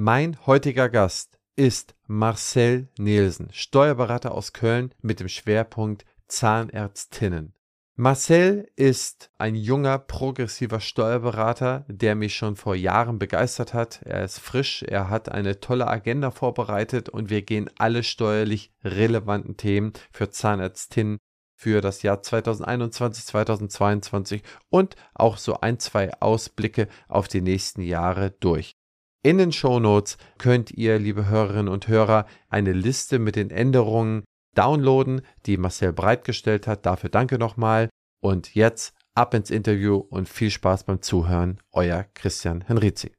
Mein 0.00 0.38
heutiger 0.46 0.88
Gast 0.88 1.40
ist 1.56 1.96
Marcel 2.06 2.86
Nielsen, 3.00 3.48
Steuerberater 3.50 4.30
aus 4.30 4.52
Köln 4.52 4.94
mit 5.02 5.18
dem 5.18 5.26
Schwerpunkt 5.28 6.04
Zahnärztinnen. 6.28 7.52
Marcel 7.96 8.70
ist 8.76 9.32
ein 9.38 9.56
junger, 9.56 9.98
progressiver 9.98 10.78
Steuerberater, 10.78 11.84
der 11.88 12.14
mich 12.14 12.36
schon 12.36 12.54
vor 12.54 12.76
Jahren 12.76 13.18
begeistert 13.18 13.74
hat. 13.74 14.00
Er 14.04 14.22
ist 14.22 14.38
frisch, 14.38 14.84
er 14.84 15.10
hat 15.10 15.30
eine 15.30 15.58
tolle 15.58 15.88
Agenda 15.88 16.30
vorbereitet 16.30 17.08
und 17.08 17.28
wir 17.28 17.42
gehen 17.42 17.68
alle 17.76 18.04
steuerlich 18.04 18.70
relevanten 18.84 19.56
Themen 19.56 19.94
für 20.12 20.30
Zahnärztinnen 20.30 21.18
für 21.56 21.80
das 21.80 22.02
Jahr 22.02 22.22
2021, 22.22 23.24
2022 23.26 24.42
und 24.70 24.94
auch 25.12 25.38
so 25.38 25.60
ein, 25.60 25.80
zwei 25.80 26.12
Ausblicke 26.20 26.86
auf 27.08 27.26
die 27.26 27.40
nächsten 27.40 27.82
Jahre 27.82 28.30
durch. 28.30 28.77
In 29.24 29.38
den 29.38 29.50
Shownotes 29.50 30.16
könnt 30.38 30.70
ihr, 30.70 31.00
liebe 31.00 31.26
Hörerinnen 31.26 31.66
und 31.66 31.88
Hörer, 31.88 32.24
eine 32.48 32.72
Liste 32.72 33.18
mit 33.18 33.34
den 33.34 33.50
Änderungen 33.50 34.22
downloaden, 34.54 35.22
die 35.44 35.56
Marcel 35.56 35.92
bereitgestellt 35.92 36.68
hat. 36.68 36.86
Dafür 36.86 37.10
danke 37.10 37.36
nochmal. 37.36 37.88
Und 38.22 38.54
jetzt 38.54 38.94
ab 39.16 39.34
ins 39.34 39.50
Interview 39.50 39.96
und 39.96 40.28
viel 40.28 40.52
Spaß 40.52 40.84
beim 40.84 41.02
Zuhören. 41.02 41.58
Euer 41.72 42.06
Christian 42.14 42.62
Henrizi. 42.62 43.10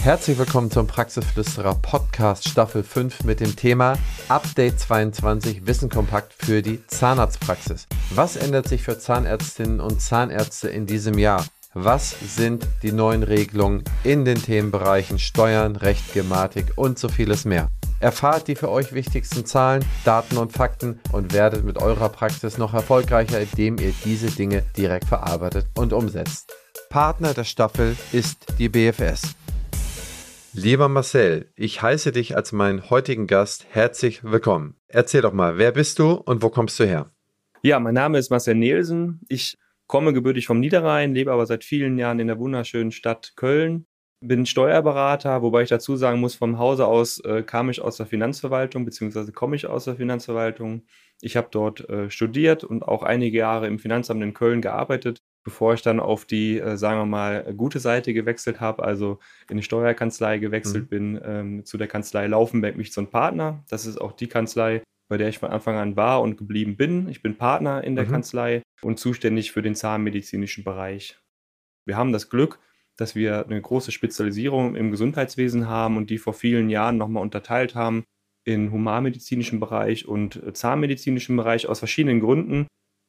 Herzlich 0.00 0.36
willkommen 0.36 0.72
zum 0.72 0.88
Praxisflüsterer 0.88 1.76
Podcast 1.76 2.48
Staffel 2.48 2.82
5 2.82 3.22
mit 3.22 3.38
dem 3.38 3.54
Thema 3.54 3.96
Update 4.28 4.80
22 4.80 5.68
Wissen 5.68 5.88
kompakt 5.88 6.34
für 6.34 6.62
die 6.62 6.84
Zahnarztpraxis. 6.88 7.86
Was 8.10 8.34
ändert 8.34 8.66
sich 8.66 8.82
für 8.82 8.98
Zahnärztinnen 8.98 9.78
und 9.78 10.02
Zahnärzte 10.02 10.68
in 10.68 10.86
diesem 10.86 11.16
Jahr? 11.16 11.46
Was 11.76 12.14
sind 12.36 12.68
die 12.84 12.92
neuen 12.92 13.24
Regelungen 13.24 13.82
in 14.04 14.24
den 14.24 14.40
Themenbereichen 14.40 15.18
Steuern, 15.18 15.74
Recht, 15.74 16.14
Gematik 16.14 16.66
und 16.76 17.00
so 17.00 17.08
vieles 17.08 17.44
mehr? 17.44 17.68
Erfahrt 17.98 18.46
die 18.46 18.54
für 18.54 18.70
euch 18.70 18.92
wichtigsten 18.92 19.44
Zahlen, 19.44 19.84
Daten 20.04 20.36
und 20.36 20.52
Fakten 20.52 21.00
und 21.10 21.32
werdet 21.32 21.64
mit 21.64 21.78
eurer 21.78 22.10
Praxis 22.10 22.58
noch 22.58 22.74
erfolgreicher, 22.74 23.40
indem 23.40 23.78
ihr 23.78 23.92
diese 24.04 24.28
Dinge 24.28 24.62
direkt 24.76 25.06
verarbeitet 25.06 25.66
und 25.76 25.92
umsetzt. 25.92 26.54
Partner 26.90 27.34
der 27.34 27.42
Staffel 27.42 27.96
ist 28.12 28.46
die 28.60 28.68
BFS. 28.68 29.34
Lieber 30.52 30.88
Marcel, 30.88 31.50
ich 31.56 31.82
heiße 31.82 32.12
dich 32.12 32.36
als 32.36 32.52
meinen 32.52 32.88
heutigen 32.88 33.26
Gast 33.26 33.66
herzlich 33.70 34.22
willkommen. 34.22 34.76
Erzähl 34.86 35.22
doch 35.22 35.32
mal, 35.32 35.58
wer 35.58 35.72
bist 35.72 35.98
du 35.98 36.12
und 36.12 36.40
wo 36.40 36.50
kommst 36.50 36.78
du 36.78 36.84
her? 36.84 37.10
Ja, 37.62 37.80
mein 37.80 37.94
Name 37.94 38.18
ist 38.18 38.30
Marcel 38.30 38.54
Nielsen. 38.54 39.22
Ich 39.28 39.56
komme 39.86 40.12
gebürtig 40.12 40.46
vom 40.46 40.60
Niederrhein, 40.60 41.14
lebe 41.14 41.32
aber 41.32 41.46
seit 41.46 41.64
vielen 41.64 41.98
Jahren 41.98 42.18
in 42.18 42.26
der 42.26 42.38
wunderschönen 42.38 42.92
Stadt 42.92 43.34
Köln 43.36 43.86
bin 44.26 44.46
Steuerberater, 44.46 45.42
wobei 45.42 45.62
ich 45.62 45.68
dazu 45.68 45.96
sagen 45.96 46.20
muss, 46.20 46.34
vom 46.34 46.58
Hause 46.58 46.86
aus 46.86 47.20
äh, 47.20 47.42
kam 47.42 47.68
ich 47.68 47.80
aus 47.80 47.98
der 47.98 48.06
Finanzverwaltung, 48.06 48.84
beziehungsweise 48.84 49.32
komme 49.32 49.56
ich 49.56 49.66
aus 49.66 49.84
der 49.84 49.96
Finanzverwaltung. 49.96 50.82
Ich 51.20 51.36
habe 51.36 51.48
dort 51.50 51.88
äh, 51.88 52.10
studiert 52.10 52.64
und 52.64 52.82
auch 52.82 53.02
einige 53.02 53.38
Jahre 53.38 53.66
im 53.66 53.78
Finanzamt 53.78 54.22
in 54.22 54.34
Köln 54.34 54.62
gearbeitet, 54.62 55.18
bevor 55.44 55.74
ich 55.74 55.82
dann 55.82 56.00
auf 56.00 56.24
die, 56.24 56.58
äh, 56.58 56.76
sagen 56.76 56.98
wir 56.98 57.06
mal, 57.06 57.54
gute 57.54 57.80
Seite 57.80 58.14
gewechselt 58.14 58.60
habe, 58.60 58.82
also 58.82 59.18
in 59.50 59.58
die 59.58 59.62
Steuerkanzlei 59.62 60.38
gewechselt 60.38 60.84
mhm. 60.84 60.88
bin, 60.88 61.20
ähm, 61.22 61.64
zu 61.64 61.76
der 61.76 61.88
Kanzlei 61.88 62.26
Laufenberg 62.26 62.76
mich 62.76 62.92
zum 62.92 63.08
Partner. 63.08 63.62
Das 63.68 63.84
ist 63.84 64.00
auch 64.00 64.12
die 64.12 64.28
Kanzlei, 64.28 64.82
bei 65.08 65.16
der 65.16 65.28
ich 65.28 65.38
von 65.38 65.50
Anfang 65.50 65.76
an 65.76 65.96
war 65.96 66.22
und 66.22 66.36
geblieben 66.36 66.76
bin. 66.76 67.08
Ich 67.08 67.22
bin 67.22 67.36
Partner 67.36 67.84
in 67.84 67.96
der 67.96 68.06
mhm. 68.06 68.10
Kanzlei 68.10 68.62
und 68.82 68.98
zuständig 68.98 69.52
für 69.52 69.62
den 69.62 69.74
zahnmedizinischen 69.74 70.64
Bereich. 70.64 71.18
Wir 71.86 71.96
haben 71.96 72.12
das 72.12 72.30
Glück, 72.30 72.58
dass 72.96 73.14
wir 73.14 73.44
eine 73.44 73.60
große 73.60 73.92
Spezialisierung 73.92 74.76
im 74.76 74.90
Gesundheitswesen 74.90 75.68
haben 75.68 75.96
und 75.96 76.10
die 76.10 76.18
vor 76.18 76.32
vielen 76.32 76.70
Jahren 76.70 76.96
nochmal 76.96 77.22
unterteilt 77.22 77.74
haben 77.74 78.04
in 78.44 78.70
humanmedizinischen 78.70 79.58
Bereich 79.58 80.06
und 80.06 80.36
äh, 80.36 80.52
zahnmedizinischen 80.52 81.36
Bereich 81.36 81.66
aus 81.66 81.78
verschiedenen 81.78 82.20
Gründen. 82.20 82.66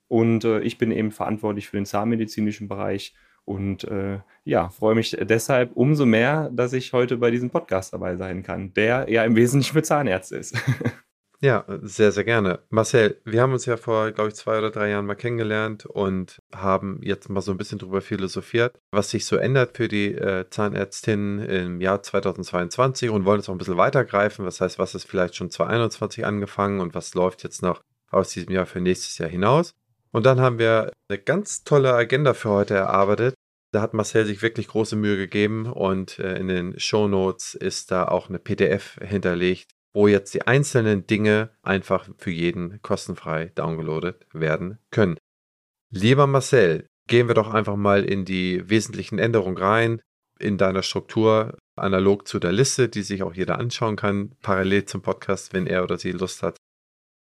Und 0.08 0.44
äh, 0.46 0.62
ich 0.62 0.78
bin 0.78 0.92
eben 0.92 1.12
verantwortlich 1.12 1.68
für 1.68 1.78
den 1.78 1.86
zahnmedizinischen 1.86 2.68
Bereich 2.68 3.14
und 3.44 3.84
äh, 3.86 4.20
ja, 4.44 4.70
freue 4.70 4.96
mich 4.96 5.16
deshalb 5.22 5.76
umso 5.76 6.06
mehr, 6.06 6.50
dass 6.52 6.74
ich 6.74 6.94
heute 6.94 7.18
bei 7.18 7.32
diesem 7.32 7.52
Podcast 7.52 7.94
dabei 7.94 8.16
sein 8.16 8.44
kann, 8.44 8.74
der 8.74 9.08
ja 9.10 9.24
im 9.24 9.36
Wesentlichen 9.36 9.74
für 9.74 9.84
Zahnärzte 9.84 10.38
ist. 10.38 10.56
Ja, 11.42 11.66
sehr, 11.82 12.12
sehr 12.12 12.24
gerne. 12.24 12.60
Marcel, 12.70 13.22
wir 13.26 13.42
haben 13.42 13.54
uns 13.54 13.66
ja 13.66 13.78
vor, 13.78 14.12
glaube 14.12 14.30
ich, 14.30 14.36
zwei 14.36 14.58
oder 14.58 14.72
drei 14.72 14.90
Jahren 14.90 15.06
mal 15.06 15.16
kennengelernt 15.16 15.86
und 15.86 16.42
haben 16.54 17.00
jetzt 17.04 17.30
mal 17.30 17.42
so 17.42 17.52
ein 17.52 17.58
bisschen 17.58 17.80
drüber 17.80 18.02
philosophiert, 18.02 18.78
was 18.92 19.10
sich 19.10 19.26
so 19.26 19.36
ändert 19.36 19.76
für 19.78 19.88
die 19.88 20.14
äh, 20.14 20.50
Zahnärztinnen 20.50 21.40
im 21.40 21.82
Jahr 21.82 22.02
2022 22.02 23.10
und 23.10 23.26
wollen 23.26 23.40
es 23.40 23.50
auch 23.50 23.54
ein 23.54 23.58
bisschen 23.58 23.78
weitergreifen. 23.78 24.46
Was 24.46 24.62
heißt, 24.62 24.80
was 24.80 24.96
ist 24.96 25.08
vielleicht 25.08 25.36
schon 25.36 25.50
2021 25.50 26.26
angefangen 26.26 26.80
und 26.80 26.96
was 26.96 27.14
läuft 27.14 27.44
jetzt 27.44 27.62
noch 27.62 27.82
aus 28.10 28.30
diesem 28.30 28.52
Jahr 28.54 28.66
für 28.66 28.80
nächstes 28.80 29.18
Jahr 29.18 29.30
hinaus? 29.30 29.74
Und 30.12 30.26
dann 30.26 30.40
haben 30.40 30.60
wir 30.60 30.92
eine 31.10 31.20
ganz 31.20 31.66
tolle 31.66 31.94
Agenda 31.94 32.34
für 32.34 32.50
heute 32.50 32.76
erarbeitet. 32.76 33.36
Da 33.74 33.82
hat 33.82 33.94
Marcel 33.94 34.26
sich 34.26 34.42
wirklich 34.42 34.70
große 34.70 34.96
Mühe 34.96 35.18
gegeben 35.18 35.66
und 35.66 36.18
äh, 36.20 36.38
in 36.38 36.48
den 36.48 36.80
Show 36.80 37.10
Notes 37.10 37.56
ist 37.56 37.92
da 37.92 38.08
auch 38.08 38.30
eine 38.30 38.40
PDF 38.40 38.98
hinterlegt, 39.02 39.75
wo 39.96 40.10
jetzt 40.10 40.34
die 40.34 40.46
einzelnen 40.46 41.08
Dinge 41.08 41.52
einfach 41.64 42.10
für 42.18 42.30
jeden 42.30 42.82
kostenfrei 42.82 43.54
downgeloadet 43.56 44.28
werden 44.34 44.78
können. 44.92 45.18
Lieber 45.90 46.28
Marcel, 46.28 46.86
gehen 47.08 47.28
wir 47.30 47.34
doch 47.34 47.54
einfach 47.54 47.78
mal 47.78 48.04
in 48.04 48.26
die 48.26 48.70
wesentlichen 48.70 49.20
Änderungen 49.20 49.58
rein, 49.58 50.02
in 50.38 50.58
deiner 50.58 50.84
Struktur, 50.84 51.58
analog 51.78 52.28
zu 52.28 52.40
der 52.40 52.52
Liste, 52.52 52.90
die 52.90 53.04
sich 53.04 53.24
auch 53.24 53.34
jeder 53.34 53.58
anschauen 53.58 53.96
kann, 53.96 54.36
parallel 54.42 54.84
zum 54.84 55.02
Podcast, 55.02 55.54
wenn 55.54 55.66
er 55.66 55.84
oder 55.84 55.98
sie 55.98 56.12
Lust 56.12 56.44
hat. 56.44 56.58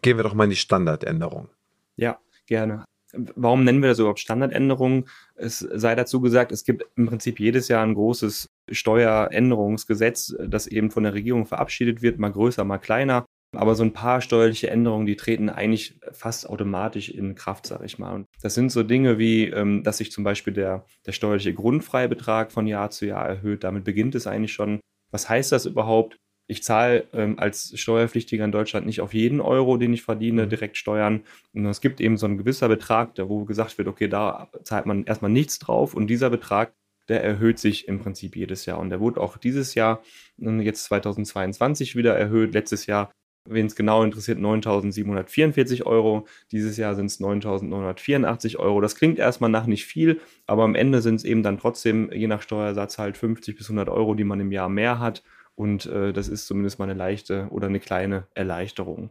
Gehen 0.00 0.16
wir 0.16 0.24
doch 0.24 0.34
mal 0.34 0.44
in 0.44 0.50
die 0.50 0.56
Standardänderung. 0.56 1.50
Ja, 1.96 2.18
gerne. 2.46 2.86
Warum 3.12 3.64
nennen 3.64 3.82
wir 3.82 3.90
das 3.90 3.98
überhaupt 3.98 4.20
Standardänderungen? 4.20 5.08
Es 5.34 5.58
sei 5.58 5.94
dazu 5.94 6.20
gesagt, 6.20 6.50
es 6.50 6.64
gibt 6.64 6.86
im 6.96 7.06
Prinzip 7.06 7.38
jedes 7.40 7.68
Jahr 7.68 7.84
ein 7.84 7.94
großes 7.94 8.48
Steueränderungsgesetz, 8.70 10.34
das 10.46 10.66
eben 10.66 10.90
von 10.90 11.02
der 11.02 11.14
Regierung 11.14 11.46
verabschiedet 11.46 12.00
wird, 12.02 12.18
mal 12.18 12.32
größer, 12.32 12.64
mal 12.64 12.78
kleiner. 12.78 13.26
Aber 13.54 13.74
so 13.74 13.82
ein 13.82 13.92
paar 13.92 14.22
steuerliche 14.22 14.70
Änderungen, 14.70 15.04
die 15.04 15.16
treten 15.16 15.50
eigentlich 15.50 15.98
fast 16.12 16.48
automatisch 16.48 17.10
in 17.10 17.34
Kraft, 17.34 17.66
sage 17.66 17.84
ich 17.84 17.98
mal. 17.98 18.14
Und 18.14 18.26
das 18.40 18.54
sind 18.54 18.72
so 18.72 18.82
Dinge 18.82 19.18
wie, 19.18 19.48
ähm, 19.48 19.82
dass 19.82 19.98
sich 19.98 20.10
zum 20.10 20.24
Beispiel 20.24 20.54
der, 20.54 20.86
der 21.04 21.12
steuerliche 21.12 21.52
Grundfreibetrag 21.52 22.50
von 22.50 22.66
Jahr 22.66 22.90
zu 22.90 23.04
Jahr 23.04 23.28
erhöht. 23.28 23.62
Damit 23.62 23.84
beginnt 23.84 24.14
es 24.14 24.26
eigentlich 24.26 24.54
schon. 24.54 24.80
Was 25.10 25.28
heißt 25.28 25.52
das 25.52 25.66
überhaupt? 25.66 26.16
Ich 26.52 26.62
zahle 26.62 27.04
ähm, 27.12 27.38
als 27.38 27.72
Steuerpflichtiger 27.78 28.44
in 28.44 28.52
Deutschland 28.52 28.86
nicht 28.86 29.00
auf 29.00 29.14
jeden 29.14 29.40
Euro, 29.40 29.78
den 29.78 29.92
ich 29.92 30.02
verdiene, 30.02 30.44
mhm. 30.44 30.50
direkt 30.50 30.76
Steuern. 30.76 31.22
Und 31.54 31.66
es 31.66 31.80
gibt 31.80 32.00
eben 32.00 32.16
so 32.16 32.26
ein 32.26 32.38
gewisser 32.38 32.68
Betrag, 32.68 33.12
wo 33.16 33.44
gesagt 33.44 33.78
wird, 33.78 33.88
okay, 33.88 34.08
da 34.08 34.48
zahlt 34.62 34.86
man 34.86 35.04
erstmal 35.04 35.30
nichts 35.30 35.58
drauf. 35.58 35.94
Und 35.94 36.06
dieser 36.08 36.30
Betrag 36.30 36.72
der 37.08 37.24
erhöht 37.24 37.58
sich 37.58 37.88
im 37.88 37.98
Prinzip 37.98 38.36
jedes 38.36 38.66
Jahr. 38.66 38.78
Und 38.78 38.90
der 38.90 39.00
wurde 39.00 39.20
auch 39.20 39.36
dieses 39.36 39.74
Jahr, 39.74 40.02
jetzt 40.38 40.84
2022 40.84 41.96
wieder 41.96 42.16
erhöht. 42.16 42.54
Letztes 42.54 42.86
Jahr, 42.86 43.10
wen 43.48 43.66
es 43.66 43.74
genau 43.74 44.02
interessiert, 44.02 44.38
9.744 44.38 45.84
Euro. 45.84 46.26
Dieses 46.52 46.76
Jahr 46.76 46.94
sind 46.94 47.06
es 47.06 47.20
9.984 47.20 48.56
Euro. 48.56 48.80
Das 48.80 48.94
klingt 48.94 49.18
erstmal 49.18 49.50
nach 49.50 49.66
nicht 49.66 49.84
viel, 49.84 50.20
aber 50.46 50.62
am 50.62 50.74
Ende 50.74 51.02
sind 51.02 51.16
es 51.16 51.24
eben 51.24 51.42
dann 51.42 51.58
trotzdem, 51.58 52.10
je 52.12 52.28
nach 52.28 52.42
Steuersatz, 52.42 52.98
halt 52.98 53.16
50 53.16 53.56
bis 53.56 53.66
100 53.66 53.88
Euro, 53.88 54.14
die 54.14 54.24
man 54.24 54.40
im 54.40 54.52
Jahr 54.52 54.68
mehr 54.68 54.98
hat. 54.98 55.22
Und 55.62 55.86
äh, 55.86 56.12
das 56.12 56.26
ist 56.26 56.46
zumindest 56.46 56.80
mal 56.80 56.86
eine 56.86 56.98
leichte 56.98 57.46
oder 57.50 57.68
eine 57.68 57.78
kleine 57.78 58.26
Erleichterung. 58.34 59.10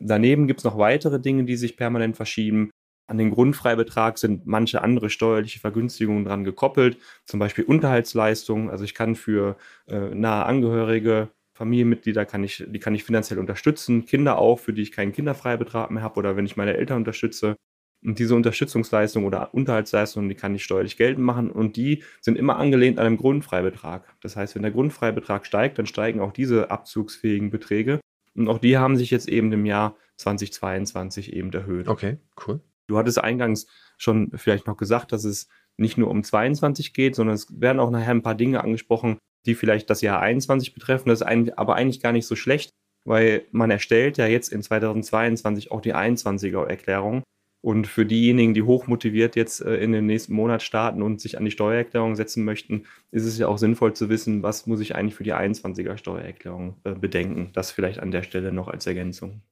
Daneben 0.00 0.46
gibt 0.46 0.60
es 0.60 0.64
noch 0.64 0.78
weitere 0.78 1.20
Dinge, 1.20 1.44
die 1.44 1.56
sich 1.56 1.76
permanent 1.76 2.16
verschieben. 2.16 2.70
An 3.06 3.18
den 3.18 3.30
Grundfreibetrag 3.30 4.16
sind 4.16 4.46
manche 4.46 4.80
andere 4.80 5.10
steuerliche 5.10 5.60
Vergünstigungen 5.60 6.24
dran 6.24 6.42
gekoppelt, 6.42 6.96
zum 7.26 7.38
Beispiel 7.38 7.64
Unterhaltsleistungen. 7.64 8.70
Also 8.70 8.84
ich 8.84 8.94
kann 8.94 9.14
für 9.14 9.58
äh, 9.88 10.14
nahe 10.14 10.46
Angehörige, 10.46 11.28
Familienmitglieder 11.54 12.24
kann 12.24 12.44
ich, 12.44 12.64
die 12.66 12.78
kann 12.78 12.94
ich 12.94 13.04
finanziell 13.04 13.38
unterstützen, 13.38 14.06
Kinder 14.06 14.38
auch, 14.38 14.58
für 14.58 14.72
die 14.72 14.80
ich 14.80 14.92
keinen 14.92 15.12
Kinderfreibetrag 15.12 15.90
mehr 15.90 16.02
habe 16.02 16.18
oder 16.18 16.34
wenn 16.34 16.46
ich 16.46 16.56
meine 16.56 16.78
Eltern 16.78 16.96
unterstütze. 16.96 17.56
Und 18.02 18.18
diese 18.18 18.34
Unterstützungsleistung 18.34 19.24
oder 19.24 19.52
Unterhaltsleistungen, 19.52 20.28
die 20.28 20.34
kann 20.34 20.54
ich 20.54 20.64
steuerlich 20.64 20.96
geltend 20.96 21.24
machen 21.24 21.50
und 21.50 21.76
die 21.76 22.02
sind 22.20 22.38
immer 22.38 22.56
angelehnt 22.56 22.98
an 22.98 23.06
einem 23.06 23.18
Grundfreibetrag. 23.18 24.14
Das 24.22 24.36
heißt, 24.36 24.54
wenn 24.54 24.62
der 24.62 24.70
Grundfreibetrag 24.70 25.44
steigt, 25.44 25.78
dann 25.78 25.86
steigen 25.86 26.20
auch 26.20 26.32
diese 26.32 26.70
abzugsfähigen 26.70 27.50
Beträge. 27.50 28.00
Und 28.34 28.48
auch 28.48 28.58
die 28.58 28.78
haben 28.78 28.96
sich 28.96 29.10
jetzt 29.10 29.28
eben 29.28 29.52
im 29.52 29.66
Jahr 29.66 29.96
2022 30.16 31.34
eben 31.34 31.52
erhöht. 31.52 31.88
Okay, 31.88 32.18
cool. 32.46 32.60
Du 32.86 32.96
hattest 32.96 33.22
eingangs 33.22 33.66
schon 33.98 34.30
vielleicht 34.34 34.66
noch 34.66 34.76
gesagt, 34.76 35.12
dass 35.12 35.24
es 35.24 35.48
nicht 35.76 35.98
nur 35.98 36.08
um 36.08 36.24
22 36.24 36.94
geht, 36.94 37.14
sondern 37.14 37.34
es 37.34 37.60
werden 37.60 37.80
auch 37.80 37.90
nachher 37.90 38.10
ein 38.10 38.22
paar 38.22 38.34
Dinge 38.34 38.62
angesprochen, 38.62 39.18
die 39.46 39.54
vielleicht 39.54 39.90
das 39.90 40.00
Jahr 40.00 40.20
21 40.20 40.74
betreffen. 40.74 41.08
Das 41.08 41.20
ist 41.20 41.26
aber 41.26 41.74
eigentlich 41.74 42.00
gar 42.00 42.12
nicht 42.12 42.26
so 42.26 42.36
schlecht, 42.36 42.70
weil 43.04 43.46
man 43.52 43.70
erstellt 43.70 44.18
ja 44.18 44.26
jetzt 44.26 44.52
in 44.52 44.62
2022 44.62 45.70
auch 45.70 45.80
die 45.80 45.94
21er 45.94 46.66
Erklärung. 46.66 47.22
Und 47.62 47.86
für 47.86 48.06
diejenigen, 48.06 48.54
die 48.54 48.62
hochmotiviert 48.62 49.36
jetzt 49.36 49.60
äh, 49.60 49.76
in 49.76 49.92
den 49.92 50.06
nächsten 50.06 50.32
Monat 50.32 50.62
starten 50.62 51.02
und 51.02 51.20
sich 51.20 51.36
an 51.36 51.44
die 51.44 51.50
Steuererklärung 51.50 52.16
setzen 52.16 52.44
möchten, 52.44 52.84
ist 53.10 53.26
es 53.26 53.36
ja 53.38 53.48
auch 53.48 53.58
sinnvoll 53.58 53.92
zu 53.92 54.08
wissen, 54.08 54.42
was 54.42 54.66
muss 54.66 54.80
ich 54.80 54.94
eigentlich 54.94 55.14
für 55.14 55.24
die 55.24 55.34
21er 55.34 55.98
Steuererklärung 55.98 56.76
äh, 56.84 56.94
bedenken. 56.94 57.50
Das 57.52 57.70
vielleicht 57.70 58.00
an 58.00 58.10
der 58.10 58.22
Stelle 58.22 58.52
noch 58.52 58.68
als 58.68 58.86
Ergänzung. 58.86 59.42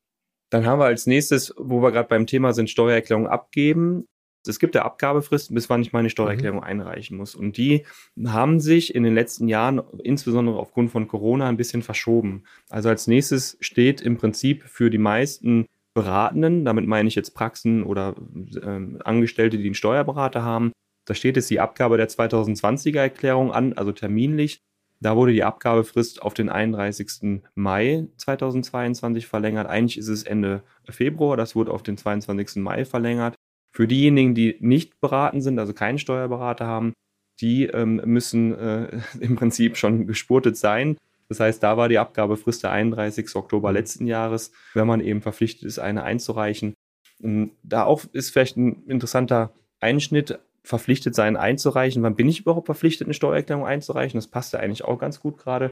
Dann 0.50 0.64
haben 0.64 0.78
wir 0.78 0.86
als 0.86 1.06
nächstes, 1.06 1.54
wo 1.58 1.82
wir 1.82 1.92
gerade 1.92 2.08
beim 2.08 2.26
Thema 2.26 2.54
sind, 2.54 2.70
Steuererklärung 2.70 3.26
abgeben. 3.26 4.06
Es 4.46 4.58
gibt 4.58 4.74
ja 4.74 4.86
Abgabefristen, 4.86 5.54
bis 5.54 5.68
wann 5.68 5.82
ich 5.82 5.92
meine 5.92 6.08
Steuererklärung 6.08 6.60
mhm. 6.60 6.64
einreichen 6.64 7.18
muss. 7.18 7.34
Und 7.34 7.58
die 7.58 7.84
haben 8.24 8.60
sich 8.60 8.94
in 8.94 9.02
den 9.02 9.14
letzten 9.14 9.48
Jahren, 9.48 9.82
insbesondere 10.02 10.58
aufgrund 10.58 10.90
von 10.90 11.08
Corona, 11.08 11.46
ein 11.48 11.58
bisschen 11.58 11.82
verschoben. 11.82 12.44
Also 12.70 12.88
als 12.88 13.06
nächstes 13.06 13.58
steht 13.60 14.00
im 14.00 14.16
Prinzip 14.16 14.62
für 14.64 14.88
die 14.88 14.96
meisten 14.96 15.66
Beratenden, 15.98 16.64
damit 16.64 16.86
meine 16.86 17.08
ich 17.08 17.16
jetzt 17.16 17.34
Praxen 17.34 17.82
oder 17.82 18.14
äh, 18.54 18.80
Angestellte, 19.04 19.58
die 19.58 19.64
einen 19.64 19.74
Steuerberater 19.74 20.44
haben, 20.44 20.70
da 21.06 21.14
steht 21.14 21.36
jetzt 21.36 21.50
die 21.50 21.58
Abgabe 21.58 21.96
der 21.96 22.08
2020er 22.08 23.00
Erklärung 23.00 23.50
an, 23.50 23.72
also 23.72 23.90
terminlich. 23.90 24.60
Da 25.00 25.16
wurde 25.16 25.32
die 25.32 25.42
Abgabefrist 25.42 26.22
auf 26.22 26.34
den 26.34 26.48
31. 26.50 27.40
Mai 27.56 28.06
2022 28.16 29.26
verlängert. 29.26 29.66
Eigentlich 29.66 29.98
ist 29.98 30.08
es 30.08 30.22
Ende 30.22 30.62
Februar, 30.88 31.36
das 31.36 31.56
wurde 31.56 31.72
auf 31.72 31.82
den 31.82 31.96
22. 31.96 32.62
Mai 32.62 32.84
verlängert. 32.84 33.34
Für 33.72 33.88
diejenigen, 33.88 34.34
die 34.34 34.56
nicht 34.60 35.00
beraten 35.00 35.40
sind, 35.40 35.58
also 35.58 35.72
keinen 35.72 35.98
Steuerberater 35.98 36.66
haben, 36.66 36.92
die 37.40 37.64
ähm, 37.64 38.02
müssen 38.04 38.54
äh, 38.54 39.00
im 39.20 39.34
Prinzip 39.34 39.76
schon 39.76 40.06
gespurtet 40.06 40.56
sein. 40.56 40.96
Das 41.28 41.40
heißt, 41.40 41.62
da 41.62 41.76
war 41.76 41.88
die 41.88 41.98
Abgabefrist 41.98 42.62
der 42.62 42.72
31. 42.72 43.34
Oktober 43.36 43.72
letzten 43.72 44.06
Jahres, 44.06 44.52
wenn 44.74 44.86
man 44.86 45.00
eben 45.00 45.20
verpflichtet 45.20 45.64
ist, 45.64 45.78
eine 45.78 46.02
einzureichen. 46.02 46.74
Und 47.22 47.52
da 47.62 47.84
auch 47.84 48.04
ist 48.12 48.30
vielleicht 48.30 48.56
ein 48.56 48.84
interessanter 48.86 49.52
Einschnitt, 49.80 50.38
verpflichtet 50.64 51.14
sein 51.14 51.36
einzureichen. 51.36 52.02
Wann 52.02 52.16
bin 52.16 52.28
ich 52.28 52.40
überhaupt 52.40 52.66
verpflichtet, 52.66 53.06
eine 53.06 53.14
Steuererklärung 53.14 53.66
einzureichen? 53.66 54.18
Das 54.18 54.26
passt 54.26 54.52
ja 54.52 54.60
eigentlich 54.60 54.84
auch 54.84 54.98
ganz 54.98 55.20
gut 55.20 55.38
gerade. 55.38 55.70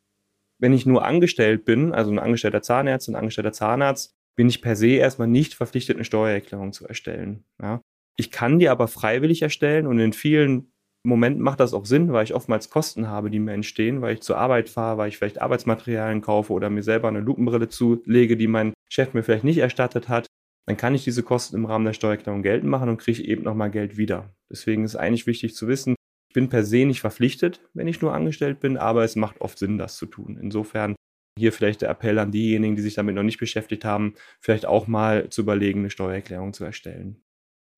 Wenn 0.58 0.72
ich 0.72 0.86
nur 0.86 1.04
angestellt 1.04 1.64
bin, 1.64 1.92
also 1.92 2.10
ein 2.10 2.18
angestellter 2.18 2.62
Zahnarzt, 2.62 3.08
ein 3.08 3.16
angestellter 3.16 3.52
Zahnarzt, 3.52 4.14
bin 4.36 4.48
ich 4.48 4.62
per 4.62 4.76
se 4.76 4.88
erstmal 4.88 5.28
nicht 5.28 5.54
verpflichtet, 5.54 5.96
eine 5.96 6.04
Steuererklärung 6.04 6.72
zu 6.72 6.86
erstellen. 6.86 7.44
Ja. 7.60 7.80
Ich 8.16 8.30
kann 8.30 8.58
die 8.58 8.68
aber 8.68 8.88
freiwillig 8.88 9.42
erstellen 9.42 9.86
und 9.86 9.98
in 9.98 10.14
vielen 10.14 10.72
Moment 11.06 11.38
macht 11.38 11.60
das 11.60 11.72
auch 11.72 11.86
Sinn, 11.86 12.12
weil 12.12 12.24
ich 12.24 12.34
oftmals 12.34 12.70
Kosten 12.70 13.08
habe, 13.08 13.30
die 13.30 13.38
mir 13.38 13.52
entstehen, 13.52 14.00
weil 14.02 14.14
ich 14.14 14.22
zur 14.22 14.38
Arbeit 14.38 14.68
fahre, 14.68 14.98
weil 14.98 15.08
ich 15.08 15.18
vielleicht 15.18 15.40
Arbeitsmaterialien 15.40 16.20
kaufe 16.20 16.52
oder 16.52 16.68
mir 16.68 16.82
selber 16.82 17.08
eine 17.08 17.20
Lupenbrille 17.20 17.68
zulege, 17.68 18.36
die 18.36 18.48
mein 18.48 18.72
Chef 18.90 19.14
mir 19.14 19.22
vielleicht 19.22 19.44
nicht 19.44 19.58
erstattet 19.58 20.08
hat. 20.08 20.26
Dann 20.66 20.76
kann 20.76 20.94
ich 20.94 21.04
diese 21.04 21.22
Kosten 21.22 21.56
im 21.56 21.64
Rahmen 21.64 21.84
der 21.84 21.92
Steuererklärung 21.92 22.42
geltend 22.42 22.70
machen 22.70 22.88
und 22.88 22.98
kriege 22.98 23.22
eben 23.22 23.44
nochmal 23.44 23.70
Geld 23.70 23.96
wieder. 23.96 24.34
Deswegen 24.50 24.84
ist 24.84 24.96
eigentlich 24.96 25.26
wichtig 25.26 25.54
zu 25.54 25.68
wissen, 25.68 25.94
ich 26.28 26.34
bin 26.34 26.48
per 26.48 26.64
se 26.64 26.84
nicht 26.84 27.00
verpflichtet, 27.00 27.60
wenn 27.72 27.86
ich 27.86 28.02
nur 28.02 28.12
angestellt 28.12 28.58
bin, 28.60 28.76
aber 28.76 29.04
es 29.04 29.16
macht 29.16 29.40
oft 29.40 29.58
Sinn, 29.58 29.78
das 29.78 29.96
zu 29.96 30.06
tun. 30.06 30.38
Insofern 30.40 30.96
hier 31.38 31.52
vielleicht 31.52 31.82
der 31.82 31.90
Appell 31.90 32.18
an 32.18 32.32
diejenigen, 32.32 32.76
die 32.76 32.82
sich 32.82 32.94
damit 32.94 33.14
noch 33.14 33.22
nicht 33.22 33.38
beschäftigt 33.38 33.84
haben, 33.84 34.14
vielleicht 34.40 34.66
auch 34.66 34.86
mal 34.86 35.28
zu 35.28 35.42
überlegen, 35.42 35.80
eine 35.80 35.90
Steuererklärung 35.90 36.52
zu 36.52 36.64
erstellen. 36.64 37.22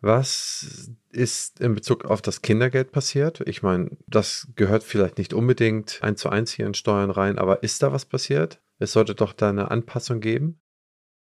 Was 0.01 0.93
ist 1.11 1.61
in 1.61 1.75
Bezug 1.75 2.05
auf 2.05 2.23
das 2.23 2.41
Kindergeld 2.43 2.93
passiert? 2.93 3.43
Ich 3.47 3.63
meine, 3.63 3.97
das 4.07 4.49
gehört 4.55 4.85
vielleicht 4.85 5.19
nicht 5.19 5.35
unbedingt 5.35 5.99
eins 6.03 6.21
zu 6.21 6.29
eins 6.29 6.53
hier 6.53 6.67
in 6.67 6.75
Steuern 6.75 7.11
rein, 7.11 7.39
aber 7.39 7.65
ist 7.65 7.83
da 7.83 7.93
was 7.93 8.05
passiert? 8.05 8.61
Es 8.79 8.93
sollte 8.93 9.17
doch 9.17 9.33
da 9.33 9.49
eine 9.49 9.71
Anpassung 9.73 10.21
geben? 10.21 10.61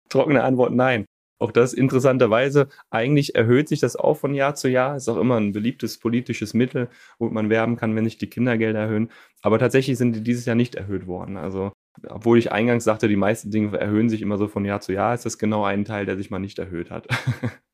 Trockene 0.09 0.45
Antwort, 0.45 0.73
nein. 0.73 1.07
Auch 1.41 1.51
das 1.51 1.73
interessanterweise, 1.73 2.69
eigentlich 2.91 3.35
erhöht 3.35 3.69
sich 3.69 3.81
das 3.81 3.97
auch 3.97 4.15
von 4.15 4.33
Jahr 4.33 4.55
zu 4.55 4.69
Jahr. 4.69 4.95
Ist 4.95 5.09
auch 5.09 5.17
immer 5.17 5.41
ein 5.41 5.51
beliebtes 5.51 5.99
politisches 5.99 6.55
Mittel, 6.55 6.89
wo 7.19 7.29
man 7.31 7.51
werben 7.51 7.77
kann, 7.77 7.97
wenn 7.97 8.05
sich 8.05 8.17
die 8.17 8.31
Kindergelder 8.31 8.79
erhöhen. 8.79 9.11
Aber 9.41 9.59
tatsächlich 9.59 9.99
sind 9.99 10.15
die 10.15 10.23
dieses 10.23 10.47
Jahr 10.47 10.55
nicht 10.55 10.77
erhöht 10.77 11.09
worden. 11.09 11.37
Also, 11.37 11.73
obwohl 12.07 12.39
ich 12.39 12.53
eingangs 12.53 12.85
sagte, 12.85 13.09
die 13.09 13.17
meisten 13.17 13.51
Dinge 13.51 13.77
erhöhen 13.77 14.09
sich 14.09 14.23
immer 14.23 14.39
so 14.39 14.47
von 14.47 14.65
Jahr 14.65 14.81
zu 14.81 14.93
Jahr, 14.93 15.15
ist 15.15 15.27
das 15.27 15.37
genau 15.37 15.65
ein 15.65 15.85
Teil, 15.85 16.07
der 16.07 16.17
sich 16.17 16.31
mal 16.31 16.39
nicht 16.39 16.61
erhöht 16.61 16.93
hat. 16.93 17.09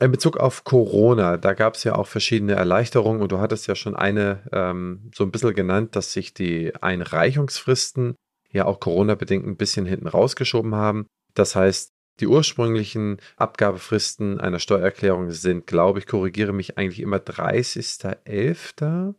In 0.00 0.10
Bezug 0.10 0.38
auf 0.38 0.64
Corona, 0.64 1.36
da 1.36 1.54
gab 1.54 1.74
es 1.74 1.84
ja 1.84 1.94
auch 1.94 2.08
verschiedene 2.08 2.54
Erleichterungen 2.54 3.22
und 3.22 3.30
du 3.30 3.38
hattest 3.38 3.68
ja 3.68 3.76
schon 3.76 3.94
eine 3.94 4.42
ähm, 4.52 5.10
so 5.14 5.22
ein 5.22 5.30
bisschen 5.30 5.54
genannt, 5.54 5.94
dass 5.94 6.12
sich 6.12 6.34
die 6.34 6.74
Einreichungsfristen 6.74 8.16
ja 8.50 8.64
auch 8.64 8.80
Corona-bedingt 8.80 9.46
ein 9.46 9.56
bisschen 9.56 9.86
hinten 9.86 10.08
rausgeschoben 10.08 10.74
haben. 10.74 11.06
Das 11.34 11.54
heißt, 11.54 11.92
die 12.20 12.26
ursprünglichen 12.26 13.18
Abgabefristen 13.36 14.40
einer 14.40 14.58
Steuererklärung 14.58 15.30
sind, 15.30 15.66
glaube 15.66 16.00
ich, 16.00 16.06
korrigiere 16.06 16.52
mich 16.52 16.76
eigentlich 16.78 17.00
immer 17.00 17.18
30.11. 17.18 19.14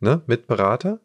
Ne, 0.00 0.22
mit 0.26 0.46
Berater? 0.48 1.00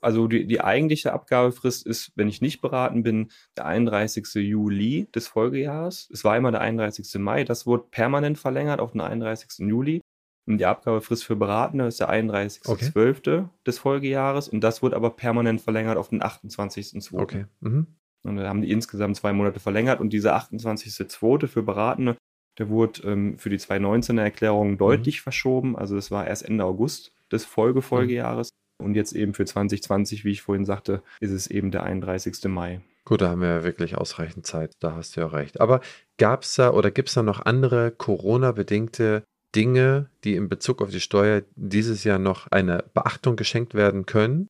Also 0.00 0.28
die, 0.28 0.46
die 0.46 0.60
eigentliche 0.60 1.12
Abgabefrist 1.12 1.86
ist, 1.86 2.12
wenn 2.14 2.28
ich 2.28 2.40
nicht 2.40 2.60
beraten 2.60 3.02
bin, 3.02 3.30
der 3.56 3.66
31. 3.66 4.34
Juli 4.34 5.08
des 5.14 5.28
Folgejahres. 5.28 6.08
Es 6.12 6.24
war 6.24 6.36
immer 6.36 6.50
der 6.50 6.60
31. 6.60 7.20
Mai. 7.20 7.44
Das 7.44 7.66
wurde 7.66 7.84
permanent 7.90 8.38
verlängert 8.38 8.80
auf 8.80 8.92
den 8.92 9.00
31. 9.00 9.66
Juli. 9.68 10.00
Und 10.46 10.58
die 10.58 10.66
Abgabefrist 10.66 11.24
für 11.24 11.36
Beratende 11.36 11.86
ist 11.86 12.00
der 12.00 12.10
31.12. 12.10 12.68
Okay. 12.68 13.44
des 13.66 13.78
Folgejahres. 13.78 14.48
Und 14.48 14.62
das 14.62 14.82
wurde 14.82 14.96
aber 14.96 15.10
permanent 15.10 15.60
verlängert 15.60 15.98
auf 15.98 16.08
den 16.08 16.22
28.02. 16.22 17.18
Okay. 17.18 17.46
Mhm. 17.60 17.86
Und 18.24 18.36
da 18.36 18.48
haben 18.48 18.62
die 18.62 18.70
insgesamt 18.70 19.16
zwei 19.16 19.32
Monate 19.32 19.60
verlängert. 19.60 20.00
Und 20.00 20.12
dieser 20.12 20.36
28.02. 20.36 21.46
für 21.46 21.62
Beratende, 21.62 22.16
der 22.58 22.68
wurde 22.68 23.02
ähm, 23.02 23.38
für 23.38 23.50
die 23.50 23.58
2019er 23.58 24.22
Erklärung 24.22 24.78
deutlich 24.78 25.20
mhm. 25.20 25.22
verschoben. 25.22 25.76
Also 25.76 25.94
das 25.94 26.10
war 26.10 26.26
erst 26.26 26.44
Ende 26.44 26.64
August 26.64 27.12
des 27.30 27.44
Folgefolgejahres. 27.44 28.50
Und 28.80 28.94
jetzt 28.94 29.12
eben 29.12 29.34
für 29.34 29.44
2020, 29.44 30.24
wie 30.24 30.30
ich 30.30 30.42
vorhin 30.42 30.64
sagte, 30.64 31.02
ist 31.20 31.30
es 31.30 31.46
eben 31.46 31.70
der 31.70 31.84
31. 31.84 32.44
Mai. 32.46 32.80
Gut, 33.04 33.22
da 33.22 33.30
haben 33.30 33.40
wir 33.40 33.48
ja 33.48 33.64
wirklich 33.64 33.96
ausreichend 33.96 34.46
Zeit, 34.46 34.72
da 34.80 34.94
hast 34.94 35.16
du 35.16 35.20
ja 35.20 35.26
recht. 35.26 35.60
Aber 35.60 35.80
gab 36.18 36.42
es 36.42 36.54
da 36.54 36.72
oder 36.72 36.90
gibt 36.90 37.08
es 37.08 37.14
da 37.14 37.22
noch 37.22 37.44
andere 37.44 37.90
Corona-bedingte 37.90 39.24
Dinge, 39.54 40.10
die 40.22 40.36
in 40.36 40.48
Bezug 40.48 40.80
auf 40.80 40.90
die 40.90 41.00
Steuer 41.00 41.42
dieses 41.56 42.04
Jahr 42.04 42.18
noch 42.18 42.46
eine 42.48 42.84
Beachtung 42.94 43.36
geschenkt 43.36 43.74
werden 43.74 44.06
können? 44.06 44.48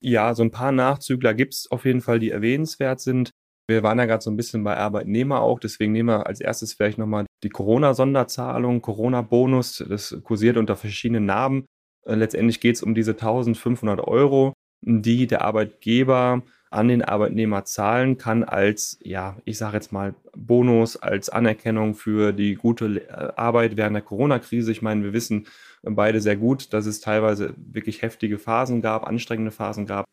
Ja, 0.00 0.34
so 0.34 0.44
ein 0.44 0.52
paar 0.52 0.70
Nachzügler 0.70 1.34
gibt 1.34 1.54
es 1.54 1.70
auf 1.70 1.84
jeden 1.84 2.00
Fall, 2.00 2.20
die 2.20 2.30
erwähnenswert 2.30 3.00
sind. 3.00 3.30
Wir 3.68 3.82
waren 3.82 3.98
ja 3.98 4.06
gerade 4.06 4.22
so 4.22 4.30
ein 4.30 4.36
bisschen 4.36 4.64
bei 4.64 4.76
Arbeitnehmer 4.76 5.40
auch, 5.40 5.58
deswegen 5.58 5.92
nehmen 5.92 6.08
wir 6.08 6.26
als 6.26 6.40
erstes 6.40 6.72
vielleicht 6.72 6.98
nochmal 6.98 7.26
die 7.42 7.50
Corona-Sonderzahlung, 7.50 8.80
Corona-Bonus. 8.80 9.84
Das 9.88 10.16
kursiert 10.22 10.56
unter 10.56 10.76
verschiedenen 10.76 11.26
Namen. 11.26 11.66
Äh, 12.08 12.14
letztendlich 12.14 12.60
geht 12.60 12.76
es 12.76 12.82
um 12.82 12.94
diese 12.94 13.12
1500 13.12 14.00
Euro, 14.00 14.54
die 14.80 15.26
der 15.26 15.42
Arbeitgeber 15.42 16.42
an 16.70 16.88
den 16.88 17.02
Arbeitnehmer 17.02 17.64
zahlen 17.64 18.18
kann 18.18 18.44
als, 18.44 18.98
ja, 19.02 19.36
ich 19.44 19.56
sage 19.56 19.76
jetzt 19.76 19.92
mal, 19.92 20.14
Bonus, 20.36 20.96
als 20.96 21.30
Anerkennung 21.30 21.94
für 21.94 22.32
die 22.32 22.54
gute 22.56 23.08
äh, 23.08 23.32
Arbeit 23.36 23.76
während 23.76 23.94
der 23.94 24.02
Corona-Krise. 24.02 24.72
Ich 24.72 24.82
meine, 24.82 25.02
wir 25.04 25.12
wissen 25.12 25.46
beide 25.82 26.20
sehr 26.20 26.36
gut, 26.36 26.72
dass 26.72 26.86
es 26.86 27.00
teilweise 27.00 27.54
wirklich 27.56 28.02
heftige 28.02 28.38
Phasen 28.38 28.82
gab, 28.82 29.06
anstrengende 29.06 29.50
Phasen 29.50 29.86
gab. 29.86 30.04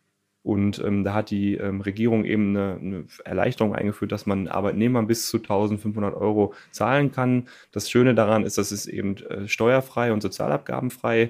Und 0.44 0.80
ähm, 0.86 1.04
da 1.04 1.16
hat 1.16 1.32
die 1.32 1.56
ähm, 1.56 1.82
Regierung 1.82 2.24
eben 2.24 2.56
eine, 2.56 2.78
eine, 2.80 3.06
Erleichterung 3.26 3.74
eingeführt, 3.74 4.12
dass 4.12 4.28
man 4.28 4.48
Arbeitnehmern 4.48 5.08
bis 5.08 5.28
zu 5.28 5.38
1500 5.38 6.14
Euro 6.14 6.54
zahlen 6.70 7.12
kann. 7.12 7.48
Das 7.72 7.90
Schöne 7.90 8.14
daran 8.14 8.44
ist, 8.44 8.60
dass 8.60 8.72
es 8.72 8.86
eben 8.86 9.18
äh, 9.18 9.48
steuerfrei 9.48 10.14
und 10.14 10.22
sozialabgabenfrei 10.22 11.30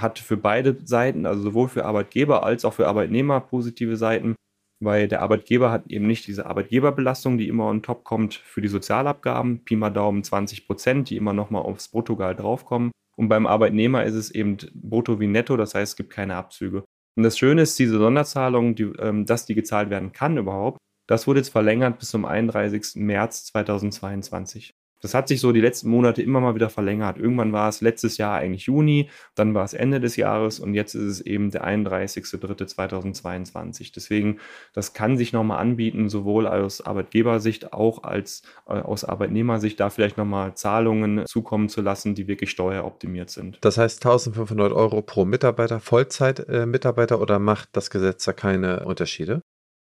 hat 0.00 0.18
für 0.18 0.36
beide 0.36 0.76
Seiten, 0.84 1.26
also 1.26 1.42
sowohl 1.42 1.68
für 1.68 1.84
Arbeitgeber 1.84 2.44
als 2.44 2.64
auch 2.64 2.74
für 2.74 2.88
Arbeitnehmer 2.88 3.40
positive 3.40 3.96
Seiten, 3.96 4.34
weil 4.82 5.06
der 5.08 5.22
Arbeitgeber 5.22 5.70
hat 5.70 5.86
eben 5.88 6.06
nicht 6.06 6.26
diese 6.26 6.46
Arbeitgeberbelastung, 6.46 7.38
die 7.38 7.48
immer 7.48 7.66
on 7.66 7.82
top 7.82 8.04
kommt 8.04 8.34
für 8.34 8.60
die 8.60 8.68
Sozialabgaben, 8.68 9.64
Pi 9.64 9.76
mal 9.76 9.90
Daumen 9.90 10.24
20 10.24 10.66
Prozent, 10.66 11.10
die 11.10 11.16
immer 11.16 11.32
nochmal 11.32 11.62
aufs 11.62 11.88
Bruttogehalt 11.88 12.40
draufkommen. 12.40 12.90
Und 13.16 13.28
beim 13.28 13.46
Arbeitnehmer 13.46 14.04
ist 14.04 14.14
es 14.14 14.30
eben 14.30 14.56
brutto 14.74 15.20
wie 15.20 15.26
netto, 15.26 15.56
das 15.56 15.74
heißt, 15.74 15.92
es 15.92 15.96
gibt 15.96 16.10
keine 16.10 16.34
Abzüge. 16.34 16.84
Und 17.16 17.22
das 17.24 17.38
Schöne 17.38 17.62
ist, 17.62 17.78
diese 17.78 17.98
Sonderzahlung, 17.98 18.74
die, 18.74 18.84
ähm, 18.98 19.26
dass 19.26 19.46
die 19.46 19.54
gezahlt 19.54 19.90
werden 19.90 20.12
kann 20.12 20.38
überhaupt, 20.38 20.78
das 21.08 21.26
wurde 21.26 21.40
jetzt 21.40 21.50
verlängert 21.50 21.98
bis 21.98 22.10
zum 22.10 22.24
31. 22.24 22.96
März 22.96 23.44
2022. 23.46 24.72
Das 25.02 25.12
hat 25.14 25.28
sich 25.28 25.40
so 25.40 25.52
die 25.52 25.60
letzten 25.60 25.90
Monate 25.90 26.22
immer 26.22 26.40
mal 26.40 26.54
wieder 26.54 26.70
verlängert. 26.70 27.18
Irgendwann 27.18 27.52
war 27.52 27.68
es 27.68 27.82
letztes 27.82 28.16
Jahr 28.16 28.38
eigentlich 28.38 28.64
Juni, 28.66 29.10
dann 29.34 29.52
war 29.52 29.64
es 29.64 29.74
Ende 29.74 29.98
des 30.00 30.16
Jahres 30.16 30.58
und 30.60 30.72
jetzt 30.74 30.94
ist 30.94 31.02
es 31.02 31.20
eben 31.20 31.50
der 31.50 31.66
31.03.2022. 31.66 33.92
Deswegen, 33.94 34.38
das 34.72 34.94
kann 34.94 35.18
sich 35.18 35.32
nochmal 35.32 35.58
anbieten, 35.58 36.08
sowohl 36.08 36.46
aus 36.46 36.80
Arbeitgebersicht, 36.80 37.72
auch 37.72 38.04
als 38.04 38.42
äh, 38.66 38.74
aus 38.74 39.02
Arbeitnehmersicht, 39.04 39.80
da 39.80 39.90
vielleicht 39.90 40.16
nochmal 40.16 40.54
Zahlungen 40.54 41.26
zukommen 41.26 41.68
zu 41.68 41.82
lassen, 41.82 42.14
die 42.14 42.28
wirklich 42.28 42.50
steueroptimiert 42.50 43.30
sind. 43.30 43.58
Das 43.60 43.78
heißt 43.78 44.06
1500 44.06 44.72
Euro 44.72 45.02
pro 45.02 45.24
Mitarbeiter, 45.24 45.80
Vollzeitmitarbeiter 45.80 47.16
äh, 47.16 47.18
oder 47.18 47.40
macht 47.40 47.70
das 47.72 47.90
Gesetz 47.90 48.24
da 48.24 48.32
keine 48.32 48.84
Unterschiede? 48.84 49.42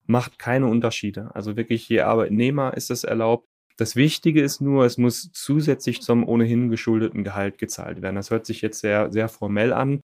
Macht 0.06 0.38
keine 0.38 0.66
Unterschiede. 0.66 1.30
Also 1.34 1.56
wirklich 1.56 1.86
je 1.88 2.00
Arbeitnehmer 2.00 2.74
ist 2.74 2.90
es 2.90 3.04
erlaubt, 3.04 3.46
Das 3.76 3.96
Wichtige 3.96 4.42
ist 4.42 4.60
nur, 4.60 4.84
es 4.84 4.98
muss 4.98 5.30
zusätzlich 5.32 6.02
zum 6.02 6.26
ohnehin 6.26 6.68
geschuldeten 6.68 7.24
Gehalt 7.24 7.58
gezahlt 7.58 8.02
werden. 8.02 8.16
Das 8.16 8.30
hört 8.30 8.46
sich 8.46 8.60
jetzt 8.62 8.80
sehr, 8.80 9.10
sehr 9.12 9.28
formell 9.28 9.72
an, 9.72 10.00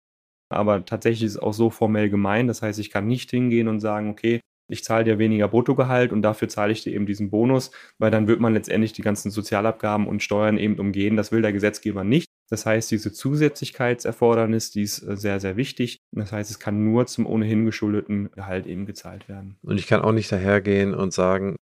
aber 0.48 0.84
tatsächlich 0.84 1.24
ist 1.24 1.32
es 1.32 1.38
auch 1.38 1.54
so 1.54 1.70
formell 1.70 2.08
gemeint. 2.08 2.48
Das 2.48 2.62
heißt, 2.62 2.78
ich 2.78 2.90
kann 2.90 3.06
nicht 3.06 3.30
hingehen 3.30 3.68
und 3.68 3.80
sagen, 3.80 4.10
okay, 4.10 4.40
ich 4.68 4.82
zahle 4.82 5.04
dir 5.04 5.18
weniger 5.18 5.48
Bruttogehalt 5.48 6.12
und 6.12 6.22
dafür 6.22 6.48
zahle 6.48 6.72
ich 6.72 6.82
dir 6.82 6.92
eben 6.92 7.06
diesen 7.06 7.30
Bonus, 7.30 7.70
weil 7.98 8.10
dann 8.10 8.26
wird 8.26 8.40
man 8.40 8.54
letztendlich 8.54 8.92
die 8.92 9.02
ganzen 9.02 9.30
Sozialabgaben 9.30 10.08
und 10.08 10.22
Steuern 10.22 10.58
eben 10.58 10.78
umgehen. 10.78 11.16
Das 11.16 11.30
will 11.30 11.42
der 11.42 11.52
Gesetzgeber 11.52 12.02
nicht. 12.02 12.26
Das 12.48 12.64
heißt, 12.64 12.90
diese 12.90 13.12
Zusätzlichkeitserfordernis, 13.12 14.70
die 14.70 14.82
ist 14.82 15.02
äh, 15.02 15.16
sehr, 15.16 15.40
sehr 15.40 15.56
wichtig. 15.56 15.98
Das 16.12 16.32
heißt, 16.32 16.50
es 16.50 16.58
kann 16.58 16.84
nur 16.84 17.06
zum 17.06 17.26
ohnehin 17.26 17.64
geschuldeten 17.64 18.30
Gehalt 18.32 18.66
eben 18.66 18.86
gezahlt 18.86 19.28
werden. 19.28 19.56
Und 19.62 19.78
ich 19.78 19.86
kann 19.86 20.00
auch 20.00 20.12
nicht 20.12 20.30
dahergehen 20.30 20.94
und 20.94 21.12
sagen, 21.12 21.56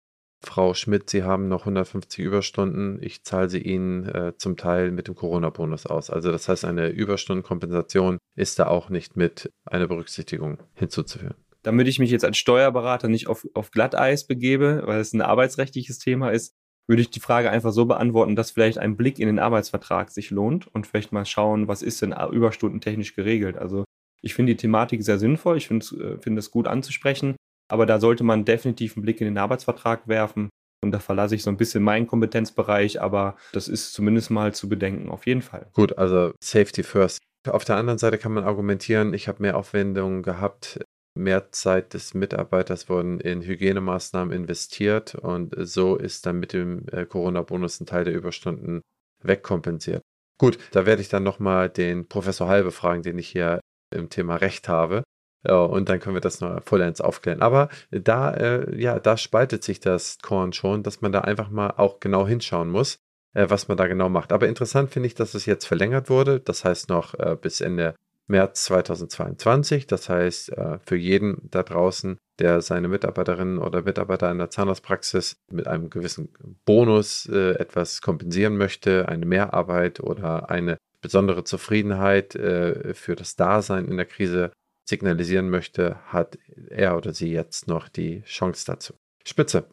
Frau 0.42 0.74
Schmidt, 0.74 1.08
Sie 1.08 1.22
haben 1.22 1.48
noch 1.48 1.60
150 1.62 2.24
Überstunden. 2.24 2.98
Ich 3.00 3.24
zahle 3.24 3.48
sie 3.48 3.62
Ihnen 3.62 4.06
äh, 4.06 4.32
zum 4.36 4.56
Teil 4.56 4.90
mit 4.90 5.08
dem 5.08 5.14
Corona-Bonus 5.14 5.86
aus. 5.86 6.10
Also 6.10 6.32
das 6.32 6.48
heißt, 6.48 6.64
eine 6.64 6.88
Überstundenkompensation 6.88 8.18
ist 8.36 8.58
da 8.58 8.66
auch 8.66 8.90
nicht 8.90 9.16
mit 9.16 9.50
einer 9.64 9.86
Berücksichtigung 9.88 10.58
hinzuzuführen 10.74 11.34
damit 11.62 11.86
ich 11.86 11.98
mich 11.98 12.10
jetzt 12.10 12.24
als 12.24 12.38
Steuerberater 12.38 13.08
nicht 13.08 13.28
auf, 13.28 13.46
auf 13.54 13.70
Glatteis 13.70 14.26
begebe, 14.26 14.82
weil 14.84 15.00
es 15.00 15.12
ein 15.12 15.22
arbeitsrechtliches 15.22 15.98
Thema 15.98 16.30
ist, 16.30 16.54
würde 16.88 17.02
ich 17.02 17.10
die 17.10 17.20
Frage 17.20 17.50
einfach 17.50 17.72
so 17.72 17.86
beantworten, 17.86 18.34
dass 18.34 18.50
vielleicht 18.50 18.78
ein 18.78 18.96
Blick 18.96 19.18
in 19.18 19.26
den 19.26 19.38
Arbeitsvertrag 19.38 20.10
sich 20.10 20.30
lohnt 20.30 20.66
und 20.66 20.86
vielleicht 20.86 21.12
mal 21.12 21.24
schauen, 21.24 21.68
was 21.68 21.82
ist 21.82 22.02
denn 22.02 22.12
überstundentechnisch 22.12 23.14
geregelt. 23.14 23.56
Also 23.56 23.84
ich 24.20 24.34
finde 24.34 24.54
die 24.54 24.60
Thematik 24.60 25.02
sehr 25.04 25.18
sinnvoll, 25.18 25.56
ich 25.56 25.68
finde 25.68 25.86
äh, 25.96 26.18
find 26.18 26.38
es 26.38 26.50
gut 26.50 26.66
anzusprechen, 26.66 27.36
aber 27.72 27.86
da 27.86 28.00
sollte 28.00 28.24
man 28.24 28.44
definitiv 28.44 28.96
einen 28.96 29.02
Blick 29.02 29.20
in 29.20 29.26
den 29.26 29.38
Arbeitsvertrag 29.38 30.06
werfen. 30.08 30.48
Und 30.84 30.90
da 30.90 30.98
verlasse 30.98 31.36
ich 31.36 31.44
so 31.44 31.50
ein 31.50 31.56
bisschen 31.56 31.82
meinen 31.82 32.08
Kompetenzbereich, 32.08 33.00
aber 33.00 33.36
das 33.52 33.68
ist 33.68 33.92
zumindest 33.92 34.30
mal 34.30 34.52
zu 34.52 34.68
bedenken, 34.68 35.10
auf 35.10 35.26
jeden 35.26 35.42
Fall. 35.42 35.68
Gut, 35.74 35.96
also 35.96 36.32
Safety 36.42 36.82
First. 36.82 37.20
Auf 37.48 37.64
der 37.64 37.76
anderen 37.76 37.98
Seite 37.98 38.18
kann 38.18 38.32
man 38.32 38.44
argumentieren, 38.44 39.14
ich 39.14 39.28
habe 39.28 39.42
mehr 39.42 39.56
Aufwendungen 39.56 40.22
gehabt 40.22 40.80
mehr 41.14 41.52
Zeit 41.52 41.94
des 41.94 42.14
Mitarbeiters 42.14 42.88
wurden 42.88 43.20
in 43.20 43.42
Hygienemaßnahmen 43.42 44.34
investiert 44.34 45.14
und 45.14 45.54
so 45.58 45.96
ist 45.96 46.26
dann 46.26 46.38
mit 46.38 46.52
dem 46.52 46.86
äh, 46.90 47.04
Corona-Bonus 47.04 47.80
ein 47.80 47.86
Teil 47.86 48.04
der 48.04 48.14
Überstunden 48.14 48.82
wegkompensiert. 49.22 50.02
Gut, 50.38 50.58
da 50.72 50.86
werde 50.86 51.02
ich 51.02 51.08
dann 51.08 51.22
nochmal 51.22 51.68
den 51.68 52.08
Professor 52.08 52.48
Halbe 52.48 52.72
fragen, 52.72 53.02
den 53.02 53.18
ich 53.18 53.28
hier 53.28 53.60
im 53.94 54.08
Thema 54.08 54.36
Recht 54.36 54.68
habe. 54.68 55.02
Ja, 55.44 55.64
und 55.64 55.88
dann 55.88 55.98
können 55.98 56.14
wir 56.14 56.20
das 56.20 56.40
noch 56.40 56.62
vollends 56.62 57.00
aufklären. 57.00 57.42
Aber 57.42 57.68
da, 57.90 58.32
äh, 58.32 58.80
ja, 58.80 58.98
da 59.00 59.16
spaltet 59.16 59.64
sich 59.64 59.80
das 59.80 60.18
Korn 60.22 60.52
schon, 60.52 60.82
dass 60.82 61.00
man 61.00 61.12
da 61.12 61.22
einfach 61.22 61.50
mal 61.50 61.74
auch 61.76 62.00
genau 62.00 62.26
hinschauen 62.26 62.70
muss, 62.70 62.98
äh, 63.34 63.46
was 63.48 63.68
man 63.68 63.76
da 63.76 63.88
genau 63.88 64.08
macht. 64.08 64.32
Aber 64.32 64.46
interessant 64.46 64.90
finde 64.90 65.08
ich, 65.08 65.14
dass 65.14 65.34
es 65.34 65.46
jetzt 65.46 65.66
verlängert 65.66 66.10
wurde. 66.10 66.40
Das 66.40 66.64
heißt 66.64 66.88
noch 66.88 67.14
äh, 67.14 67.36
bis 67.40 67.60
Ende 67.60 67.94
März 68.28 68.64
2022. 68.64 69.86
Das 69.86 70.08
heißt, 70.08 70.52
äh, 70.52 70.78
für 70.84 70.96
jeden 70.96 71.48
da 71.50 71.62
draußen, 71.62 72.18
der 72.38 72.60
seine 72.60 72.88
Mitarbeiterinnen 72.88 73.58
oder 73.58 73.82
Mitarbeiter 73.82 74.30
in 74.30 74.38
der 74.38 74.50
Zahnarztpraxis 74.50 75.36
mit 75.50 75.66
einem 75.66 75.90
gewissen 75.90 76.32
Bonus 76.64 77.28
äh, 77.28 77.52
etwas 77.52 78.00
kompensieren 78.00 78.56
möchte, 78.56 79.08
eine 79.08 79.26
Mehrarbeit 79.26 80.00
oder 80.00 80.50
eine 80.50 80.78
besondere 81.00 81.44
Zufriedenheit 81.44 82.34
äh, 82.36 82.94
für 82.94 83.16
das 83.16 83.36
Dasein 83.36 83.88
in 83.88 83.96
der 83.96 84.06
Krise 84.06 84.52
signalisieren 84.84 85.50
möchte, 85.50 85.96
hat 86.06 86.38
er 86.70 86.96
oder 86.96 87.12
sie 87.12 87.30
jetzt 87.30 87.68
noch 87.68 87.88
die 87.88 88.22
Chance 88.22 88.64
dazu. 88.66 88.94
Spitze. 89.24 89.68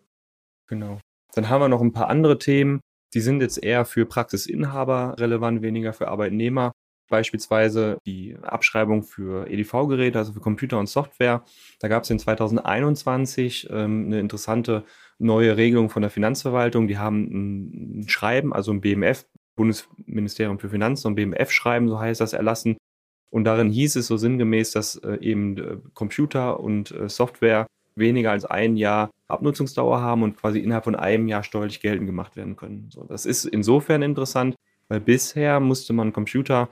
Genau. 0.67 0.99
Dann 1.33 1.49
haben 1.49 1.61
wir 1.61 1.69
noch 1.69 1.81
ein 1.81 1.93
paar 1.93 2.09
andere 2.09 2.37
Themen. 2.37 2.79
Die 3.13 3.21
sind 3.21 3.41
jetzt 3.41 3.61
eher 3.61 3.85
für 3.85 4.05
Praxisinhaber 4.05 5.15
relevant, 5.17 5.61
weniger 5.61 5.93
für 5.93 6.07
Arbeitnehmer 6.07 6.71
beispielsweise 7.09 7.97
die 8.05 8.37
Abschreibung 8.41 9.03
für 9.03 9.47
EDV-Geräte, 9.49 10.17
also 10.17 10.31
für 10.31 10.39
Computer 10.39 10.79
und 10.79 10.87
Software. 10.87 11.43
Da 11.79 11.87
gab 11.87 12.03
es 12.03 12.09
in 12.09 12.19
2021 12.19 13.67
ähm, 13.69 14.05
eine 14.05 14.19
interessante 14.19 14.85
neue 15.17 15.57
Regelung 15.57 15.89
von 15.89 16.01
der 16.01 16.11
Finanzverwaltung. 16.11 16.87
Die 16.87 16.97
haben 16.97 18.03
ein 18.03 18.07
Schreiben, 18.07 18.53
also 18.53 18.71
ein 18.71 18.81
BMF, 18.81 19.25
Bundesministerium 19.57 20.59
für 20.59 20.69
Finanzen 20.69 21.07
und 21.07 21.15
BMF-Schreiben, 21.15 21.89
so 21.89 21.99
heißt 21.99 22.21
das, 22.21 22.33
erlassen. 22.33 22.77
Und 23.29 23.43
darin 23.43 23.69
hieß 23.69 23.95
es 23.95 24.07
so 24.07 24.17
sinngemäß, 24.17 24.71
dass 24.71 24.95
äh, 24.98 25.17
eben 25.21 25.57
äh, 25.57 25.77
Computer 25.93 26.59
und 26.59 26.91
äh, 26.91 27.09
Software 27.09 27.67
weniger 27.95 28.31
als 28.31 28.45
ein 28.45 28.77
Jahr 28.77 29.12
Abnutzungsdauer 29.27 30.01
haben 30.01 30.24
und 30.24 30.38
quasi 30.38 30.59
innerhalb 30.59 30.86
von 30.86 30.95
einem 30.95 31.27
Jahr 31.27 31.43
steuerlich 31.43 31.81
geltend 31.81 32.07
gemacht 32.07 32.36
werden 32.36 32.55
können. 32.55 32.89
So, 32.91 33.03
das 33.03 33.25
ist 33.25 33.45
insofern 33.45 34.01
interessant, 34.01 34.55
weil 34.88 35.01
bisher 35.01 35.59
musste 35.59 35.93
man 35.93 36.13
Computer 36.13 36.69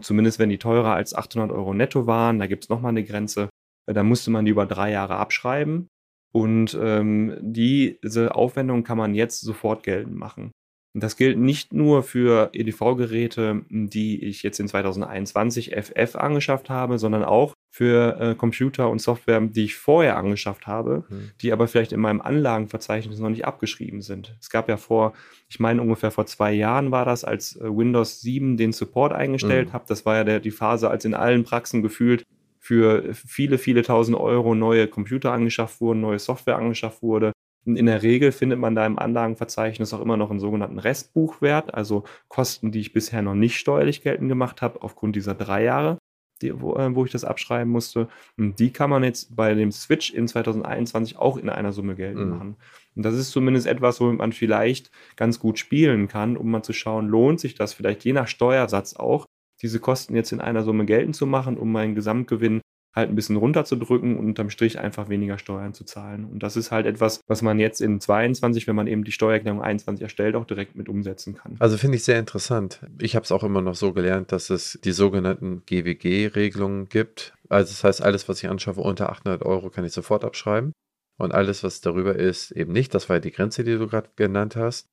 zumindest 0.00 0.38
wenn 0.38 0.48
die 0.48 0.58
teurer 0.58 0.94
als 0.94 1.14
800 1.14 1.50
Euro 1.50 1.74
netto 1.74 2.06
waren, 2.06 2.38
da 2.38 2.46
gibt 2.46 2.64
es 2.64 2.70
nochmal 2.70 2.90
eine 2.90 3.04
Grenze, 3.04 3.48
da 3.86 4.02
musste 4.02 4.30
man 4.30 4.44
die 4.44 4.52
über 4.52 4.66
drei 4.66 4.92
Jahre 4.92 5.16
abschreiben. 5.16 5.88
Und 6.32 6.78
ähm, 6.80 7.36
diese 7.42 8.34
Aufwendung 8.34 8.84
kann 8.84 8.96
man 8.96 9.14
jetzt 9.14 9.40
sofort 9.42 9.82
geltend 9.82 10.16
machen. 10.16 10.52
Das 10.94 11.16
gilt 11.16 11.38
nicht 11.38 11.72
nur 11.72 12.02
für 12.02 12.50
EDV-Geräte, 12.52 13.62
die 13.70 14.22
ich 14.24 14.42
jetzt 14.42 14.60
in 14.60 14.68
2021 14.68 15.74
FF 15.74 16.16
angeschafft 16.16 16.68
habe, 16.68 16.98
sondern 16.98 17.24
auch 17.24 17.54
für 17.70 18.20
äh, 18.20 18.34
Computer 18.34 18.90
und 18.90 19.00
Software, 19.00 19.40
die 19.40 19.64
ich 19.64 19.76
vorher 19.76 20.18
angeschafft 20.18 20.66
habe, 20.66 21.04
mhm. 21.08 21.30
die 21.40 21.52
aber 21.52 21.66
vielleicht 21.66 21.92
in 21.92 22.00
meinem 22.00 22.20
Anlagenverzeichnis 22.20 23.20
noch 23.20 23.30
nicht 23.30 23.46
abgeschrieben 23.46 24.02
sind. 24.02 24.36
Es 24.38 24.50
gab 24.50 24.68
ja 24.68 24.76
vor, 24.76 25.14
ich 25.48 25.58
meine 25.60 25.80
ungefähr 25.80 26.10
vor 26.10 26.26
zwei 26.26 26.52
Jahren 26.52 26.90
war 26.90 27.06
das, 27.06 27.24
als 27.24 27.56
äh, 27.56 27.64
Windows 27.64 28.20
7 28.20 28.58
den 28.58 28.72
Support 28.72 29.14
eingestellt 29.14 29.68
mhm. 29.68 29.72
habe. 29.72 29.84
Das 29.88 30.04
war 30.04 30.16
ja 30.16 30.24
der, 30.24 30.40
die 30.40 30.50
Phase, 30.50 30.90
als 30.90 31.06
in 31.06 31.14
allen 31.14 31.44
Praxen 31.44 31.82
gefühlt 31.82 32.24
für 32.58 33.12
viele, 33.14 33.56
viele 33.56 33.82
tausend 33.82 34.16
Euro 34.16 34.54
neue 34.54 34.86
Computer 34.86 35.32
angeschafft 35.32 35.80
wurden, 35.80 36.00
neue 36.00 36.18
Software 36.18 36.56
angeschafft 36.56 37.02
wurde. 37.02 37.32
In 37.64 37.86
der 37.86 38.02
Regel 38.02 38.32
findet 38.32 38.58
man 38.58 38.74
da 38.74 38.84
im 38.84 38.98
Anlagenverzeichnis 38.98 39.94
auch 39.94 40.00
immer 40.00 40.16
noch 40.16 40.30
einen 40.30 40.40
sogenannten 40.40 40.78
Restbuchwert, 40.78 41.74
also 41.74 42.04
Kosten, 42.28 42.72
die 42.72 42.80
ich 42.80 42.92
bisher 42.92 43.22
noch 43.22 43.34
nicht 43.34 43.56
steuerlich 43.58 44.02
geltend 44.02 44.28
gemacht 44.28 44.62
habe, 44.62 44.82
aufgrund 44.82 45.14
dieser 45.14 45.34
drei 45.34 45.62
Jahre 45.62 45.98
die, 46.42 46.60
wo, 46.60 46.76
äh, 46.76 46.94
wo, 46.94 47.04
ich 47.04 47.12
das 47.12 47.24
abschreiben 47.24 47.70
musste. 47.70 48.08
Und 48.36 48.58
die 48.58 48.72
kann 48.72 48.90
man 48.90 49.04
jetzt 49.04 49.34
bei 49.34 49.54
dem 49.54 49.72
Switch 49.72 50.12
in 50.12 50.28
2021 50.28 51.16
auch 51.18 51.36
in 51.36 51.48
einer 51.48 51.72
Summe 51.72 51.94
geltend 51.94 52.26
mhm. 52.26 52.30
machen. 52.30 52.56
Und 52.94 53.04
das 53.04 53.14
ist 53.14 53.30
zumindest 53.30 53.66
etwas, 53.66 54.00
womit 54.00 54.18
man 54.18 54.32
vielleicht 54.32 54.90
ganz 55.16 55.38
gut 55.38 55.58
spielen 55.58 56.08
kann, 56.08 56.36
um 56.36 56.50
mal 56.50 56.62
zu 56.62 56.72
schauen, 56.72 57.08
lohnt 57.08 57.40
sich 57.40 57.54
das 57.54 57.72
vielleicht 57.72 58.04
je 58.04 58.12
nach 58.12 58.28
Steuersatz 58.28 58.94
auch, 58.96 59.26
diese 59.62 59.78
Kosten 59.78 60.16
jetzt 60.16 60.32
in 60.32 60.40
einer 60.40 60.62
Summe 60.62 60.84
geltend 60.84 61.16
zu 61.16 61.26
machen, 61.26 61.56
um 61.56 61.70
meinen 61.70 61.94
Gesamtgewinn 61.94 62.60
halt 62.94 63.08
ein 63.08 63.14
bisschen 63.14 63.36
runterzudrücken 63.36 64.18
und 64.18 64.26
unterm 64.26 64.50
Strich 64.50 64.78
einfach 64.78 65.08
weniger 65.08 65.38
Steuern 65.38 65.74
zu 65.74 65.84
zahlen. 65.84 66.24
Und 66.24 66.42
das 66.42 66.56
ist 66.56 66.70
halt 66.70 66.86
etwas, 66.86 67.20
was 67.26 67.42
man 67.42 67.58
jetzt 67.58 67.80
in 67.80 68.00
22, 68.00 68.66
wenn 68.66 68.76
man 68.76 68.86
eben 68.86 69.04
die 69.04 69.12
Steuererklärung 69.12 69.62
21 69.62 70.02
erstellt, 70.02 70.34
auch 70.36 70.44
direkt 70.44 70.76
mit 70.76 70.88
umsetzen 70.88 71.34
kann. 71.34 71.56
Also 71.58 71.78
finde 71.78 71.96
ich 71.96 72.04
sehr 72.04 72.18
interessant. 72.18 72.80
Ich 73.00 73.16
habe 73.16 73.24
es 73.24 73.32
auch 73.32 73.44
immer 73.44 73.62
noch 73.62 73.74
so 73.74 73.92
gelernt, 73.92 74.32
dass 74.32 74.50
es 74.50 74.78
die 74.84 74.92
sogenannten 74.92 75.62
GWG-Regelungen 75.66 76.88
gibt. 76.88 77.34
Also 77.48 77.70
das 77.70 77.84
heißt, 77.84 78.02
alles, 78.02 78.28
was 78.28 78.42
ich 78.42 78.50
anschaffe 78.50 78.80
unter 78.80 79.10
800 79.10 79.42
Euro, 79.42 79.70
kann 79.70 79.84
ich 79.84 79.92
sofort 79.92 80.24
abschreiben. 80.24 80.72
Und 81.18 81.32
alles, 81.32 81.62
was 81.62 81.80
darüber 81.80 82.16
ist, 82.16 82.50
eben 82.50 82.72
nicht. 82.72 82.94
Das 82.94 83.08
war 83.08 83.16
ja 83.16 83.20
die 83.20 83.30
Grenze, 83.30 83.64
die 83.64 83.76
du 83.76 83.86
gerade 83.86 84.10
genannt 84.16 84.56
hast 84.56 84.91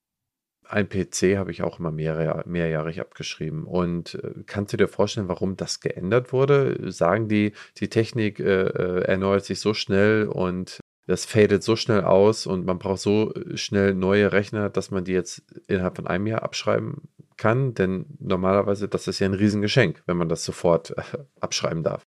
ein 0.69 0.87
PC 0.87 1.37
habe 1.37 1.51
ich 1.51 1.63
auch 1.63 1.79
immer 1.79 1.91
mehr, 1.91 2.43
mehrjährig 2.45 3.01
abgeschrieben. 3.01 3.65
Und 3.65 4.15
äh, 4.15 4.43
kannst 4.45 4.71
du 4.73 4.77
dir 4.77 4.87
vorstellen, 4.87 5.27
warum 5.27 5.57
das 5.57 5.79
geändert 5.79 6.31
wurde? 6.31 6.91
Sagen 6.91 7.27
die, 7.27 7.53
die 7.77 7.89
Technik 7.89 8.39
äh, 8.39 8.63
äh, 8.63 9.01
erneuert 9.03 9.45
sich 9.45 9.59
so 9.59 9.73
schnell 9.73 10.27
und 10.27 10.79
das 11.07 11.25
fadet 11.25 11.63
so 11.63 11.75
schnell 11.75 12.03
aus 12.03 12.45
und 12.45 12.67
man 12.67 12.77
braucht 12.77 12.99
so 12.99 13.33
schnell 13.55 13.95
neue 13.95 14.31
Rechner, 14.31 14.69
dass 14.69 14.91
man 14.91 15.05
die 15.05 15.13
jetzt 15.13 15.41
innerhalb 15.67 15.95
von 15.95 16.05
einem 16.05 16.27
Jahr 16.27 16.43
abschreiben 16.43 17.09
kann? 17.35 17.73
Denn 17.73 18.05
normalerweise, 18.19 18.87
das 18.87 19.07
ist 19.07 19.17
ja 19.17 19.25
ein 19.25 19.33
Riesengeschenk, 19.33 20.03
wenn 20.05 20.17
man 20.17 20.29
das 20.29 20.45
sofort 20.45 20.91
äh, 20.91 21.01
abschreiben 21.39 21.81
darf. 21.81 22.03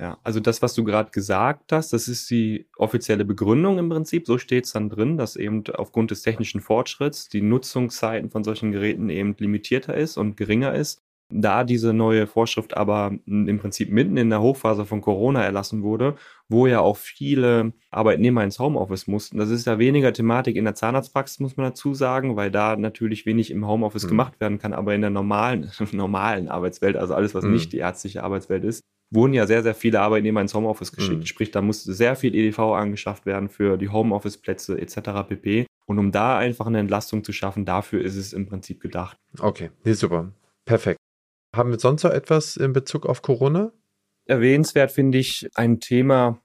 Ja, 0.00 0.16
also 0.22 0.40
das, 0.40 0.62
was 0.62 0.72
du 0.72 0.82
gerade 0.84 1.10
gesagt 1.10 1.72
hast, 1.72 1.92
das 1.92 2.08
ist 2.08 2.30
die 2.30 2.66
offizielle 2.78 3.26
Begründung 3.26 3.78
im 3.78 3.90
Prinzip. 3.90 4.26
So 4.26 4.38
steht 4.38 4.64
es 4.64 4.72
dann 4.72 4.88
drin, 4.88 5.18
dass 5.18 5.36
eben 5.36 5.62
aufgrund 5.74 6.10
des 6.10 6.22
technischen 6.22 6.62
Fortschritts 6.62 7.28
die 7.28 7.42
Nutzungszeiten 7.42 8.30
von 8.30 8.42
solchen 8.42 8.72
Geräten 8.72 9.10
eben 9.10 9.36
limitierter 9.38 9.94
ist 9.94 10.16
und 10.16 10.38
geringer 10.38 10.74
ist. 10.74 11.02
Da 11.32 11.64
diese 11.64 11.92
neue 11.92 12.26
Vorschrift 12.26 12.76
aber 12.76 13.12
im 13.26 13.58
Prinzip 13.58 13.92
mitten 13.92 14.16
in 14.16 14.30
der 14.30 14.40
Hochphase 14.40 14.86
von 14.86 15.02
Corona 15.02 15.44
erlassen 15.44 15.82
wurde, 15.82 16.16
wo 16.48 16.66
ja 16.66 16.80
auch 16.80 16.96
viele 16.96 17.72
Arbeitnehmer 17.90 18.42
ins 18.42 18.58
Homeoffice 18.58 19.06
mussten. 19.06 19.38
Das 19.38 19.50
ist 19.50 19.66
ja 19.66 19.78
weniger 19.78 20.12
Thematik 20.12 20.56
in 20.56 20.64
der 20.64 20.74
Zahnarztpraxis, 20.74 21.38
muss 21.38 21.56
man 21.56 21.66
dazu 21.66 21.94
sagen, 21.94 22.34
weil 22.36 22.50
da 22.50 22.74
natürlich 22.74 23.26
wenig 23.26 23.50
im 23.52 23.68
Homeoffice 23.68 24.04
mhm. 24.04 24.08
gemacht 24.08 24.40
werden 24.40 24.58
kann, 24.58 24.72
aber 24.72 24.94
in 24.94 25.02
der 25.02 25.10
normalen, 25.10 25.70
normalen 25.92 26.48
Arbeitswelt, 26.48 26.96
also 26.96 27.14
alles, 27.14 27.34
was 27.34 27.44
mhm. 27.44 27.52
nicht 27.52 27.72
die 27.74 27.78
ärztliche 27.78 28.24
Arbeitswelt 28.24 28.64
ist, 28.64 28.82
wurden 29.10 29.32
ja 29.32 29.46
sehr, 29.46 29.62
sehr 29.62 29.74
viele 29.74 30.00
Arbeitnehmer 30.00 30.40
ins 30.40 30.54
Homeoffice 30.54 30.92
geschickt. 30.92 31.20
Mhm. 31.20 31.26
Sprich, 31.26 31.50
da 31.50 31.62
musste 31.62 31.92
sehr 31.92 32.16
viel 32.16 32.34
EDV 32.34 32.58
angeschafft 32.58 33.26
werden 33.26 33.48
für 33.48 33.76
die 33.76 33.88
Homeoffice-Plätze 33.88 34.80
etc. 34.80 35.28
pp. 35.28 35.66
Und 35.86 35.98
um 35.98 36.12
da 36.12 36.38
einfach 36.38 36.66
eine 36.66 36.78
Entlastung 36.78 37.24
zu 37.24 37.32
schaffen, 37.32 37.64
dafür 37.64 38.02
ist 38.02 38.16
es 38.16 38.32
im 38.32 38.46
Prinzip 38.46 38.80
gedacht. 38.80 39.16
Okay, 39.40 39.70
nee, 39.84 39.92
super. 39.92 40.32
Perfekt. 40.64 40.98
Haben 41.54 41.70
wir 41.70 41.80
sonst 41.80 42.04
noch 42.04 42.12
etwas 42.12 42.56
in 42.56 42.72
Bezug 42.72 43.06
auf 43.06 43.22
Corona? 43.22 43.72
Erwähnenswert 44.26 44.92
finde 44.92 45.18
ich 45.18 45.48
ein 45.54 45.80
Thema, 45.80 46.40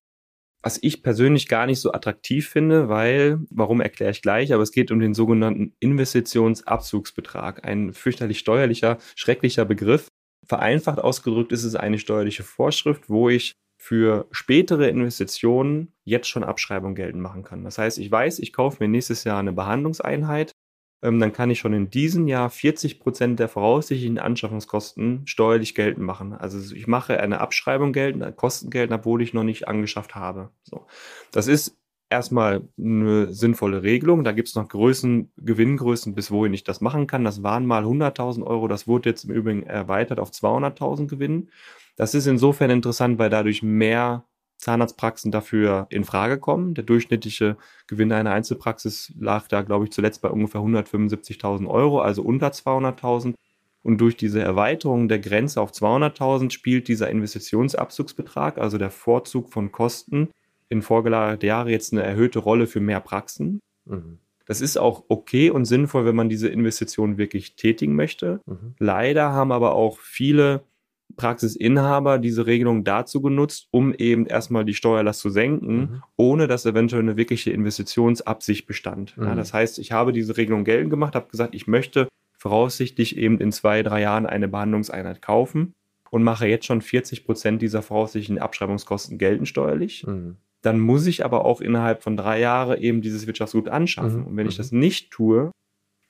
was 0.63 0.79
ich 0.81 1.03
persönlich 1.03 1.47
gar 1.47 1.67
nicht 1.67 1.79
so 1.79 1.91
attraktiv 1.91 2.49
finde, 2.49 2.89
weil, 2.89 3.39
warum 3.51 3.81
erkläre 3.81 4.09
ich 4.09 4.23
gleich, 4.23 4.51
aber 4.51 4.63
es 4.63 4.71
geht 4.71 4.89
um 4.89 4.99
den 4.99 5.13
sogenannten 5.13 5.75
Investitionsabzugsbetrag. 5.79 7.63
Ein 7.63 7.93
fürchterlich 7.93 8.39
steuerlicher, 8.39 8.97
schrecklicher 9.15 9.65
Begriff. 9.65 10.07
Vereinfacht 10.47 10.99
ausgedrückt 10.99 11.51
ist 11.51 11.63
es 11.63 11.75
eine 11.75 11.99
steuerliche 11.99 12.43
Vorschrift, 12.43 13.09
wo 13.09 13.29
ich 13.29 13.53
für 13.77 14.27
spätere 14.31 14.87
Investitionen 14.87 15.93
jetzt 16.03 16.27
schon 16.27 16.43
Abschreibung 16.43 16.95
geltend 16.95 17.21
machen 17.21 17.43
kann. 17.43 17.63
Das 17.63 17.77
heißt, 17.77 17.97
ich 17.97 18.09
weiß, 18.09 18.39
ich 18.39 18.53
kaufe 18.53 18.81
mir 18.81 18.87
nächstes 18.87 19.23
Jahr 19.25 19.39
eine 19.39 19.53
Behandlungseinheit, 19.53 20.53
ähm, 21.05 21.19
dann 21.19 21.33
kann 21.33 21.51
ich 21.51 21.59
schon 21.59 21.73
in 21.73 21.89
diesem 21.89 22.27
Jahr 22.27 22.49
40 22.49 22.99
Prozent 22.99 23.39
der 23.39 23.47
voraussichtlichen 23.47 24.17
Anschaffungskosten 24.17 25.27
steuerlich 25.27 25.75
geltend 25.75 26.05
machen. 26.05 26.33
Also 26.33 26.73
ich 26.73 26.87
mache 26.87 27.19
eine 27.19 27.41
Abschreibung 27.41 27.93
geltend, 27.93 28.35
Kosten 28.37 28.71
geltend, 28.71 28.99
obwohl 28.99 29.21
ich 29.21 29.33
noch 29.33 29.43
nicht 29.43 29.67
angeschafft 29.67 30.15
habe. 30.15 30.49
So. 30.63 30.87
Das 31.31 31.47
ist 31.47 31.77
erstmal 32.15 32.61
eine 32.77 33.33
sinnvolle 33.33 33.83
Regelung. 33.83 34.23
Da 34.23 34.31
gibt 34.31 34.47
es 34.47 34.55
noch 34.55 34.67
Größen, 34.67 35.31
Gewinngrößen, 35.37 36.15
bis 36.15 36.31
wohin 36.31 36.53
ich 36.53 36.63
das 36.63 36.81
machen 36.81 37.07
kann. 37.07 37.23
Das 37.23 37.43
waren 37.43 37.65
mal 37.65 37.83
100.000 37.83 38.43
Euro. 38.45 38.67
Das 38.67 38.87
wurde 38.87 39.09
jetzt 39.09 39.25
im 39.25 39.31
Übrigen 39.31 39.63
erweitert 39.63 40.19
auf 40.19 40.31
200.000 40.31 41.07
Gewinn. 41.07 41.49
Das 41.95 42.13
ist 42.13 42.27
insofern 42.27 42.69
interessant, 42.69 43.19
weil 43.19 43.29
dadurch 43.29 43.63
mehr 43.63 44.25
Zahnarztpraxen 44.57 45.31
dafür 45.31 45.87
in 45.89 46.03
Frage 46.03 46.39
kommen. 46.39 46.73
Der 46.73 46.83
durchschnittliche 46.83 47.57
Gewinn 47.87 48.11
einer 48.11 48.31
Einzelpraxis 48.31 49.13
lag 49.19 49.47
da, 49.47 49.61
glaube 49.61 49.85
ich, 49.85 49.91
zuletzt 49.91 50.21
bei 50.21 50.29
ungefähr 50.29 50.61
175.000 50.61 51.67
Euro, 51.67 52.01
also 52.01 52.21
unter 52.23 52.47
200.000. 52.47 53.35
Und 53.83 53.99
durch 53.99 54.17
diese 54.17 54.41
Erweiterung 54.41 55.07
der 55.07 55.19
Grenze 55.19 55.61
auf 55.61 55.71
200.000 55.71 56.51
spielt 56.51 56.87
dieser 56.87 57.09
Investitionsabzugsbetrag, 57.09 58.57
also 58.57 58.77
der 58.79 58.89
Vorzug 58.89 59.51
von 59.51 59.71
Kosten, 59.71 60.29
in 60.69 60.81
vorgelagerten 60.81 61.47
Jahren 61.47 61.67
jetzt 61.67 61.93
eine 61.93 62.03
erhöhte 62.03 62.39
Rolle 62.39 62.67
für 62.67 62.79
mehr 62.79 62.99
Praxen. 62.99 63.59
Mhm. 63.85 64.19
Das 64.45 64.61
ist 64.61 64.77
auch 64.77 65.03
okay 65.07 65.49
und 65.49 65.65
sinnvoll, 65.65 66.05
wenn 66.05 66.15
man 66.15 66.29
diese 66.29 66.47
Investition 66.47 67.17
wirklich 67.17 67.55
tätigen 67.55 67.95
möchte. 67.95 68.41
Mhm. 68.45 68.75
Leider 68.79 69.31
haben 69.31 69.51
aber 69.51 69.73
auch 69.73 69.97
viele 69.99 70.63
Praxisinhaber 71.17 72.19
diese 72.19 72.45
Regelung 72.45 72.83
dazu 72.83 73.21
genutzt, 73.21 73.67
um 73.71 73.93
eben 73.93 74.25
erstmal 74.25 74.65
die 74.65 74.73
Steuerlast 74.73 75.21
zu 75.21 75.29
senken, 75.29 75.77
mhm. 75.77 76.03
ohne 76.17 76.47
dass 76.47 76.65
eventuell 76.65 77.01
eine 77.01 77.17
wirkliche 77.17 77.51
Investitionsabsicht 77.51 78.67
bestand. 78.67 79.17
Mhm. 79.17 79.23
Ja, 79.25 79.35
das 79.35 79.53
heißt, 79.53 79.79
ich 79.79 79.91
habe 79.91 80.11
diese 80.11 80.37
Regelung 80.37 80.63
geltend 80.63 80.89
gemacht, 80.89 81.15
habe 81.15 81.29
gesagt, 81.29 81.55
ich 81.55 81.67
möchte 81.67 82.07
voraussichtlich 82.37 83.17
eben 83.17 83.39
in 83.39 83.51
zwei, 83.51 83.81
drei 83.81 84.01
Jahren 84.01 84.25
eine 84.25 84.47
Behandlungseinheit 84.47 85.21
kaufen 85.21 85.73
und 86.11 86.23
mache 86.23 86.47
jetzt 86.47 86.65
schon 86.65 86.81
40 86.81 87.25
Prozent 87.25 87.61
dieser 87.61 87.81
voraussichtlichen 87.81 88.39
Abschreibungskosten 88.39 89.17
geltend 89.17 89.47
steuerlich. 89.47 90.05
Mhm. 90.05 90.37
Dann 90.65 90.79
muss 90.79 91.05
ich 91.05 91.23
aber 91.23 91.45
auch 91.45 91.61
innerhalb 91.61 92.01
von 92.01 92.17
drei 92.17 92.39
Jahren 92.39 92.81
eben 92.81 93.01
dieses 93.01 93.27
Wirtschaftsgut 93.27 93.69
anschaffen. 93.69 94.21
Mhm. 94.21 94.25
Und 94.25 94.37
wenn 94.37 94.47
ich 94.47 94.55
mhm. 94.55 94.61
das 94.61 94.71
nicht 94.71 95.11
tue, 95.11 95.51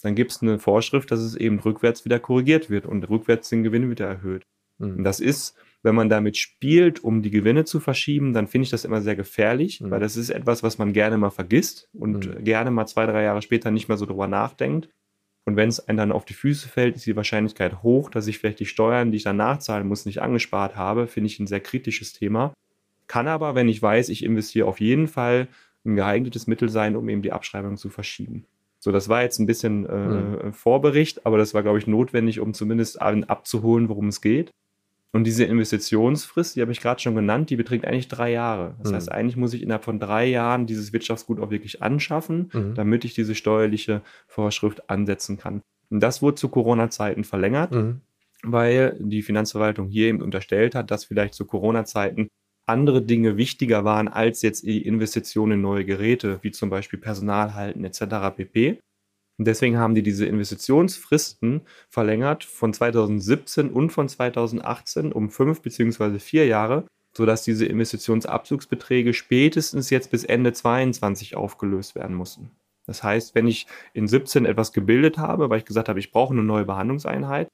dann 0.01 0.15
gibt 0.15 0.31
es 0.31 0.41
eine 0.41 0.59
Vorschrift, 0.59 1.11
dass 1.11 1.19
es 1.19 1.35
eben 1.35 1.59
rückwärts 1.59 2.05
wieder 2.05 2.19
korrigiert 2.19 2.69
wird 2.69 2.85
und 2.85 3.09
rückwärts 3.09 3.49
den 3.49 3.63
Gewinn 3.63 3.89
wieder 3.89 4.07
erhöht. 4.07 4.43
Mhm. 4.77 5.03
Das 5.03 5.19
ist, 5.19 5.57
wenn 5.83 5.93
man 5.93 6.07
damit 6.07 6.37
spielt, 6.37 7.03
um 7.03 7.21
die 7.21 7.31
Gewinne 7.31 7.65
zu 7.65 7.81
verschieben, 7.81 8.31
dann 8.31 8.47
finde 8.47 8.63
ich 8.63 8.69
das 8.69 8.85
immer 8.85 9.01
sehr 9.01 9.17
gefährlich, 9.17 9.81
mhm. 9.81 9.91
weil 9.91 9.99
das 9.99 10.15
ist 10.15 10.29
etwas, 10.29 10.63
was 10.63 10.77
man 10.77 10.93
gerne 10.93 11.17
mal 11.17 11.31
vergisst 11.31 11.89
und 11.91 12.25
mhm. 12.25 12.45
gerne 12.45 12.71
mal 12.71 12.85
zwei, 12.85 13.05
drei 13.05 13.23
Jahre 13.23 13.41
später 13.41 13.71
nicht 13.71 13.89
mehr 13.89 13.97
so 13.97 14.05
drüber 14.05 14.27
nachdenkt. 14.27 14.87
Und 15.43 15.57
wenn 15.57 15.67
es 15.67 15.85
einem 15.85 15.97
dann 15.97 16.11
auf 16.13 16.23
die 16.23 16.33
Füße 16.33 16.69
fällt, 16.69 16.95
ist 16.95 17.05
die 17.05 17.17
Wahrscheinlichkeit 17.17 17.83
hoch, 17.83 18.09
dass 18.09 18.27
ich 18.27 18.39
vielleicht 18.39 18.61
die 18.61 18.65
Steuern, 18.65 19.11
die 19.11 19.17
ich 19.17 19.23
dann 19.23 19.35
nachzahlen 19.35 19.85
muss, 19.85 20.05
nicht 20.05 20.21
angespart 20.21 20.77
habe. 20.77 21.07
Finde 21.07 21.27
ich 21.27 21.39
ein 21.39 21.47
sehr 21.47 21.59
kritisches 21.59 22.13
Thema. 22.13 22.53
Kann 23.07 23.27
aber, 23.27 23.55
wenn 23.55 23.69
ich 23.69 23.81
weiß, 23.81 24.09
ich 24.09 24.23
investiere 24.23 24.67
auf 24.67 24.79
jeden 24.79 25.07
Fall, 25.07 25.47
ein 25.85 25.95
geeignetes 25.95 26.47
Mittel 26.47 26.69
sein, 26.69 26.95
um 26.95 27.07
eben 27.09 27.21
die 27.21 27.31
Abschreibung 27.31 27.77
zu 27.77 27.89
verschieben. 27.89 28.45
So, 28.79 28.91
das 28.91 29.09
war 29.09 29.21
jetzt 29.21 29.39
ein 29.39 29.45
bisschen 29.45 29.85
äh, 29.85 29.97
mhm. 29.97 30.53
Vorbericht, 30.53 31.25
aber 31.25 31.37
das 31.37 31.53
war, 31.53 31.63
glaube 31.63 31.77
ich, 31.77 31.87
notwendig, 31.87 32.39
um 32.39 32.53
zumindest 32.53 33.01
abzuholen, 33.01 33.89
worum 33.89 34.07
es 34.07 34.21
geht. 34.21 34.51
Und 35.11 35.23
diese 35.23 35.45
Investitionsfrist, 35.45 36.55
die 36.55 36.61
habe 36.61 36.73
ich 36.73 36.81
gerade 36.81 36.99
schon 36.99 37.15
genannt, 37.15 37.49
die 37.49 37.55
beträgt 37.55 37.85
eigentlich 37.85 38.09
drei 38.09 38.31
Jahre. 38.31 38.75
Das 38.79 38.91
mhm. 38.91 38.95
heißt, 38.95 39.11
eigentlich 39.11 39.37
muss 39.37 39.53
ich 39.53 39.63
innerhalb 39.63 39.85
von 39.85 39.99
drei 39.99 40.25
Jahren 40.25 40.65
dieses 40.65 40.91
Wirtschaftsgut 40.91 41.39
auch 41.39 41.51
wirklich 41.51 41.81
anschaffen, 41.81 42.51
mhm. 42.51 42.75
damit 42.75 43.05
ich 43.05 43.13
diese 43.13 43.33
steuerliche 43.33 44.01
Vorschrift 44.27 44.89
ansetzen 44.89 45.37
kann. 45.37 45.61
Und 45.89 46.01
das 46.01 46.21
wurde 46.21 46.35
zu 46.35 46.49
Corona-Zeiten 46.49 47.23
verlängert, 47.23 47.71
mhm. 47.71 48.01
weil 48.43 48.97
die 48.99 49.21
Finanzverwaltung 49.21 49.87
hier 49.87 50.07
eben 50.07 50.21
unterstellt 50.21 50.75
hat, 50.75 50.91
dass 50.91 51.05
vielleicht 51.05 51.33
zu 51.33 51.45
Corona-Zeiten 51.45 52.27
andere 52.65 53.01
Dinge 53.01 53.37
wichtiger 53.37 53.83
waren 53.83 54.07
als 54.07 54.41
jetzt 54.41 54.63
die 54.63 54.85
Investitionen 54.85 55.53
in 55.53 55.61
neue 55.61 55.85
Geräte, 55.85 56.39
wie 56.41 56.51
zum 56.51 56.69
Beispiel 56.69 56.99
Personal 56.99 57.53
halten 57.53 57.83
etc. 57.83 58.35
pp. 58.35 58.79
Und 59.37 59.45
deswegen 59.45 59.77
haben 59.77 59.95
die 59.95 60.03
diese 60.03 60.25
Investitionsfristen 60.25 61.61
verlängert 61.89 62.43
von 62.43 62.73
2017 62.73 63.69
und 63.69 63.91
von 63.91 64.07
2018 64.07 65.11
um 65.11 65.29
fünf 65.29 65.61
beziehungsweise 65.61 66.19
vier 66.19 66.45
Jahre, 66.47 66.85
sodass 67.15 67.43
diese 67.43 67.65
Investitionsabzugsbeträge 67.65 69.13
spätestens 69.13 69.89
jetzt 69.89 70.11
bis 70.11 70.23
Ende 70.23 70.53
22 70.53 71.35
aufgelöst 71.35 71.95
werden 71.95 72.15
mussten. 72.15 72.51
Das 72.87 73.03
heißt, 73.03 73.35
wenn 73.35 73.47
ich 73.47 73.67
in 73.93 74.07
17 74.07 74.45
etwas 74.45 74.71
gebildet 74.71 75.17
habe, 75.17 75.49
weil 75.49 75.59
ich 75.59 75.65
gesagt 75.65 75.89
habe, 75.89 75.99
ich 75.99 76.11
brauche 76.11 76.33
eine 76.33 76.43
neue 76.43 76.65
Behandlungseinheit, 76.65 77.47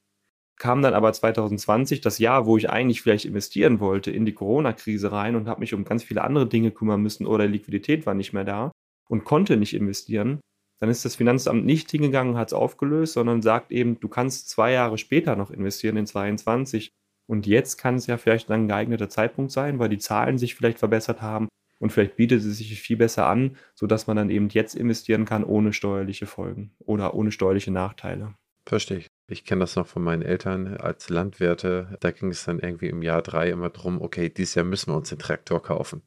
kam 0.62 0.84
dann 0.84 0.94
aber 0.94 1.12
2020 1.12 2.02
das 2.02 2.20
Jahr, 2.20 2.46
wo 2.46 2.56
ich 2.56 2.70
eigentlich 2.70 3.02
vielleicht 3.02 3.26
investieren 3.26 3.80
wollte, 3.80 4.12
in 4.12 4.28
die 4.28 4.34
Corona-Krise 4.36 5.12
rein 5.12 5.36
und 5.36 5.48
habe 5.48 5.62
mich 5.62 5.74
um 5.74 5.84
ganz 5.86 6.04
viele 6.04 6.24
andere 6.24 6.48
Dinge 6.48 6.70
kümmern 6.70 7.02
müssen 7.02 7.26
oder 7.26 7.48
Liquidität 7.48 8.06
war 8.06 8.14
nicht 8.14 8.32
mehr 8.32 8.44
da 8.44 8.72
und 9.10 9.24
konnte 9.24 9.58
nicht 9.58 9.74
investieren, 9.74 10.40
dann 10.80 10.92
ist 10.92 11.04
das 11.04 11.16
Finanzamt 11.16 11.66
nicht 11.66 11.90
hingegangen, 11.90 12.38
hat 12.38 12.50
es 12.50 12.54
aufgelöst, 12.54 13.14
sondern 13.14 13.42
sagt 13.42 13.72
eben, 13.72 14.00
du 14.00 14.08
kannst 14.08 14.50
zwei 14.50 14.72
Jahre 14.72 15.00
später 15.00 15.36
noch 15.36 15.50
investieren 15.50 15.98
in 15.98 16.06
22. 16.06 16.92
Und 17.28 17.48
jetzt 17.48 17.78
kann 17.78 17.96
es 17.96 18.06
ja 18.06 18.18
vielleicht 18.18 18.52
ein 18.52 18.68
geeigneter 18.68 19.10
Zeitpunkt 19.10 19.52
sein, 19.52 19.80
weil 19.80 19.90
die 19.90 19.98
Zahlen 19.98 20.38
sich 20.38 20.54
vielleicht 20.54 20.78
verbessert 20.78 21.24
haben 21.24 21.48
und 21.80 21.92
vielleicht 21.92 22.18
bietet 22.18 22.46
es 22.46 22.60
sich 22.60 22.80
viel 22.80 22.98
besser 22.98 23.26
an, 23.26 23.58
sodass 23.74 24.06
man 24.06 24.16
dann 24.16 24.30
eben 24.30 24.50
jetzt 24.50 24.76
investieren 24.76 25.26
kann 25.26 25.44
ohne 25.44 25.74
steuerliche 25.74 26.28
Folgen 26.28 26.76
oder 26.78 27.16
ohne 27.16 27.32
steuerliche 27.32 27.72
Nachteile. 27.72 28.36
Verstehe 28.68 29.00
ich. 29.00 29.11
Ich 29.32 29.46
kenne 29.46 29.62
das 29.62 29.76
noch 29.76 29.88
von 29.88 30.04
meinen 30.04 30.22
Eltern 30.22 30.78
als 30.78 31.10
Landwirte. 31.10 31.98
Da 32.02 32.12
ging 32.12 32.32
es 32.32 32.44
dann 32.44 32.60
irgendwie 32.60 32.90
im 32.90 33.02
Jahr 33.02 33.22
drei 33.22 33.50
immer 33.50 33.70
drum, 33.70 34.02
okay, 34.02 34.30
dieses 34.30 34.56
Jahr 34.56 34.66
müssen 34.66 34.92
wir 34.92 34.98
uns 34.98 35.10
den 35.10 35.20
Traktor 35.20 35.64
kaufen. 35.64 36.02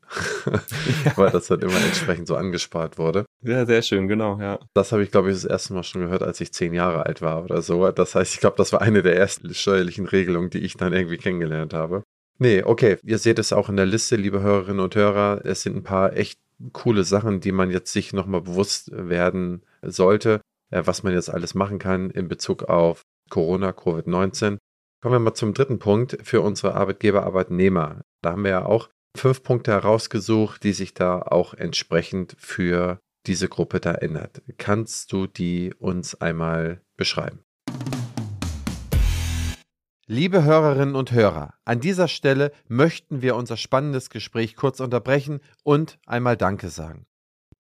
ja. 1.04 1.12
Weil 1.16 1.30
das 1.30 1.46
dann 1.46 1.60
immer 1.60 1.76
entsprechend 1.76 2.28
so 2.28 2.36
angespart 2.36 2.98
wurde. 2.98 3.24
Ja, 3.42 3.64
sehr 3.64 3.82
schön, 3.82 4.08
genau, 4.08 4.38
ja. 4.40 4.58
Das 4.74 4.92
habe 4.92 5.02
ich, 5.02 5.10
glaube 5.10 5.30
ich, 5.30 5.36
das 5.36 5.44
erste 5.44 5.74
Mal 5.74 5.82
schon 5.82 6.02
gehört, 6.02 6.22
als 6.22 6.40
ich 6.40 6.52
zehn 6.52 6.74
Jahre 6.74 7.06
alt 7.06 7.22
war 7.22 7.42
oder 7.44 7.62
so. 7.62 7.90
Das 7.90 8.14
heißt, 8.14 8.34
ich 8.34 8.40
glaube, 8.40 8.56
das 8.56 8.72
war 8.72 8.82
eine 8.82 9.02
der 9.02 9.16
ersten 9.16 9.52
steuerlichen 9.54 10.06
Regelungen, 10.06 10.50
die 10.50 10.58
ich 10.58 10.76
dann 10.76 10.92
irgendwie 10.92 11.16
kennengelernt 11.16 11.72
habe. 11.72 12.02
Nee, 12.38 12.62
okay. 12.62 12.98
Ihr 13.04 13.18
seht 13.18 13.38
es 13.38 13.52
auch 13.52 13.68
in 13.68 13.76
der 13.76 13.86
Liste, 13.86 14.16
liebe 14.16 14.42
Hörerinnen 14.42 14.80
und 14.80 14.94
Hörer. 14.94 15.40
Es 15.44 15.62
sind 15.62 15.76
ein 15.76 15.82
paar 15.82 16.14
echt 16.14 16.38
coole 16.72 17.04
Sachen, 17.04 17.40
die 17.40 17.52
man 17.52 17.70
jetzt 17.70 17.92
sich 17.92 18.12
nochmal 18.12 18.42
bewusst 18.42 18.90
werden 18.92 19.62
sollte, 19.82 20.40
äh, 20.70 20.82
was 20.84 21.02
man 21.02 21.12
jetzt 21.12 21.30
alles 21.30 21.54
machen 21.54 21.78
kann 21.78 22.10
in 22.10 22.28
Bezug 22.28 22.64
auf 22.64 23.02
Corona, 23.30 23.70
Covid-19. 23.70 24.58
Kommen 25.02 25.14
wir 25.14 25.18
mal 25.18 25.34
zum 25.34 25.54
dritten 25.54 25.78
Punkt 25.78 26.18
für 26.22 26.40
unsere 26.40 26.74
Arbeitgeber, 26.74 27.24
Arbeitnehmer. 27.24 28.02
Da 28.22 28.32
haben 28.32 28.44
wir 28.44 28.50
ja 28.50 28.64
auch 28.64 28.88
fünf 29.16 29.42
Punkte 29.42 29.72
herausgesucht, 29.72 30.62
die 30.62 30.72
sich 30.72 30.94
da 30.94 31.20
auch 31.20 31.54
entsprechend 31.54 32.36
für 32.38 33.00
diese 33.26 33.48
Gruppe 33.48 33.80
da 33.80 33.92
ändert. 33.92 34.42
Kannst 34.58 35.12
du 35.12 35.26
die 35.26 35.74
uns 35.78 36.20
einmal 36.20 36.80
beschreiben? 36.96 37.44
Liebe 40.06 40.44
Hörerinnen 40.44 40.96
und 40.96 41.12
Hörer, 41.12 41.54
an 41.64 41.80
dieser 41.80 42.08
Stelle 42.08 42.52
möchten 42.68 43.22
wir 43.22 43.36
unser 43.36 43.56
spannendes 43.56 44.10
Gespräch 44.10 44.54
kurz 44.54 44.80
unterbrechen 44.80 45.40
und 45.62 45.98
einmal 46.04 46.36
Danke 46.36 46.68
sagen. 46.68 47.06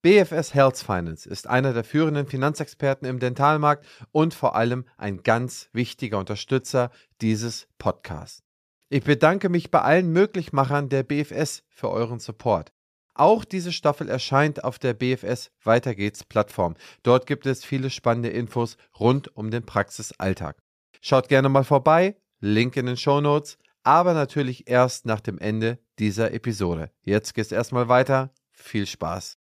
BFS 0.04 0.52
Health 0.52 0.76
Finance 0.76 1.26
ist 1.26 1.46
einer 1.46 1.72
der 1.72 1.82
führenden 1.82 2.26
Finanzexperten 2.26 3.08
im 3.08 3.20
Dentalmarkt 3.20 3.86
und 4.12 4.34
vor 4.34 4.54
allem 4.54 4.84
ein 4.98 5.22
ganz 5.22 5.70
wichtiger 5.72 6.18
Unterstützer 6.18 6.90
dieses 7.22 7.68
Podcasts. 7.78 8.42
Ich 8.90 9.02
bedanke 9.02 9.48
mich 9.48 9.70
bei 9.70 9.80
allen 9.80 10.12
Möglichmachern 10.12 10.90
der 10.90 11.04
BFS 11.04 11.62
für 11.70 11.88
euren 11.88 12.18
Support. 12.18 12.70
Auch 13.14 13.46
diese 13.46 13.72
Staffel 13.72 14.10
erscheint 14.10 14.62
auf 14.62 14.78
der 14.78 14.92
BFS 14.92 15.50
Weiter 15.62 15.94
geht's 15.94 16.22
Plattform. 16.22 16.74
Dort 17.02 17.26
gibt 17.26 17.46
es 17.46 17.64
viele 17.64 17.88
spannende 17.88 18.28
Infos 18.28 18.76
rund 19.00 19.34
um 19.34 19.50
den 19.50 19.64
Praxisalltag. 19.64 20.58
Schaut 21.00 21.30
gerne 21.30 21.48
mal 21.48 21.64
vorbei, 21.64 22.18
Link 22.40 22.76
in 22.76 22.84
den 22.84 22.98
Show 22.98 23.22
Notes, 23.22 23.56
aber 23.84 24.12
natürlich 24.12 24.68
erst 24.68 25.06
nach 25.06 25.20
dem 25.20 25.38
Ende 25.38 25.78
dieser 25.98 26.34
Episode. 26.34 26.90
Jetzt 27.00 27.32
geht's 27.32 27.52
erstmal 27.52 27.88
weiter. 27.88 28.34
Viel 28.52 28.84
Spaß. 28.84 29.38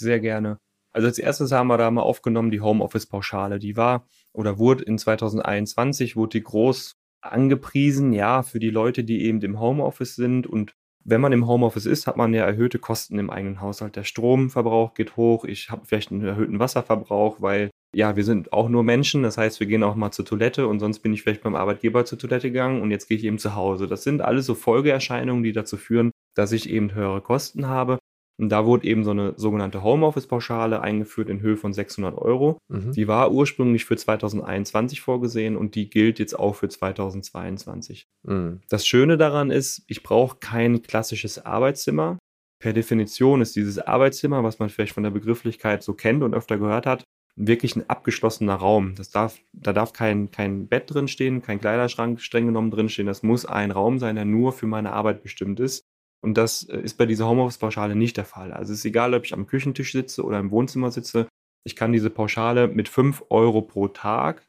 Sehr 0.00 0.18
gerne. 0.18 0.58
Also 0.92 1.06
als 1.06 1.18
erstes 1.18 1.52
haben 1.52 1.68
wir 1.68 1.78
da 1.78 1.90
mal 1.90 2.02
aufgenommen 2.02 2.50
die 2.50 2.60
Homeoffice-Pauschale. 2.60 3.58
Die 3.58 3.76
war 3.76 4.06
oder 4.32 4.58
wurde 4.58 4.84
in 4.84 4.98
2021, 4.98 6.16
wurde 6.16 6.38
die 6.38 6.42
groß 6.42 6.96
angepriesen, 7.20 8.12
ja, 8.12 8.42
für 8.42 8.58
die 8.58 8.70
Leute, 8.70 9.04
die 9.04 9.24
eben 9.24 9.40
im 9.42 9.60
Homeoffice 9.60 10.16
sind. 10.16 10.46
Und 10.46 10.74
wenn 11.04 11.20
man 11.20 11.32
im 11.32 11.46
Homeoffice 11.46 11.86
ist, 11.86 12.06
hat 12.06 12.16
man 12.16 12.34
ja 12.34 12.44
erhöhte 12.44 12.78
Kosten 12.78 13.18
im 13.18 13.30
eigenen 13.30 13.60
Haushalt. 13.60 13.94
Der 13.94 14.04
Stromverbrauch 14.04 14.94
geht 14.94 15.16
hoch, 15.16 15.44
ich 15.44 15.70
habe 15.70 15.82
vielleicht 15.84 16.10
einen 16.10 16.24
erhöhten 16.24 16.58
Wasserverbrauch, 16.58 17.40
weil 17.40 17.70
ja, 17.94 18.16
wir 18.16 18.24
sind 18.24 18.52
auch 18.52 18.68
nur 18.68 18.84
Menschen, 18.84 19.22
das 19.22 19.36
heißt, 19.36 19.58
wir 19.58 19.66
gehen 19.66 19.82
auch 19.82 19.96
mal 19.96 20.12
zur 20.12 20.24
Toilette 20.24 20.68
und 20.68 20.78
sonst 20.78 21.00
bin 21.00 21.12
ich 21.12 21.22
vielleicht 21.22 21.42
beim 21.42 21.56
Arbeitgeber 21.56 22.04
zur 22.04 22.18
Toilette 22.18 22.48
gegangen 22.48 22.82
und 22.82 22.90
jetzt 22.90 23.08
gehe 23.08 23.16
ich 23.16 23.24
eben 23.24 23.38
zu 23.38 23.56
Hause. 23.56 23.86
Das 23.86 24.04
sind 24.04 24.22
alles 24.22 24.46
so 24.46 24.54
Folgeerscheinungen, 24.54 25.42
die 25.42 25.52
dazu 25.52 25.76
führen, 25.76 26.12
dass 26.36 26.52
ich 26.52 26.70
eben 26.70 26.94
höhere 26.94 27.20
Kosten 27.20 27.66
habe. 27.66 27.98
Und 28.40 28.48
da 28.48 28.64
wurde 28.64 28.86
eben 28.86 29.04
so 29.04 29.10
eine 29.10 29.34
sogenannte 29.36 29.82
Homeoffice-Pauschale 29.82 30.80
eingeführt 30.80 31.28
in 31.28 31.42
Höhe 31.42 31.58
von 31.58 31.74
600 31.74 32.16
Euro. 32.16 32.56
Mhm. 32.68 32.92
Die 32.92 33.06
war 33.06 33.32
ursprünglich 33.32 33.84
für 33.84 33.96
2021 33.96 35.02
vorgesehen 35.02 35.58
und 35.58 35.74
die 35.74 35.90
gilt 35.90 36.18
jetzt 36.18 36.38
auch 36.38 36.54
für 36.54 36.70
2022. 36.70 38.06
Mhm. 38.22 38.60
Das 38.70 38.86
Schöne 38.86 39.18
daran 39.18 39.50
ist, 39.50 39.84
ich 39.88 40.02
brauche 40.02 40.38
kein 40.38 40.80
klassisches 40.80 41.44
Arbeitszimmer. 41.44 42.18
Per 42.62 42.72
Definition 42.72 43.42
ist 43.42 43.56
dieses 43.56 43.78
Arbeitszimmer, 43.78 44.42
was 44.42 44.58
man 44.58 44.70
vielleicht 44.70 44.94
von 44.94 45.02
der 45.02 45.10
Begrifflichkeit 45.10 45.82
so 45.82 45.92
kennt 45.92 46.22
und 46.22 46.32
öfter 46.32 46.56
gehört 46.56 46.86
hat, 46.86 47.04
wirklich 47.36 47.76
ein 47.76 47.90
abgeschlossener 47.90 48.54
Raum. 48.54 48.94
Das 48.94 49.10
darf, 49.10 49.38
da 49.52 49.74
darf 49.74 49.92
kein, 49.92 50.30
kein 50.30 50.66
Bett 50.66 50.84
drin 50.86 51.08
stehen, 51.08 51.42
kein 51.42 51.60
Kleiderschrank 51.60 52.22
streng 52.22 52.46
genommen 52.46 52.70
drin 52.70 52.88
stehen. 52.88 53.06
Das 53.06 53.22
muss 53.22 53.44
ein 53.44 53.70
Raum 53.70 53.98
sein, 53.98 54.16
der 54.16 54.24
nur 54.24 54.52
für 54.52 54.66
meine 54.66 54.94
Arbeit 54.94 55.22
bestimmt 55.22 55.60
ist. 55.60 55.84
Und 56.20 56.34
das 56.34 56.64
äh, 56.64 56.80
ist 56.80 56.98
bei 56.98 57.06
dieser 57.06 57.28
Homeoffice-Pauschale 57.28 57.94
nicht 57.94 58.16
der 58.16 58.24
Fall. 58.24 58.52
Also 58.52 58.72
es 58.72 58.80
ist 58.80 58.84
egal, 58.84 59.14
ob 59.14 59.24
ich 59.24 59.32
am 59.32 59.46
Küchentisch 59.46 59.92
sitze 59.92 60.24
oder 60.24 60.38
im 60.38 60.50
Wohnzimmer 60.50 60.90
sitze. 60.90 61.26
Ich 61.64 61.76
kann 61.76 61.92
diese 61.92 62.10
Pauschale 62.10 62.68
mit 62.68 62.88
5 62.88 63.24
Euro 63.30 63.62
pro 63.62 63.88
Tag, 63.88 64.42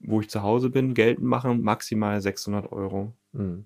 wo 0.00 0.20
ich 0.20 0.28
zu 0.28 0.42
Hause 0.42 0.70
bin, 0.70 0.94
geltend 0.94 1.26
machen, 1.26 1.62
maximal 1.62 2.20
600 2.20 2.70
Euro. 2.72 3.12
Mhm. 3.32 3.64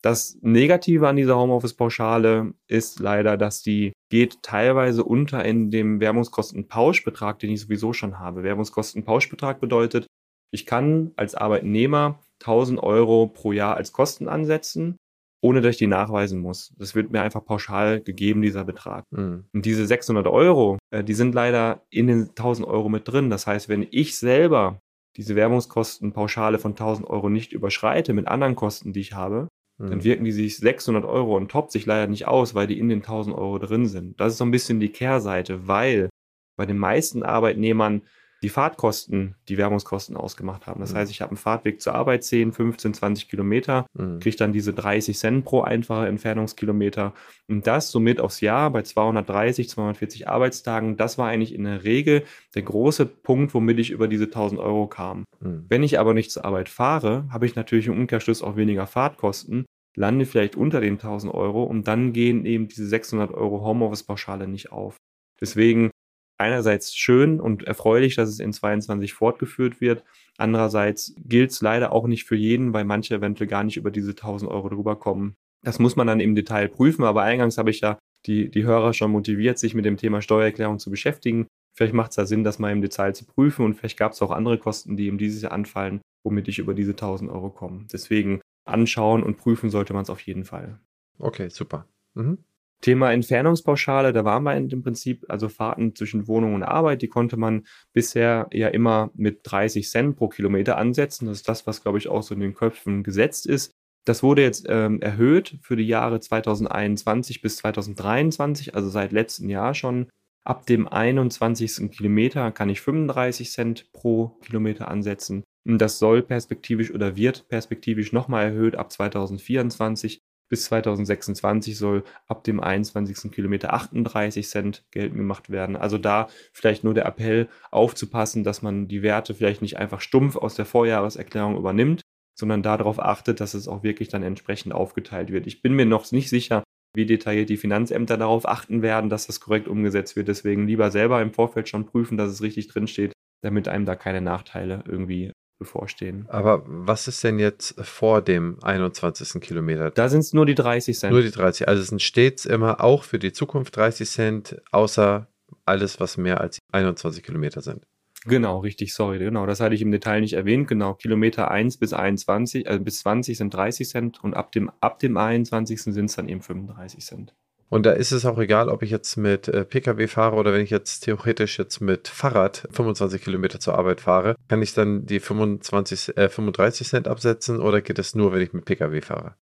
Das 0.00 0.38
Negative 0.42 1.08
an 1.08 1.16
dieser 1.16 1.36
Homeoffice-Pauschale 1.36 2.54
ist 2.68 3.00
leider, 3.00 3.36
dass 3.36 3.62
die 3.62 3.92
geht 4.10 4.42
teilweise 4.42 5.02
unter 5.02 5.44
in 5.44 5.72
dem 5.72 6.00
Werbungskostenpauschbetrag, 6.00 7.38
den 7.40 7.50
ich 7.50 7.62
sowieso 7.62 7.92
schon 7.92 8.18
habe. 8.20 8.44
Werbungskostenpauschbetrag 8.44 9.60
bedeutet, 9.60 10.06
ich 10.52 10.66
kann 10.66 11.10
als 11.16 11.34
Arbeitnehmer 11.34 12.20
1000 12.40 12.80
Euro 12.80 13.26
pro 13.26 13.50
Jahr 13.52 13.76
als 13.76 13.92
Kosten 13.92 14.28
ansetzen 14.28 14.96
ohne 15.40 15.60
dass 15.60 15.72
ich 15.72 15.78
die 15.78 15.86
nachweisen 15.86 16.40
muss. 16.40 16.74
Das 16.78 16.94
wird 16.94 17.10
mir 17.10 17.22
einfach 17.22 17.44
pauschal 17.44 18.00
gegeben, 18.00 18.42
dieser 18.42 18.64
Betrag. 18.64 19.04
Mhm. 19.10 19.44
Und 19.52 19.64
diese 19.64 19.86
600 19.86 20.26
Euro, 20.26 20.78
äh, 20.90 21.04
die 21.04 21.14
sind 21.14 21.34
leider 21.34 21.82
in 21.90 22.06
den 22.06 22.28
1000 22.30 22.66
Euro 22.66 22.88
mit 22.88 23.06
drin. 23.06 23.30
Das 23.30 23.46
heißt, 23.46 23.68
wenn 23.68 23.86
ich 23.90 24.18
selber 24.18 24.80
diese 25.16 25.36
Werbungskostenpauschale 25.36 26.58
von 26.58 26.72
1000 26.72 27.08
Euro 27.08 27.28
nicht 27.28 27.52
überschreite 27.52 28.12
mit 28.14 28.28
anderen 28.28 28.56
Kosten, 28.56 28.92
die 28.92 29.00
ich 29.00 29.12
habe, 29.12 29.48
mhm. 29.78 29.90
dann 29.90 30.04
wirken 30.04 30.24
die 30.24 30.32
sich 30.32 30.56
600 30.58 31.04
Euro 31.04 31.36
und 31.36 31.50
top 31.50 31.70
sich 31.70 31.86
leider 31.86 32.08
nicht 32.08 32.26
aus, 32.26 32.54
weil 32.54 32.66
die 32.66 32.78
in 32.78 32.88
den 32.88 33.00
1000 33.00 33.36
Euro 33.36 33.58
drin 33.58 33.86
sind. 33.86 34.20
Das 34.20 34.32
ist 34.32 34.38
so 34.38 34.44
ein 34.44 34.50
bisschen 34.50 34.80
die 34.80 34.90
Kehrseite, 34.90 35.66
weil 35.68 36.08
bei 36.56 36.66
den 36.66 36.78
meisten 36.78 37.22
Arbeitnehmern 37.22 38.02
die 38.42 38.48
Fahrtkosten, 38.48 39.34
die 39.48 39.58
Werbungskosten 39.58 40.16
ausgemacht 40.16 40.66
haben. 40.66 40.80
Das 40.80 40.92
mhm. 40.92 40.98
heißt, 40.98 41.10
ich 41.10 41.20
habe 41.20 41.30
einen 41.30 41.38
Fahrtweg 41.38 41.80
zur 41.80 41.94
Arbeit 41.94 42.24
10, 42.24 42.52
15, 42.52 42.94
20 42.94 43.28
Kilometer, 43.28 43.86
mhm. 43.94 44.20
kriege 44.20 44.36
dann 44.36 44.52
diese 44.52 44.72
30 44.72 45.18
Cent 45.18 45.44
pro 45.44 45.62
einfache 45.62 46.06
Entfernungskilometer 46.06 47.14
und 47.48 47.66
das 47.66 47.90
somit 47.90 48.20
aufs 48.20 48.40
Jahr 48.40 48.70
bei 48.70 48.82
230, 48.82 49.68
240 49.68 50.28
Arbeitstagen. 50.28 50.96
Das 50.96 51.18
war 51.18 51.28
eigentlich 51.28 51.54
in 51.54 51.64
der 51.64 51.84
Regel 51.84 52.24
der 52.54 52.62
große 52.62 53.06
Punkt, 53.06 53.54
womit 53.54 53.78
ich 53.78 53.90
über 53.90 54.06
diese 54.06 54.24
1000 54.24 54.60
Euro 54.60 54.86
kam. 54.86 55.24
Mhm. 55.40 55.64
Wenn 55.68 55.82
ich 55.82 55.98
aber 55.98 56.14
nicht 56.14 56.30
zur 56.30 56.44
Arbeit 56.44 56.68
fahre, 56.68 57.26
habe 57.30 57.46
ich 57.46 57.56
natürlich 57.56 57.88
im 57.88 57.98
Umkehrschluss 57.98 58.42
auch 58.42 58.56
weniger 58.56 58.86
Fahrtkosten 58.86 59.64
lande 59.96 60.26
vielleicht 60.26 60.54
unter 60.54 60.80
den 60.80 60.94
1000 60.94 61.34
Euro 61.34 61.64
und 61.64 61.88
dann 61.88 62.12
gehen 62.12 62.46
eben 62.46 62.68
diese 62.68 62.86
600 62.86 63.32
Euro 63.32 63.62
Homeoffice-Pauschale 63.64 64.46
nicht 64.46 64.70
auf. 64.70 64.96
Deswegen 65.40 65.90
einerseits 66.38 66.96
schön 66.96 67.40
und 67.40 67.64
erfreulich, 67.64 68.14
dass 68.14 68.28
es 68.28 68.40
in 68.40 68.52
22 68.52 69.12
fortgeführt 69.12 69.80
wird. 69.80 70.04
Andererseits 70.36 71.14
gilt 71.18 71.50
es 71.50 71.60
leider 71.60 71.92
auch 71.92 72.06
nicht 72.06 72.24
für 72.24 72.36
jeden, 72.36 72.72
weil 72.72 72.84
manche 72.84 73.16
eventuell 73.16 73.48
gar 73.48 73.64
nicht 73.64 73.76
über 73.76 73.90
diese 73.90 74.10
1000 74.10 74.50
Euro 74.50 74.68
drüber 74.68 74.96
kommen. 74.96 75.34
Das 75.62 75.78
muss 75.78 75.96
man 75.96 76.06
dann 76.06 76.20
im 76.20 76.34
Detail 76.34 76.68
prüfen, 76.68 77.04
aber 77.04 77.22
eingangs 77.22 77.58
habe 77.58 77.70
ich 77.70 77.80
ja 77.80 77.98
die, 78.26 78.50
die 78.50 78.64
Hörer 78.64 78.94
schon 78.94 79.10
motiviert, 79.10 79.58
sich 79.58 79.74
mit 79.74 79.84
dem 79.84 79.96
Thema 79.96 80.22
Steuererklärung 80.22 80.78
zu 80.78 80.90
beschäftigen. 80.90 81.46
Vielleicht 81.76 81.94
macht 81.94 82.10
es 82.10 82.16
da 82.16 82.26
Sinn, 82.26 82.44
das 82.44 82.58
mal 82.58 82.72
im 82.72 82.82
Detail 82.82 83.14
zu 83.14 83.24
prüfen 83.24 83.64
und 83.64 83.74
vielleicht 83.74 83.98
gab 83.98 84.12
es 84.12 84.22
auch 84.22 84.30
andere 84.30 84.58
Kosten, 84.58 84.96
die 84.96 85.06
ihm 85.06 85.18
dieses 85.18 85.42
Jahr 85.42 85.52
anfallen, 85.52 86.00
womit 86.24 86.48
ich 86.48 86.58
über 86.58 86.74
diese 86.74 86.92
1000 86.92 87.30
Euro 87.30 87.50
komme. 87.50 87.86
Deswegen 87.92 88.40
anschauen 88.64 89.22
und 89.22 89.36
prüfen 89.38 89.70
sollte 89.70 89.94
man 89.94 90.02
es 90.02 90.10
auf 90.10 90.20
jeden 90.20 90.44
Fall. 90.44 90.78
Okay, 91.18 91.48
super. 91.48 91.86
Mhm. 92.14 92.38
Thema 92.80 93.12
Entfernungspauschale, 93.12 94.12
da 94.12 94.24
waren 94.24 94.44
wir 94.44 94.56
im 94.56 94.82
Prinzip, 94.82 95.24
also 95.28 95.48
Fahrten 95.48 95.96
zwischen 95.96 96.28
Wohnung 96.28 96.54
und 96.54 96.62
Arbeit, 96.62 97.02
die 97.02 97.08
konnte 97.08 97.36
man 97.36 97.66
bisher 97.92 98.48
ja 98.52 98.68
immer 98.68 99.10
mit 99.14 99.40
30 99.42 99.88
Cent 99.90 100.16
pro 100.16 100.28
Kilometer 100.28 100.78
ansetzen. 100.78 101.26
Das 101.26 101.38
ist 101.38 101.48
das, 101.48 101.66
was, 101.66 101.82
glaube 101.82 101.98
ich, 101.98 102.08
auch 102.08 102.22
so 102.22 102.34
in 102.34 102.40
den 102.40 102.54
Köpfen 102.54 103.02
gesetzt 103.02 103.46
ist. 103.46 103.72
Das 104.04 104.22
wurde 104.22 104.42
jetzt 104.42 104.66
ähm, 104.68 105.02
erhöht 105.02 105.58
für 105.60 105.76
die 105.76 105.86
Jahre 105.86 106.20
2021 106.20 107.42
bis 107.42 107.56
2023, 107.58 108.74
also 108.74 108.88
seit 108.88 109.12
letztem 109.12 109.50
Jahr 109.50 109.74
schon. 109.74 110.08
Ab 110.44 110.64
dem 110.64 110.88
21. 110.88 111.90
Kilometer 111.90 112.52
kann 112.52 112.70
ich 112.70 112.80
35 112.80 113.50
Cent 113.50 113.92
pro 113.92 114.38
Kilometer 114.40 114.88
ansetzen. 114.88 115.44
Das 115.64 115.98
soll 115.98 116.22
perspektivisch 116.22 116.90
oder 116.90 117.16
wird 117.16 117.48
perspektivisch 117.48 118.12
nochmal 118.12 118.46
erhöht 118.46 118.76
ab 118.76 118.90
2024 118.90 120.20
bis 120.48 120.64
2026 120.64 121.76
soll 121.76 122.04
ab 122.26 122.44
dem 122.44 122.60
21. 122.60 123.30
Kilometer 123.30 123.72
38 123.72 124.48
Cent 124.48 124.84
geltend 124.90 125.18
gemacht 125.18 125.50
werden. 125.50 125.76
Also 125.76 125.98
da 125.98 126.28
vielleicht 126.52 126.84
nur 126.84 126.94
der 126.94 127.06
Appell 127.06 127.48
aufzupassen, 127.70 128.44
dass 128.44 128.62
man 128.62 128.88
die 128.88 129.02
Werte 129.02 129.34
vielleicht 129.34 129.62
nicht 129.62 129.76
einfach 129.76 130.00
stumpf 130.00 130.36
aus 130.36 130.54
der 130.54 130.64
Vorjahreserklärung 130.64 131.56
übernimmt, 131.56 132.02
sondern 132.38 132.62
darauf 132.62 133.00
achtet, 133.00 133.40
dass 133.40 133.54
es 133.54 133.68
auch 133.68 133.82
wirklich 133.82 134.08
dann 134.08 134.22
entsprechend 134.22 134.72
aufgeteilt 134.72 135.32
wird. 135.32 135.46
Ich 135.46 135.60
bin 135.60 135.74
mir 135.74 135.86
noch 135.86 136.10
nicht 136.12 136.28
sicher, 136.28 136.62
wie 136.94 137.06
detailliert 137.06 137.50
die 137.50 137.56
Finanzämter 137.56 138.16
darauf 138.16 138.48
achten 138.48 138.82
werden, 138.82 139.10
dass 139.10 139.26
das 139.26 139.40
korrekt 139.40 139.68
umgesetzt 139.68 140.16
wird. 140.16 140.28
Deswegen 140.28 140.66
lieber 140.66 140.90
selber 140.90 141.20
im 141.20 141.32
Vorfeld 141.32 141.68
schon 141.68 141.86
prüfen, 141.86 142.16
dass 142.16 142.30
es 142.30 142.42
richtig 142.42 142.68
drinsteht, 142.68 143.12
damit 143.42 143.68
einem 143.68 143.84
da 143.84 143.94
keine 143.94 144.20
Nachteile 144.20 144.82
irgendwie 144.86 145.32
bevorstehen. 145.58 146.26
Aber 146.28 146.62
was 146.66 147.08
ist 147.08 147.22
denn 147.24 147.38
jetzt 147.38 147.74
vor 147.84 148.22
dem 148.22 148.58
21. 148.62 149.40
Kilometer? 149.40 149.90
Da 149.90 150.08
sind 150.08 150.20
es 150.20 150.32
nur 150.32 150.46
die 150.46 150.54
30 150.54 150.98
Cent. 150.98 151.12
Nur 151.12 151.22
die 151.22 151.30
30. 151.30 151.68
Also 151.68 151.82
es 151.82 151.88
sind 151.88 152.02
stets 152.02 152.44
immer 152.44 152.82
auch 152.82 153.04
für 153.04 153.18
die 153.18 153.32
Zukunft 153.32 153.76
30 153.76 154.08
Cent, 154.08 154.62
außer 154.70 155.28
alles, 155.64 156.00
was 156.00 156.16
mehr 156.16 156.40
als 156.40 156.58
21 156.72 157.22
Kilometer 157.22 157.60
sind. 157.60 157.84
Genau, 158.24 158.58
richtig, 158.58 158.94
sorry, 158.94 159.18
genau, 159.18 159.46
das 159.46 159.60
hatte 159.60 159.74
ich 159.74 159.82
im 159.82 159.92
Detail 159.92 160.20
nicht 160.20 160.32
erwähnt. 160.32 160.66
Genau, 160.66 160.94
Kilometer 160.94 161.50
1 161.50 161.76
bis 161.76 161.92
21, 161.92 162.68
also 162.68 162.82
bis 162.82 163.00
20 163.00 163.38
sind 163.38 163.54
30 163.54 163.88
Cent 163.88 164.24
und 164.24 164.34
ab 164.34 164.50
dem, 164.52 164.70
ab 164.80 164.98
dem 164.98 165.16
21. 165.16 165.80
sind 165.80 166.04
es 166.06 166.16
dann 166.16 166.28
eben 166.28 166.42
35 166.42 167.04
Cent. 167.04 167.34
Und 167.70 167.84
da 167.84 167.92
ist 167.92 168.12
es 168.12 168.24
auch 168.24 168.38
egal, 168.38 168.68
ob 168.68 168.82
ich 168.82 168.90
jetzt 168.90 169.16
mit 169.16 169.48
äh, 169.48 169.64
Pkw 169.64 170.06
fahre 170.06 170.36
oder 170.36 170.52
wenn 170.52 170.62
ich 170.62 170.70
jetzt 170.70 171.00
theoretisch 171.00 171.58
jetzt 171.58 171.80
mit 171.80 172.08
Fahrrad 172.08 172.66
25 172.70 173.22
Kilometer 173.22 173.60
zur 173.60 173.76
Arbeit 173.76 174.00
fahre, 174.00 174.36
kann 174.48 174.62
ich 174.62 174.72
dann 174.72 175.04
die 175.04 175.20
25, 175.20 176.16
äh, 176.16 176.28
35 176.30 176.88
Cent 176.88 177.08
absetzen 177.08 177.60
oder 177.60 177.82
geht 177.82 177.98
es 177.98 178.14
nur, 178.14 178.32
wenn 178.32 178.40
ich 178.40 178.54
mit 178.54 178.64
Pkw 178.64 179.02
fahre? 179.02 179.34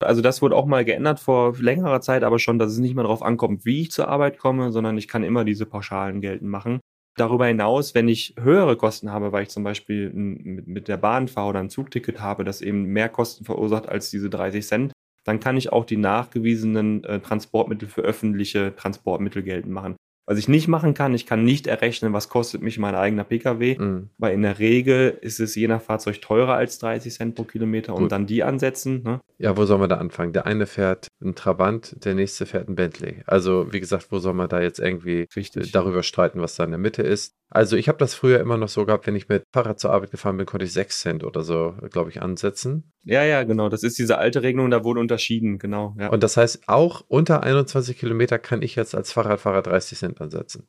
Also 0.00 0.20
das 0.20 0.42
wurde 0.42 0.56
auch 0.56 0.66
mal 0.66 0.84
geändert 0.84 1.20
vor 1.20 1.56
längerer 1.58 2.00
Zeit, 2.00 2.24
aber 2.24 2.38
schon, 2.38 2.58
dass 2.58 2.72
es 2.72 2.78
nicht 2.78 2.94
mehr 2.94 3.04
darauf 3.04 3.22
ankommt, 3.22 3.64
wie 3.64 3.82
ich 3.82 3.90
zur 3.90 4.08
Arbeit 4.08 4.38
komme, 4.38 4.72
sondern 4.72 4.98
ich 4.98 5.08
kann 5.08 5.22
immer 5.22 5.44
diese 5.44 5.64
Pauschalen 5.64 6.20
geltend 6.20 6.50
machen. 6.50 6.80
Darüber 7.16 7.46
hinaus, 7.46 7.94
wenn 7.94 8.08
ich 8.08 8.34
höhere 8.40 8.76
Kosten 8.76 9.12
habe, 9.12 9.32
weil 9.32 9.44
ich 9.44 9.50
zum 9.50 9.64
Beispiel 9.64 10.10
mit 10.12 10.88
der 10.88 10.96
Bahn 10.96 11.28
fahre 11.28 11.50
oder 11.50 11.60
ein 11.60 11.70
Zugticket 11.70 12.20
habe, 12.20 12.42
das 12.42 12.62
eben 12.62 12.84
mehr 12.84 13.10
Kosten 13.10 13.44
verursacht 13.44 13.88
als 13.88 14.10
diese 14.10 14.30
30 14.30 14.66
Cent, 14.66 14.91
dann 15.24 15.40
kann 15.40 15.56
ich 15.56 15.72
auch 15.72 15.84
die 15.84 15.96
nachgewiesenen 15.96 17.04
äh, 17.04 17.20
Transportmittel 17.20 17.88
für 17.88 18.02
öffentliche 18.02 18.74
Transportmittel 18.76 19.42
geltend 19.42 19.72
machen. 19.72 19.96
Was 20.24 20.38
ich 20.38 20.48
nicht 20.48 20.68
machen 20.68 20.94
kann, 20.94 21.14
ich 21.14 21.26
kann 21.26 21.44
nicht 21.44 21.66
errechnen, 21.66 22.12
was 22.12 22.28
kostet 22.28 22.62
mich 22.62 22.78
mein 22.78 22.94
eigener 22.94 23.24
Pkw, 23.24 23.76
mhm. 23.76 24.10
weil 24.18 24.34
in 24.34 24.42
der 24.42 24.60
Regel 24.60 25.18
ist 25.20 25.40
es 25.40 25.56
je 25.56 25.66
nach 25.66 25.82
Fahrzeug 25.82 26.20
teurer 26.20 26.54
als 26.54 26.78
30 26.78 27.12
Cent 27.12 27.34
pro 27.34 27.42
Kilometer 27.42 27.94
und 27.94 28.12
dann 28.12 28.26
die 28.26 28.44
ansetzen. 28.44 29.02
Ne? 29.02 29.20
Ja, 29.38 29.56
wo 29.56 29.64
soll 29.64 29.78
man 29.78 29.88
da 29.88 29.96
anfangen? 29.96 30.32
Der 30.32 30.46
eine 30.46 30.66
fährt 30.66 31.08
einen 31.20 31.34
Trabant, 31.34 32.04
der 32.04 32.14
nächste 32.14 32.46
fährt 32.46 32.68
einen 32.68 32.76
Bentley. 32.76 33.22
Also 33.26 33.72
wie 33.72 33.80
gesagt, 33.80 34.06
wo 34.10 34.20
soll 34.20 34.34
man 34.34 34.48
da 34.48 34.60
jetzt 34.60 34.78
irgendwie 34.78 35.26
Richtig. 35.34 35.72
darüber 35.72 36.04
streiten, 36.04 36.40
was 36.40 36.54
da 36.54 36.64
in 36.64 36.70
der 36.70 36.78
Mitte 36.78 37.02
ist? 37.02 37.34
Also 37.50 37.76
ich 37.76 37.88
habe 37.88 37.98
das 37.98 38.14
früher 38.14 38.38
immer 38.38 38.56
noch 38.56 38.68
so 38.68 38.86
gehabt, 38.86 39.08
wenn 39.08 39.16
ich 39.16 39.28
mit 39.28 39.42
Fahrrad 39.52 39.80
zur 39.80 39.92
Arbeit 39.92 40.12
gefahren 40.12 40.36
bin, 40.36 40.46
konnte 40.46 40.64
ich 40.64 40.72
6 40.72 41.00
Cent 41.00 41.24
oder 41.24 41.42
so, 41.42 41.74
glaube 41.90 42.10
ich, 42.10 42.22
ansetzen. 42.22 42.91
Ja, 43.04 43.24
ja, 43.24 43.42
genau. 43.42 43.68
Das 43.68 43.82
ist 43.82 43.98
diese 43.98 44.18
alte 44.18 44.42
Regelung, 44.42 44.70
da 44.70 44.84
wurde 44.84 45.00
unterschieden, 45.00 45.58
genau. 45.58 45.94
Ja. 45.98 46.08
Und 46.10 46.22
das 46.22 46.36
heißt, 46.36 46.68
auch 46.68 47.04
unter 47.08 47.42
21 47.42 47.98
Kilometer 47.98 48.38
kann 48.38 48.62
ich 48.62 48.76
jetzt 48.76 48.94
als 48.94 49.12
Fahrradfahrer 49.12 49.62
30 49.62 49.98
Cent 49.98 50.20
ansetzen. 50.20 50.68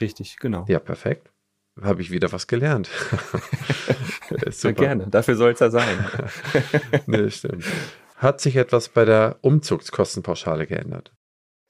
Richtig, 0.00 0.38
genau. 0.38 0.64
Ja, 0.68 0.78
perfekt. 0.78 1.30
Habe 1.80 2.02
ich 2.02 2.10
wieder 2.10 2.32
was 2.32 2.48
gelernt. 2.48 2.90
Super. 4.50 4.72
gerne, 4.74 5.06
dafür 5.08 5.36
soll 5.36 5.52
es 5.52 5.60
ja 5.60 5.70
sein. 5.70 6.04
nee, 7.06 7.30
stimmt. 7.30 7.64
Hat 8.16 8.40
sich 8.40 8.56
etwas 8.56 8.88
bei 8.88 9.04
der 9.04 9.38
Umzugskostenpauschale 9.42 10.66
geändert? 10.66 11.12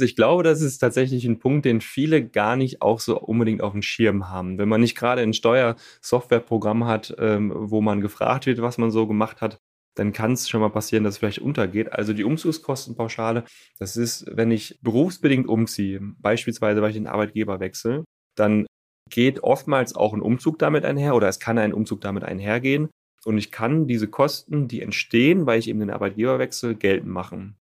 Ich 0.00 0.16
glaube, 0.16 0.44
das 0.44 0.62
ist 0.62 0.78
tatsächlich 0.78 1.24
ein 1.24 1.40
Punkt, 1.40 1.64
den 1.64 1.80
viele 1.80 2.24
gar 2.24 2.56
nicht 2.56 2.80
auch 2.80 3.00
so 3.00 3.20
unbedingt 3.20 3.60
auf 3.62 3.72
dem 3.72 3.82
Schirm 3.82 4.30
haben. 4.30 4.56
Wenn 4.56 4.68
man 4.68 4.80
nicht 4.80 4.96
gerade 4.96 5.22
ein 5.22 5.34
Steuersoftwareprogramm 5.34 6.86
hat, 6.86 7.14
ähm, 7.18 7.52
wo 7.54 7.80
man 7.80 8.00
gefragt 8.00 8.46
wird, 8.46 8.62
was 8.62 8.78
man 8.78 8.90
so 8.90 9.06
gemacht 9.06 9.40
hat, 9.40 9.60
dann 9.98 10.12
kann 10.12 10.32
es 10.32 10.48
schon 10.48 10.61
mal 10.61 10.70
passieren, 10.70 11.04
dass 11.04 11.14
es 11.14 11.18
vielleicht 11.18 11.40
untergeht. 11.40 11.92
Also 11.92 12.12
die 12.12 12.24
Umzugskostenpauschale, 12.24 13.44
das 13.78 13.96
ist, 13.96 14.26
wenn 14.30 14.50
ich 14.50 14.78
berufsbedingt 14.80 15.48
umziehe, 15.48 16.00
beispielsweise 16.18 16.80
weil 16.80 16.90
ich 16.90 16.96
den 16.96 17.08
Arbeitgeber 17.08 17.58
wechsle, 17.58 18.04
dann 18.37 18.66
geht 19.11 19.42
oftmals 19.42 19.96
auch 19.96 20.14
ein 20.14 20.22
Umzug 20.22 20.58
damit 20.58 20.84
einher 20.84 21.16
oder 21.16 21.28
es 21.28 21.40
kann 21.40 21.58
ein 21.58 21.74
Umzug 21.74 22.00
damit 22.00 22.22
einhergehen. 22.22 22.88
Und 23.24 23.38
ich 23.38 23.50
kann 23.50 23.88
diese 23.88 24.06
Kosten, 24.06 24.68
die 24.68 24.80
entstehen, 24.80 25.46
weil 25.46 25.58
ich 25.58 25.68
eben 25.68 25.80
den 25.80 25.90
Arbeitgeber 25.90 26.38
wechsle, 26.38 26.76
geltend 26.76 27.11
machen. 27.11 27.56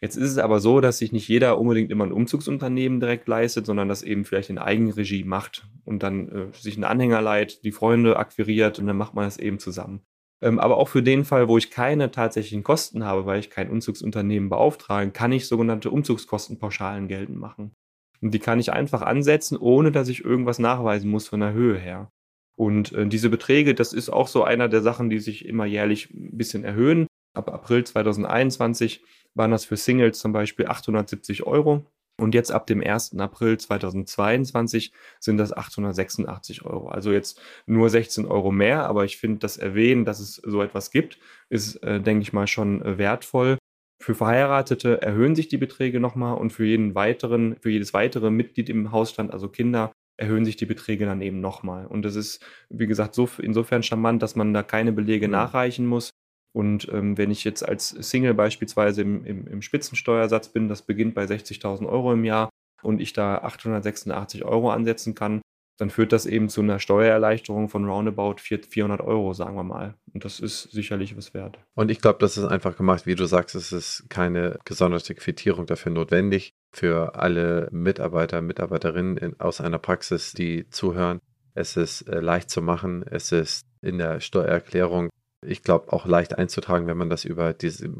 Jetzt 0.00 0.16
ist 0.16 0.30
es 0.30 0.38
aber 0.38 0.58
so, 0.58 0.80
dass 0.80 0.98
sich 0.98 1.12
nicht 1.12 1.28
jeder 1.28 1.58
unbedingt 1.58 1.90
immer 1.90 2.04
ein 2.04 2.12
Umzugsunternehmen 2.12 2.98
direkt 2.98 3.28
leistet, 3.28 3.66
sondern 3.66 3.88
das 3.88 4.02
eben 4.02 4.24
vielleicht 4.24 4.50
in 4.50 4.58
Eigenregie 4.58 5.24
macht 5.24 5.68
und 5.84 6.02
dann 6.02 6.28
äh, 6.28 6.46
sich 6.52 6.74
einen 6.74 6.84
Anhänger 6.84 7.20
leiht, 7.20 7.62
die 7.64 7.70
Freunde 7.70 8.16
akquiriert 8.16 8.78
und 8.78 8.86
dann 8.86 8.96
macht 8.96 9.14
man 9.14 9.26
das 9.26 9.36
eben 9.36 9.58
zusammen. 9.58 10.00
Ähm, 10.42 10.58
aber 10.58 10.76
auch 10.76 10.88
für 10.88 11.02
den 11.02 11.24
Fall, 11.24 11.48
wo 11.48 11.56
ich 11.56 11.70
keine 11.70 12.10
tatsächlichen 12.10 12.64
Kosten 12.64 13.04
habe, 13.04 13.24
weil 13.26 13.38
ich 13.38 13.48
kein 13.48 13.70
Umzugsunternehmen 13.70 14.48
beauftrage, 14.48 15.12
kann 15.12 15.32
ich 15.32 15.46
sogenannte 15.46 15.90
Umzugskostenpauschalen 15.90 17.06
geltend 17.06 17.38
machen. 17.38 17.72
Und 18.20 18.34
die 18.34 18.40
kann 18.40 18.60
ich 18.60 18.72
einfach 18.72 19.02
ansetzen, 19.02 19.56
ohne 19.56 19.92
dass 19.92 20.08
ich 20.08 20.24
irgendwas 20.24 20.58
nachweisen 20.58 21.10
muss 21.10 21.28
von 21.28 21.40
der 21.40 21.52
Höhe 21.52 21.78
her. 21.78 22.10
Und 22.56 22.92
äh, 22.92 23.06
diese 23.06 23.30
Beträge, 23.30 23.74
das 23.74 23.92
ist 23.92 24.10
auch 24.10 24.28
so 24.28 24.42
einer 24.42 24.68
der 24.68 24.82
Sachen, 24.82 25.10
die 25.10 25.20
sich 25.20 25.46
immer 25.46 25.64
jährlich 25.64 26.10
ein 26.10 26.36
bisschen 26.36 26.64
erhöhen. 26.64 27.06
Ab 27.34 27.50
April 27.50 27.84
2021 27.84 29.02
waren 29.34 29.52
das 29.52 29.64
für 29.64 29.76
Singles 29.76 30.18
zum 30.18 30.32
Beispiel 30.32 30.66
870 30.66 31.44
Euro. 31.46 31.86
Und 32.18 32.34
jetzt 32.34 32.52
ab 32.52 32.66
dem 32.66 32.82
1. 32.82 33.18
April 33.18 33.58
2022 33.58 34.92
sind 35.18 35.38
das 35.38 35.52
886 35.52 36.64
Euro. 36.64 36.88
Also 36.88 37.10
jetzt 37.12 37.40
nur 37.66 37.88
16 37.88 38.26
Euro 38.26 38.52
mehr, 38.52 38.84
aber 38.84 39.04
ich 39.04 39.16
finde, 39.16 39.38
das 39.38 39.56
Erwähnen, 39.56 40.04
dass 40.04 40.20
es 40.20 40.36
so 40.36 40.62
etwas 40.62 40.90
gibt, 40.90 41.18
ist, 41.48 41.76
äh, 41.82 42.00
denke 42.00 42.22
ich 42.22 42.32
mal, 42.32 42.46
schon 42.46 42.82
äh, 42.82 42.98
wertvoll. 42.98 43.58
Für 44.00 44.14
Verheiratete 44.14 45.00
erhöhen 45.00 45.34
sich 45.34 45.48
die 45.48 45.58
Beträge 45.58 46.00
nochmal 46.00 46.36
und 46.36 46.52
für 46.52 46.64
jeden 46.64 46.94
weiteren, 46.94 47.56
für 47.60 47.70
jedes 47.70 47.94
weitere 47.94 48.30
Mitglied 48.30 48.68
im 48.68 48.90
Hausstand, 48.90 49.32
also 49.32 49.48
Kinder, 49.48 49.92
erhöhen 50.16 50.44
sich 50.44 50.56
die 50.56 50.66
Beträge 50.66 51.06
dann 51.06 51.22
eben 51.22 51.40
nochmal. 51.40 51.86
Und 51.86 52.04
das 52.04 52.16
ist, 52.16 52.44
wie 52.68 52.86
gesagt, 52.86 53.14
so 53.14 53.28
insofern 53.38 53.82
charmant, 53.82 54.22
dass 54.22 54.36
man 54.36 54.52
da 54.52 54.62
keine 54.62 54.92
Belege 54.92 55.26
mhm. 55.26 55.32
nachreichen 55.32 55.86
muss, 55.86 56.10
und 56.52 56.88
ähm, 56.92 57.16
wenn 57.16 57.30
ich 57.30 57.44
jetzt 57.44 57.66
als 57.66 57.88
Single 57.88 58.34
beispielsweise 58.34 59.02
im, 59.02 59.24
im, 59.24 59.46
im 59.46 59.62
Spitzensteuersatz 59.62 60.48
bin, 60.48 60.68
das 60.68 60.82
beginnt 60.82 61.14
bei 61.14 61.24
60.000 61.24 61.88
Euro 61.88 62.12
im 62.12 62.24
Jahr 62.24 62.50
und 62.82 63.00
ich 63.00 63.12
da 63.12 63.38
886 63.38 64.44
Euro 64.44 64.70
ansetzen 64.70 65.14
kann, 65.14 65.40
dann 65.78 65.90
führt 65.90 66.12
das 66.12 66.26
eben 66.26 66.48
zu 66.48 66.60
einer 66.60 66.78
Steuererleichterung 66.78 67.68
von 67.68 67.88
roundabout 67.88 68.36
400 68.38 69.00
Euro, 69.00 69.32
sagen 69.32 69.56
wir 69.56 69.64
mal. 69.64 69.94
Und 70.12 70.24
das 70.24 70.38
ist 70.38 70.70
sicherlich 70.70 71.16
was 71.16 71.32
wert. 71.32 71.58
Und 71.74 71.90
ich 71.90 72.00
glaube, 72.00 72.18
das 72.20 72.36
ist 72.36 72.44
einfach 72.44 72.76
gemacht, 72.76 73.06
wie 73.06 73.14
du 73.14 73.24
sagst, 73.24 73.54
es 73.54 73.72
ist 73.72 74.06
keine 74.10 74.58
gesonderte 74.64 75.14
Quittierung 75.14 75.66
dafür 75.66 75.90
notwendig. 75.90 76.52
Für 76.74 77.16
alle 77.16 77.68
Mitarbeiter, 77.72 78.42
Mitarbeiterinnen 78.42 79.16
in, 79.16 79.40
aus 79.40 79.60
einer 79.60 79.78
Praxis, 79.78 80.32
die 80.32 80.68
zuhören. 80.68 81.18
Es 81.54 81.76
ist 81.76 82.02
äh, 82.02 82.20
leicht 82.20 82.50
zu 82.50 82.62
machen. 82.62 83.02
Es 83.02 83.32
ist 83.32 83.66
in 83.80 83.98
der 83.98 84.20
Steuererklärung 84.20 85.08
ich 85.44 85.62
glaube, 85.62 85.92
auch 85.92 86.06
leicht 86.06 86.38
einzutragen, 86.38 86.86
wenn 86.86 86.96
man 86.96 87.10
das 87.10 87.24
über 87.24 87.52
diese 87.52 87.92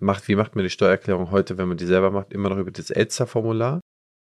macht. 0.00 0.28
Wie 0.28 0.36
macht 0.36 0.54
man 0.54 0.64
die 0.64 0.70
Steuererklärung 0.70 1.30
heute, 1.30 1.58
wenn 1.58 1.68
man 1.68 1.76
die 1.76 1.86
selber 1.86 2.10
macht? 2.10 2.32
Immer 2.32 2.50
noch 2.50 2.58
über 2.58 2.70
das 2.70 2.90
Elster-Formular? 2.90 3.80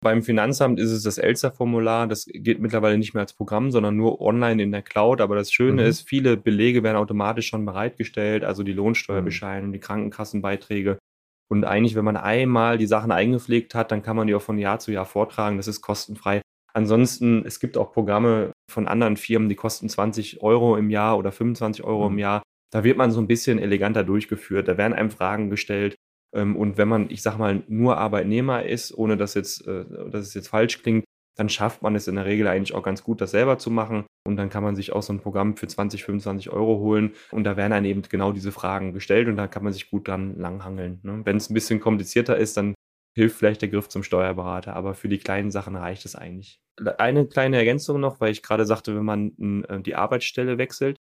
Beim 0.04 0.22
Finanzamt 0.22 0.80
ist 0.80 0.92
es 0.92 1.04
das 1.04 1.18
Elster-Formular. 1.18 2.08
Das 2.08 2.26
geht 2.26 2.60
mittlerweile 2.60 2.98
nicht 2.98 3.14
mehr 3.14 3.22
als 3.22 3.34
Programm, 3.34 3.72
sondern 3.72 3.96
nur 3.96 4.22
online 4.22 4.62
in 4.62 4.72
der 4.72 4.84
Cloud. 4.84 5.22
Aber 5.22 5.36
das 5.36 5.52
Schöne 5.52 5.84
mhm. 5.84 5.88
ist, 5.88 6.08
viele 6.08 6.38
Belege 6.38 6.84
werden 6.84 6.98
automatisch 6.98 7.48
schon 7.48 7.66
bereitgestellt, 7.66 8.44
also 8.44 8.64
die 8.64 8.74
Lohnsteuerbescheinigung, 8.74 9.70
mhm. 9.70 9.74
die 9.74 9.80
Krankenkassenbeiträge. 9.80 11.00
Und 11.48 11.64
eigentlich, 11.64 11.96
wenn 11.96 12.06
man 12.06 12.18
einmal 12.18 12.78
die 12.78 12.88
Sachen 12.88 13.12
eingepflegt 13.12 13.76
hat, 13.76 13.92
dann 13.92 14.02
kann 14.02 14.16
man 14.16 14.28
die 14.28 14.36
auch 14.36 14.42
von 14.42 14.58
Jahr 14.58 14.80
zu 14.80 14.92
Jahr 14.92 15.06
vortragen. 15.06 15.58
Das 15.58 15.68
ist 15.68 15.82
kostenfrei. 15.82 16.42
Ansonsten, 16.76 17.46
es 17.46 17.62
gibt 17.62 17.78
auch 17.78 17.94
Programme 17.94 18.52
von 18.70 18.88
anderen 18.88 19.16
Firmen, 19.16 19.48
die 19.48 19.56
kosten 19.56 19.88
20 19.88 20.42
Euro 20.42 20.76
im 20.76 20.90
Jahr 20.90 21.18
oder 21.18 21.32
25 21.32 21.86
Euro 21.86 22.10
mhm. 22.10 22.16
im 22.16 22.20
Jahr. 22.20 22.44
Da 22.74 22.84
wird 22.84 22.98
man 22.98 23.12
so 23.12 23.22
ein 23.22 23.28
bisschen 23.28 23.60
eleganter 23.60 24.04
durchgeführt. 24.04 24.68
Da 24.68 24.78
werden 24.78 24.94
einem 24.94 25.10
Fragen 25.10 25.50
gestellt. 25.50 25.96
Ähm, 26.36 26.58
und 26.58 26.78
wenn 26.78 26.90
man, 26.90 27.10
ich 27.10 27.22
sag 27.22 27.38
mal, 27.38 27.64
nur 27.70 27.98
Arbeitnehmer 27.98 28.64
ist, 28.64 28.94
ohne 28.98 29.16
dass 29.16 29.36
jetzt, 29.36 29.66
äh, 29.66 29.86
dass 30.12 30.28
es 30.28 30.34
jetzt 30.34 30.50
falsch 30.50 30.82
klingt, 30.82 31.06
dann 31.38 31.48
schafft 31.48 31.82
man 31.82 31.96
es 31.96 32.10
in 32.10 32.16
der 32.16 32.26
Regel 32.26 32.48
eigentlich 32.48 32.76
auch 32.76 32.84
ganz 32.84 33.04
gut, 33.04 33.22
das 33.22 33.32
selber 33.32 33.58
zu 33.58 33.72
machen. 33.72 34.06
Und 34.28 34.36
dann 34.36 34.50
kann 34.50 34.64
man 34.64 34.76
sich 34.76 34.92
auch 34.92 35.04
so 35.04 35.14
ein 35.14 35.20
Programm 35.20 35.56
für 35.56 35.68
20, 35.68 36.04
25 36.04 36.50
Euro 36.50 36.80
holen. 36.80 37.14
Und 37.32 37.46
da 37.46 37.56
werden 37.56 37.72
dann 37.72 37.86
eben 37.86 38.02
genau 38.02 38.34
diese 38.34 38.52
Fragen 38.52 38.92
gestellt 38.92 39.30
und 39.30 39.38
da 39.38 39.48
kann 39.48 39.64
man 39.64 39.72
sich 39.72 39.90
gut 39.90 40.10
dran 40.10 40.38
langhangeln. 40.38 41.00
Ne? 41.04 41.22
Wenn 41.24 41.38
es 41.38 41.50
ein 41.50 41.54
bisschen 41.54 41.80
komplizierter 41.80 42.36
ist, 42.38 42.58
dann 42.58 42.74
hilft 43.16 43.38
vielleicht 43.38 43.62
der 43.62 43.70
Griff 43.70 43.90
zum 43.90 44.04
Steuerberater, 44.04 44.76
aber 44.76 44.94
für 44.94 45.10
die 45.10 45.18
kleinen 45.18 45.52
Sachen 45.52 45.76
reicht 45.76 46.06
es 46.06 46.16
eigentlich. 46.16 46.60
Eine 46.98 47.26
kleine 47.26 47.58
Ergänzung 47.58 48.00
noch, 48.00 48.20
weil 48.20 48.32
ich 48.32 48.44
gerade 48.44 48.66
sagte, 48.66 48.96
wenn 48.96 49.06
man 49.06 49.64
äh, 49.70 49.82
die 49.82 49.96
Arbeitsstelle 49.96 50.58
wechselt, 50.58 50.98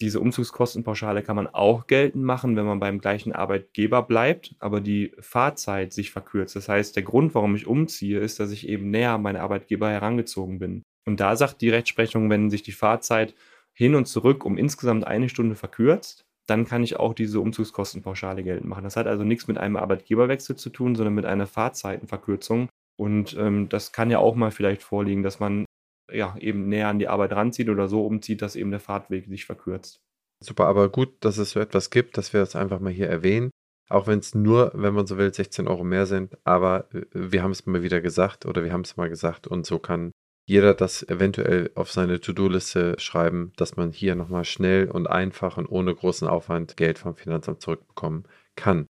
diese 0.00 0.20
Umzugskostenpauschale 0.20 1.22
kann 1.22 1.36
man 1.36 1.46
auch 1.46 1.86
geltend 1.86 2.22
machen, 2.22 2.54
wenn 2.54 2.66
man 2.66 2.80
beim 2.80 3.00
gleichen 3.00 3.32
Arbeitgeber 3.32 4.02
bleibt, 4.02 4.54
aber 4.58 4.80
die 4.80 5.12
Fahrzeit 5.20 5.92
sich 5.92 6.10
verkürzt. 6.10 6.54
Das 6.54 6.68
heißt, 6.68 6.96
der 6.96 7.02
Grund, 7.02 7.34
warum 7.34 7.56
ich 7.56 7.66
umziehe, 7.66 8.20
ist, 8.20 8.38
dass 8.38 8.50
ich 8.50 8.68
eben 8.68 8.90
näher 8.90 9.12
an 9.12 9.22
meine 9.22 9.40
Arbeitgeber 9.40 9.88
herangezogen 9.88 10.58
bin. 10.58 10.82
Und 11.06 11.20
da 11.20 11.34
sagt 11.34 11.62
die 11.62 11.70
Rechtsprechung, 11.70 12.28
wenn 12.28 12.50
sich 12.50 12.62
die 12.62 12.72
Fahrzeit 12.72 13.34
hin 13.72 13.94
und 13.94 14.06
zurück 14.06 14.44
um 14.44 14.58
insgesamt 14.58 15.06
eine 15.06 15.28
Stunde 15.30 15.54
verkürzt, 15.54 16.26
dann 16.46 16.64
kann 16.64 16.82
ich 16.82 16.96
auch 16.96 17.14
diese 17.14 17.40
Umzugskostenpauschale 17.40 18.42
geltend 18.42 18.68
machen. 18.68 18.84
Das 18.84 18.96
hat 18.96 19.06
also 19.06 19.24
nichts 19.24 19.48
mit 19.48 19.58
einem 19.58 19.76
Arbeitgeberwechsel 19.76 20.56
zu 20.56 20.70
tun, 20.70 20.94
sondern 20.94 21.14
mit 21.14 21.24
einer 21.24 21.46
Fahrzeitenverkürzung. 21.46 22.68
Und 22.96 23.36
ähm, 23.38 23.68
das 23.68 23.92
kann 23.92 24.10
ja 24.10 24.18
auch 24.18 24.34
mal 24.34 24.50
vielleicht 24.50 24.82
vorliegen, 24.82 25.22
dass 25.22 25.40
man 25.40 25.64
ja 26.10 26.36
eben 26.38 26.68
näher 26.68 26.88
an 26.88 26.98
die 26.98 27.08
Arbeit 27.08 27.32
ranzieht 27.32 27.68
oder 27.68 27.88
so 27.88 28.06
umzieht, 28.06 28.42
dass 28.42 28.56
eben 28.56 28.70
der 28.70 28.80
Fahrtweg 28.80 29.26
sich 29.26 29.44
verkürzt. 29.44 30.00
Super, 30.42 30.66
aber 30.66 30.88
gut, 30.88 31.14
dass 31.20 31.38
es 31.38 31.50
so 31.50 31.60
etwas 31.60 31.90
gibt, 31.90 32.16
dass 32.16 32.32
wir 32.32 32.40
das 32.40 32.56
einfach 32.56 32.80
mal 32.80 32.92
hier 32.92 33.08
erwähnen. 33.08 33.50
Auch 33.88 34.06
wenn 34.06 34.18
es 34.18 34.34
nur, 34.34 34.72
wenn 34.74 34.94
man 34.94 35.06
so 35.06 35.16
will, 35.16 35.32
16 35.32 35.68
Euro 35.68 35.84
mehr 35.84 36.06
sind. 36.06 36.36
Aber 36.44 36.88
äh, 36.94 37.02
wir 37.12 37.42
haben 37.42 37.52
es 37.52 37.66
mal 37.66 37.82
wieder 37.82 38.00
gesagt 38.00 38.46
oder 38.46 38.64
wir 38.64 38.72
haben 38.72 38.82
es 38.82 38.96
mal 38.96 39.08
gesagt 39.08 39.46
und 39.46 39.66
so 39.66 39.78
kann 39.78 40.12
jeder 40.46 40.74
das 40.74 41.02
eventuell 41.02 41.70
auf 41.74 41.90
seine 41.90 42.20
To-Do-Liste 42.20 42.94
schreiben, 42.98 43.52
dass 43.56 43.76
man 43.76 43.90
hier 43.90 44.14
nochmal 44.14 44.44
schnell 44.44 44.88
und 44.88 45.08
einfach 45.08 45.56
und 45.56 45.66
ohne 45.66 45.94
großen 45.94 46.28
Aufwand 46.28 46.76
Geld 46.76 46.98
vom 46.98 47.16
Finanzamt 47.16 47.60
zurückbekommen 47.60 48.24
kann. 48.54 48.86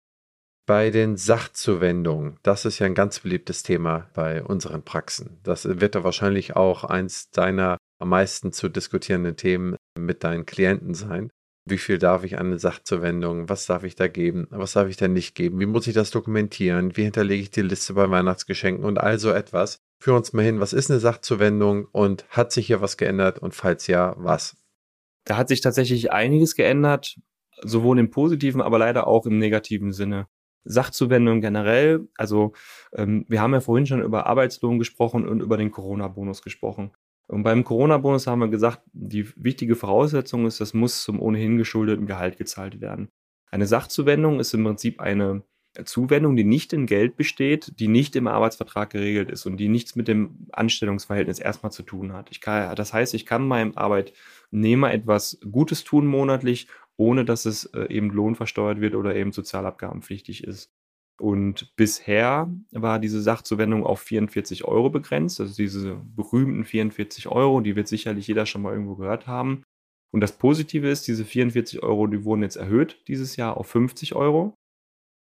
Bei 0.65 0.89
den 0.89 1.17
Sachzuwendungen, 1.17 2.37
das 2.43 2.65
ist 2.65 2.79
ja 2.79 2.85
ein 2.85 2.95
ganz 2.95 3.19
beliebtes 3.19 3.63
Thema 3.63 4.09
bei 4.13 4.41
unseren 4.43 4.83
Praxen. 4.83 5.39
Das 5.43 5.65
wird 5.81 5.95
da 5.95 6.03
wahrscheinlich 6.03 6.55
auch 6.55 6.85
eins 6.85 7.29
deiner 7.31 7.77
am 7.99 8.09
meisten 8.09 8.53
zu 8.53 8.69
diskutierenden 8.69 9.35
Themen 9.35 9.75
mit 9.99 10.23
deinen 10.23 10.45
Klienten 10.45 10.93
sein. 10.93 11.29
Wie 11.65 11.77
viel 11.77 11.99
darf 11.99 12.23
ich 12.23 12.39
an 12.39 12.47
eine 12.47 12.59
Sachzuwendung? 12.59 13.47
Was 13.47 13.67
darf 13.67 13.83
ich 13.83 13.95
da 13.95 14.07
geben? 14.07 14.47
Was 14.49 14.73
darf 14.73 14.87
ich 14.89 14.97
da 14.97 15.07
nicht 15.07 15.35
geben? 15.35 15.59
Wie 15.59 15.67
muss 15.67 15.85
ich 15.87 15.93
das 15.93 16.09
dokumentieren? 16.09 16.97
Wie 16.97 17.03
hinterlege 17.03 17.43
ich 17.43 17.51
die 17.51 17.61
Liste 17.61 17.93
bei 17.93 18.09
Weihnachtsgeschenken 18.09 18.83
und 18.83 18.99
all 18.99 19.19
so 19.19 19.29
etwas? 19.29 19.77
Führ 19.99 20.15
uns 20.15 20.33
mal 20.33 20.43
hin, 20.43 20.59
was 20.59 20.73
ist 20.73 20.89
eine 20.89 20.99
Sachzuwendung 20.99 21.85
und 21.91 22.25
hat 22.29 22.51
sich 22.51 22.65
hier 22.65 22.81
was 22.81 22.97
geändert 22.97 23.37
und 23.37 23.53
falls 23.53 23.85
ja, 23.85 24.15
was? 24.17 24.57
Da 25.25 25.37
hat 25.37 25.49
sich 25.49 25.61
tatsächlich 25.61 26.11
einiges 26.11 26.55
geändert, 26.55 27.19
sowohl 27.61 27.99
im 27.99 28.09
positiven, 28.09 28.61
aber 28.61 28.79
leider 28.79 29.05
auch 29.05 29.27
im 29.27 29.37
negativen 29.37 29.93
Sinne. 29.93 30.27
Sachzuwendung 30.63 31.41
generell, 31.41 32.07
also 32.15 32.53
ähm, 32.93 33.25
wir 33.27 33.41
haben 33.41 33.53
ja 33.53 33.61
vorhin 33.61 33.85
schon 33.85 34.01
über 34.01 34.25
Arbeitslohn 34.25 34.79
gesprochen 34.79 35.27
und 35.27 35.41
über 35.41 35.57
den 35.57 35.71
Corona-Bonus 35.71 36.41
gesprochen. 36.41 36.91
Und 37.27 37.43
beim 37.43 37.63
Corona-Bonus 37.63 38.27
haben 38.27 38.39
wir 38.39 38.49
gesagt, 38.49 38.81
die 38.91 39.27
wichtige 39.35 39.75
Voraussetzung 39.75 40.45
ist, 40.45 40.59
das 40.59 40.73
muss 40.73 41.03
zum 41.03 41.19
ohnehin 41.19 41.57
geschuldeten 41.57 42.05
Gehalt 42.05 42.37
gezahlt 42.37 42.81
werden. 42.81 43.09
Eine 43.49 43.67
Sachzuwendung 43.67 44.39
ist 44.39 44.53
im 44.53 44.63
Prinzip 44.63 44.99
eine 44.99 45.43
Zuwendung, 45.85 46.35
die 46.35 46.43
nicht 46.43 46.73
in 46.73 46.85
Geld 46.85 47.15
besteht, 47.15 47.79
die 47.79 47.87
nicht 47.87 48.15
im 48.15 48.27
Arbeitsvertrag 48.27 48.89
geregelt 48.89 49.31
ist 49.31 49.45
und 49.45 49.57
die 49.57 49.69
nichts 49.69 49.95
mit 49.95 50.07
dem 50.07 50.47
Anstellungsverhältnis 50.51 51.39
erstmal 51.39 51.71
zu 51.71 51.83
tun 51.83 52.11
hat. 52.11 52.29
Kann, 52.41 52.75
das 52.75 52.93
heißt, 52.93 53.13
ich 53.13 53.25
kann 53.25 53.47
meinem 53.47 53.77
Arbeitnehmer 53.77 54.91
etwas 54.93 55.39
Gutes 55.49 55.85
tun 55.85 56.07
monatlich, 56.07 56.67
ohne 56.97 57.23
dass 57.23 57.45
es 57.45 57.65
äh, 57.65 57.87
eben 57.87 58.09
lohnversteuert 58.09 58.81
wird 58.81 58.95
oder 58.95 59.15
eben 59.15 59.31
sozialabgabenpflichtig 59.31 60.43
ist. 60.43 60.71
Und 61.19 61.75
bisher 61.75 62.51
war 62.71 62.99
diese 62.99 63.21
Sachzuwendung 63.21 63.85
auf 63.85 64.01
44 64.01 64.65
Euro 64.65 64.89
begrenzt, 64.89 65.39
also 65.39 65.55
diese 65.55 66.01
berühmten 66.15 66.63
44 66.65 67.27
Euro, 67.27 67.61
die 67.61 67.75
wird 67.75 67.87
sicherlich 67.87 68.27
jeder 68.27 68.45
schon 68.45 68.63
mal 68.63 68.73
irgendwo 68.73 68.95
gehört 68.95 69.27
haben. 69.27 69.63
Und 70.11 70.21
das 70.21 70.37
Positive 70.37 70.89
ist, 70.89 71.07
diese 71.07 71.23
44 71.23 71.83
Euro, 71.83 72.07
die 72.07 72.23
wurden 72.25 72.41
jetzt 72.41 72.57
erhöht 72.57 73.07
dieses 73.07 73.35
Jahr 73.35 73.57
auf 73.57 73.67
50 73.67 74.15
Euro. 74.15 74.55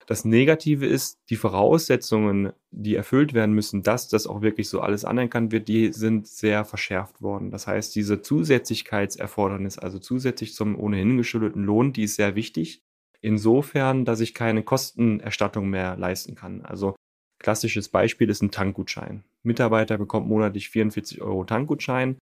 Das 0.08 0.24
Negative 0.24 0.86
ist, 0.86 1.20
die 1.30 1.36
Voraussetzungen, 1.36 2.54
die 2.72 2.96
erfüllt 2.96 3.34
werden 3.34 3.54
müssen, 3.54 3.84
dass 3.84 4.08
das 4.08 4.26
auch 4.26 4.42
wirklich 4.42 4.70
so 4.70 4.80
alles 4.80 5.04
anerkannt 5.04 5.52
wird, 5.52 5.68
die 5.68 5.92
sind 5.92 6.28
sehr 6.28 6.64
verschärft 6.64 7.22
worden. 7.22 7.52
Das 7.52 7.68
heißt, 7.68 7.94
diese 7.94 8.22
Zusätzlichkeitserfordernis, 8.22 9.78
also 9.78 10.00
zusätzlich 10.00 10.54
zum 10.54 10.80
ohnehin 10.80 11.18
geschuldeten 11.18 11.64
Lohn, 11.64 11.92
die 11.92 12.04
ist 12.04 12.16
sehr 12.16 12.36
wichtig. 12.36 12.84
Insofern, 13.22 14.06
dass 14.06 14.20
ich 14.20 14.34
keine 14.34 14.64
Kostenerstattung 14.64 15.70
mehr 15.70 15.96
leisten 15.98 16.36
kann. 16.36 16.62
Also 16.64 16.96
klassisches 17.40 17.90
Beispiel 17.90 18.30
ist 18.30 18.42
ein 18.42 18.52
Tankgutschein. 18.52 19.24
Mitarbeiter 19.44 19.98
bekommt 19.98 20.28
monatlich 20.28 20.70
44 20.70 21.22
Euro 21.22 21.44
Tankgutschein. 21.44 22.18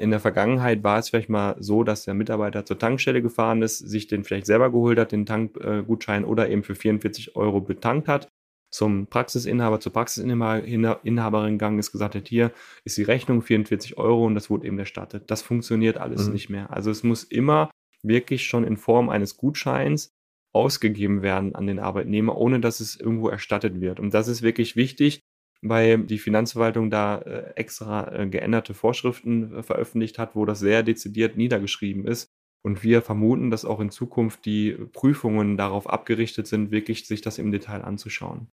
In 0.00 0.10
der 0.10 0.20
Vergangenheit 0.20 0.82
war 0.82 0.98
es 0.98 1.10
vielleicht 1.10 1.28
mal 1.28 1.56
so, 1.60 1.84
dass 1.84 2.04
der 2.04 2.14
Mitarbeiter 2.14 2.64
zur 2.64 2.78
Tankstelle 2.78 3.20
gefahren 3.22 3.60
ist, 3.62 3.78
sich 3.78 4.06
den 4.06 4.24
vielleicht 4.24 4.46
selber 4.46 4.72
geholt 4.72 4.98
hat, 4.98 5.12
den 5.12 5.26
Tankgutschein, 5.26 6.24
oder 6.24 6.48
eben 6.48 6.62
für 6.62 6.74
44 6.74 7.36
Euro 7.36 7.60
betankt 7.60 8.08
hat, 8.08 8.28
zum 8.72 9.06
Praxisinhaber, 9.06 9.80
zur 9.80 9.92
Praxisinhaberin 9.92 11.52
gegangen 11.52 11.78
ist, 11.78 11.92
gesagt 11.92 12.14
hat, 12.14 12.26
hier 12.26 12.52
ist 12.84 12.96
die 12.96 13.02
Rechnung 13.02 13.42
44 13.42 13.98
Euro 13.98 14.24
und 14.24 14.34
das 14.34 14.48
wurde 14.48 14.66
eben 14.66 14.78
erstattet. 14.78 15.30
Das 15.30 15.42
funktioniert 15.42 15.98
alles 15.98 16.26
mhm. 16.26 16.32
nicht 16.32 16.48
mehr. 16.48 16.72
Also 16.72 16.90
es 16.90 17.02
muss 17.02 17.22
immer 17.22 17.70
wirklich 18.02 18.46
schon 18.46 18.64
in 18.64 18.78
Form 18.78 19.10
eines 19.10 19.36
Gutscheins 19.36 20.10
ausgegeben 20.52 21.22
werden 21.22 21.54
an 21.54 21.66
den 21.66 21.78
Arbeitnehmer, 21.78 22.36
ohne 22.36 22.60
dass 22.60 22.80
es 22.80 22.96
irgendwo 22.96 23.28
erstattet 23.28 23.80
wird. 23.80 24.00
Und 24.00 24.12
das 24.14 24.28
ist 24.28 24.42
wirklich 24.42 24.76
wichtig, 24.76 25.20
weil 25.62 25.98
die 25.98 26.18
Finanzverwaltung 26.18 26.90
da 26.90 27.18
äh, 27.18 27.52
extra 27.54 28.12
äh, 28.12 28.26
geänderte 28.28 28.74
Vorschriften 28.74 29.56
äh, 29.56 29.62
veröffentlicht 29.62 30.18
hat, 30.18 30.34
wo 30.34 30.44
das 30.44 30.58
sehr 30.58 30.82
dezidiert 30.82 31.36
niedergeschrieben 31.36 32.06
ist. 32.06 32.28
Und 32.64 32.82
wir 32.82 33.02
vermuten, 33.02 33.50
dass 33.50 33.64
auch 33.64 33.80
in 33.80 33.90
Zukunft 33.90 34.44
die 34.44 34.72
Prüfungen 34.92 35.56
darauf 35.56 35.88
abgerichtet 35.88 36.46
sind, 36.46 36.70
wirklich 36.70 37.06
sich 37.06 37.20
das 37.20 37.38
im 37.38 37.50
Detail 37.50 37.82
anzuschauen. 37.82 38.48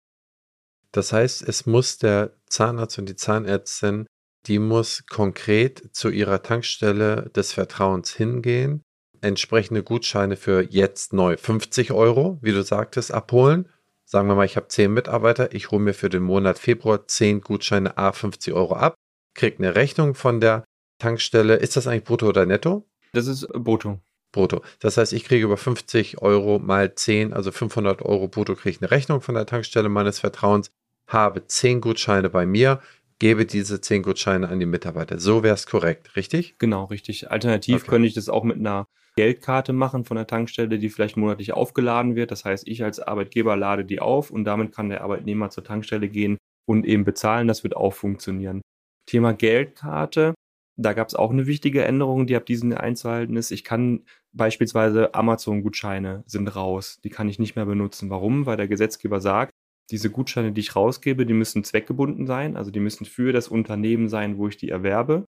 Das 0.92 1.12
heißt, 1.12 1.42
es 1.48 1.66
muss 1.66 1.98
der 1.98 2.36
Zahnarzt 2.46 2.98
und 2.98 3.08
die 3.08 3.16
Zahnärztin, 3.16 4.06
die 4.46 4.58
muss 4.58 5.06
konkret 5.06 5.90
zu 5.92 6.08
ihrer 6.08 6.42
Tankstelle 6.42 7.30
des 7.34 7.52
Vertrauens 7.52 8.14
hingehen, 8.14 8.82
entsprechende 9.20 9.82
Gutscheine 9.82 10.36
für 10.36 10.62
jetzt 10.62 11.12
neu 11.12 11.36
50 11.36 11.92
Euro, 11.92 12.38
wie 12.40 12.52
du 12.52 12.62
sagtest, 12.62 13.12
abholen 13.12 13.68
Sagen 14.08 14.28
wir 14.28 14.36
mal, 14.36 14.44
ich 14.44 14.56
habe 14.56 14.68
zehn 14.68 14.94
Mitarbeiter, 14.94 15.52
ich 15.52 15.72
hole 15.72 15.82
mir 15.82 15.92
für 15.92 16.08
den 16.08 16.22
Monat 16.22 16.60
Februar 16.60 17.08
zehn 17.08 17.40
Gutscheine 17.40 17.98
A 17.98 18.12
50 18.12 18.54
Euro 18.54 18.74
ab, 18.74 18.94
kriege 19.34 19.58
eine 19.58 19.74
Rechnung 19.74 20.14
von 20.14 20.40
der 20.40 20.64
Tankstelle. 21.00 21.56
Ist 21.56 21.76
das 21.76 21.88
eigentlich 21.88 22.04
brutto 22.04 22.28
oder 22.28 22.46
netto? 22.46 22.86
Das 23.12 23.26
ist 23.26 23.48
brutto. 23.48 23.98
Brutto. 24.30 24.62
Das 24.78 24.96
heißt, 24.96 25.12
ich 25.12 25.24
kriege 25.24 25.44
über 25.44 25.56
50 25.56 26.22
Euro 26.22 26.60
mal 26.60 26.94
10, 26.94 27.32
also 27.32 27.50
500 27.50 28.00
Euro 28.02 28.28
brutto, 28.28 28.54
kriege 28.54 28.70
ich 28.70 28.80
eine 28.80 28.92
Rechnung 28.92 29.20
von 29.22 29.34
der 29.34 29.46
Tankstelle 29.46 29.88
meines 29.88 30.20
Vertrauens, 30.20 30.70
habe 31.08 31.44
10 31.44 31.80
Gutscheine 31.80 32.30
bei 32.30 32.46
mir, 32.46 32.80
gebe 33.18 33.44
diese 33.44 33.80
10 33.80 34.04
Gutscheine 34.04 34.48
an 34.48 34.60
die 34.60 34.66
Mitarbeiter. 34.66 35.18
So 35.18 35.42
wäre 35.42 35.54
es 35.54 35.66
korrekt, 35.66 36.14
richtig? 36.14 36.58
Genau, 36.58 36.84
richtig. 36.84 37.32
Alternativ 37.32 37.82
okay. 37.82 37.90
könnte 37.90 38.06
ich 38.06 38.14
das 38.14 38.28
auch 38.28 38.44
mit 38.44 38.58
einer 38.58 38.86
Geldkarte 39.16 39.72
machen 39.72 40.04
von 40.04 40.16
der 40.16 40.26
Tankstelle, 40.26 40.78
die 40.78 40.90
vielleicht 40.90 41.16
monatlich 41.16 41.52
aufgeladen 41.52 42.16
wird. 42.16 42.30
Das 42.30 42.44
heißt, 42.44 42.68
ich 42.68 42.84
als 42.84 43.00
Arbeitgeber 43.00 43.56
lade 43.56 43.84
die 43.84 44.00
auf 44.00 44.30
und 44.30 44.44
damit 44.44 44.74
kann 44.74 44.90
der 44.90 45.02
Arbeitnehmer 45.02 45.50
zur 45.50 45.64
Tankstelle 45.64 46.08
gehen 46.08 46.36
und 46.68 46.84
eben 46.84 47.04
bezahlen. 47.04 47.48
Das 47.48 47.64
wird 47.64 47.76
auch 47.76 47.94
funktionieren. 47.94 48.60
Thema 49.06 49.32
Geldkarte. 49.32 50.34
Da 50.78 50.92
gab 50.92 51.08
es 51.08 51.14
auch 51.14 51.30
eine 51.30 51.46
wichtige 51.46 51.84
Änderung, 51.84 52.26
die 52.26 52.36
ab 52.36 52.44
diesem 52.44 52.72
einzuhalten 52.72 53.36
ist. 53.36 53.50
Ich 53.50 53.64
kann 53.64 54.04
beispielsweise 54.32 55.14
Amazon-Gutscheine 55.14 56.22
sind 56.26 56.54
raus. 56.54 57.00
Die 57.02 57.08
kann 57.08 57.30
ich 57.30 57.38
nicht 57.38 57.56
mehr 57.56 57.64
benutzen. 57.64 58.10
Warum? 58.10 58.44
Weil 58.44 58.58
der 58.58 58.68
Gesetzgeber 58.68 59.22
sagt, 59.22 59.52
diese 59.90 60.10
Gutscheine, 60.10 60.52
die 60.52 60.60
ich 60.60 60.76
rausgebe, 60.76 61.24
die 61.24 61.32
müssen 61.32 61.64
zweckgebunden 61.64 62.26
sein. 62.26 62.56
Also 62.56 62.70
die 62.70 62.80
müssen 62.80 63.06
für 63.06 63.32
das 63.32 63.48
Unternehmen 63.48 64.10
sein, 64.10 64.36
wo 64.36 64.48
ich 64.48 64.58
die 64.58 64.68
erwerbe. 64.68 65.24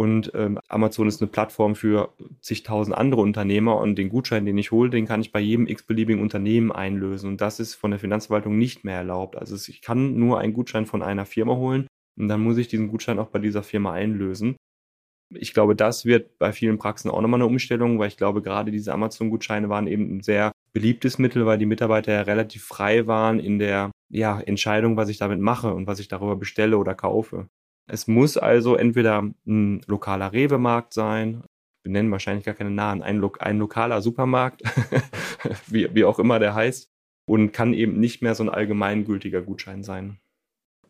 Und 0.00 0.30
ähm, 0.34 0.60
Amazon 0.68 1.08
ist 1.08 1.20
eine 1.20 1.28
Plattform 1.28 1.74
für 1.74 2.14
zigtausend 2.40 2.96
andere 2.96 3.20
Unternehmer 3.20 3.78
und 3.78 3.96
den 3.96 4.10
Gutschein, 4.10 4.46
den 4.46 4.56
ich 4.56 4.70
hole, 4.70 4.90
den 4.90 5.06
kann 5.06 5.20
ich 5.20 5.32
bei 5.32 5.40
jedem 5.40 5.66
x-beliebigen 5.66 6.22
Unternehmen 6.22 6.70
einlösen. 6.70 7.30
Und 7.30 7.40
das 7.40 7.58
ist 7.58 7.74
von 7.74 7.90
der 7.90 7.98
Finanzverwaltung 7.98 8.56
nicht 8.56 8.84
mehr 8.84 8.98
erlaubt. 8.98 9.36
Also 9.36 9.56
ich 9.56 9.82
kann 9.82 10.16
nur 10.16 10.38
einen 10.38 10.52
Gutschein 10.52 10.86
von 10.86 11.02
einer 11.02 11.26
Firma 11.26 11.56
holen 11.56 11.88
und 12.16 12.28
dann 12.28 12.40
muss 12.40 12.58
ich 12.58 12.68
diesen 12.68 12.88
Gutschein 12.88 13.18
auch 13.18 13.26
bei 13.26 13.40
dieser 13.40 13.64
Firma 13.64 13.92
einlösen. 13.92 14.56
Ich 15.34 15.52
glaube, 15.52 15.74
das 15.74 16.04
wird 16.04 16.38
bei 16.38 16.52
vielen 16.52 16.78
Praxen 16.78 17.10
auch 17.10 17.20
nochmal 17.20 17.40
eine 17.40 17.46
Umstellung, 17.46 17.98
weil 17.98 18.08
ich 18.08 18.16
glaube, 18.16 18.40
gerade 18.40 18.70
diese 18.70 18.92
Amazon-Gutscheine 18.92 19.68
waren 19.68 19.88
eben 19.88 20.18
ein 20.18 20.22
sehr 20.22 20.52
beliebtes 20.72 21.18
Mittel, 21.18 21.44
weil 21.44 21.58
die 21.58 21.66
Mitarbeiter 21.66 22.12
ja 22.12 22.22
relativ 22.22 22.64
frei 22.64 23.08
waren 23.08 23.40
in 23.40 23.58
der 23.58 23.90
ja, 24.10 24.40
Entscheidung, 24.40 24.96
was 24.96 25.08
ich 25.08 25.18
damit 25.18 25.40
mache 25.40 25.74
und 25.74 25.88
was 25.88 25.98
ich 25.98 26.06
darüber 26.06 26.36
bestelle 26.36 26.78
oder 26.78 26.94
kaufe. 26.94 27.48
Es 27.88 28.06
muss 28.06 28.36
also 28.36 28.76
entweder 28.76 29.24
ein 29.46 29.80
lokaler 29.86 30.32
Rewe-Markt 30.32 30.92
sein, 30.92 31.42
wir 31.82 31.92
nennen 31.92 32.10
wahrscheinlich 32.10 32.44
gar 32.44 32.54
keine 32.54 32.70
Namen, 32.70 33.02
ein, 33.02 33.16
lo 33.16 33.32
ein 33.38 33.58
lokaler 33.58 34.02
Supermarkt, 34.02 34.62
wie, 35.66 35.88
wie 35.94 36.04
auch 36.04 36.18
immer 36.18 36.38
der 36.38 36.54
heißt, 36.54 36.90
und 37.26 37.52
kann 37.52 37.72
eben 37.72 37.98
nicht 37.98 38.20
mehr 38.20 38.34
so 38.34 38.42
ein 38.42 38.50
allgemeingültiger 38.50 39.40
Gutschein 39.40 39.82
sein. 39.82 40.18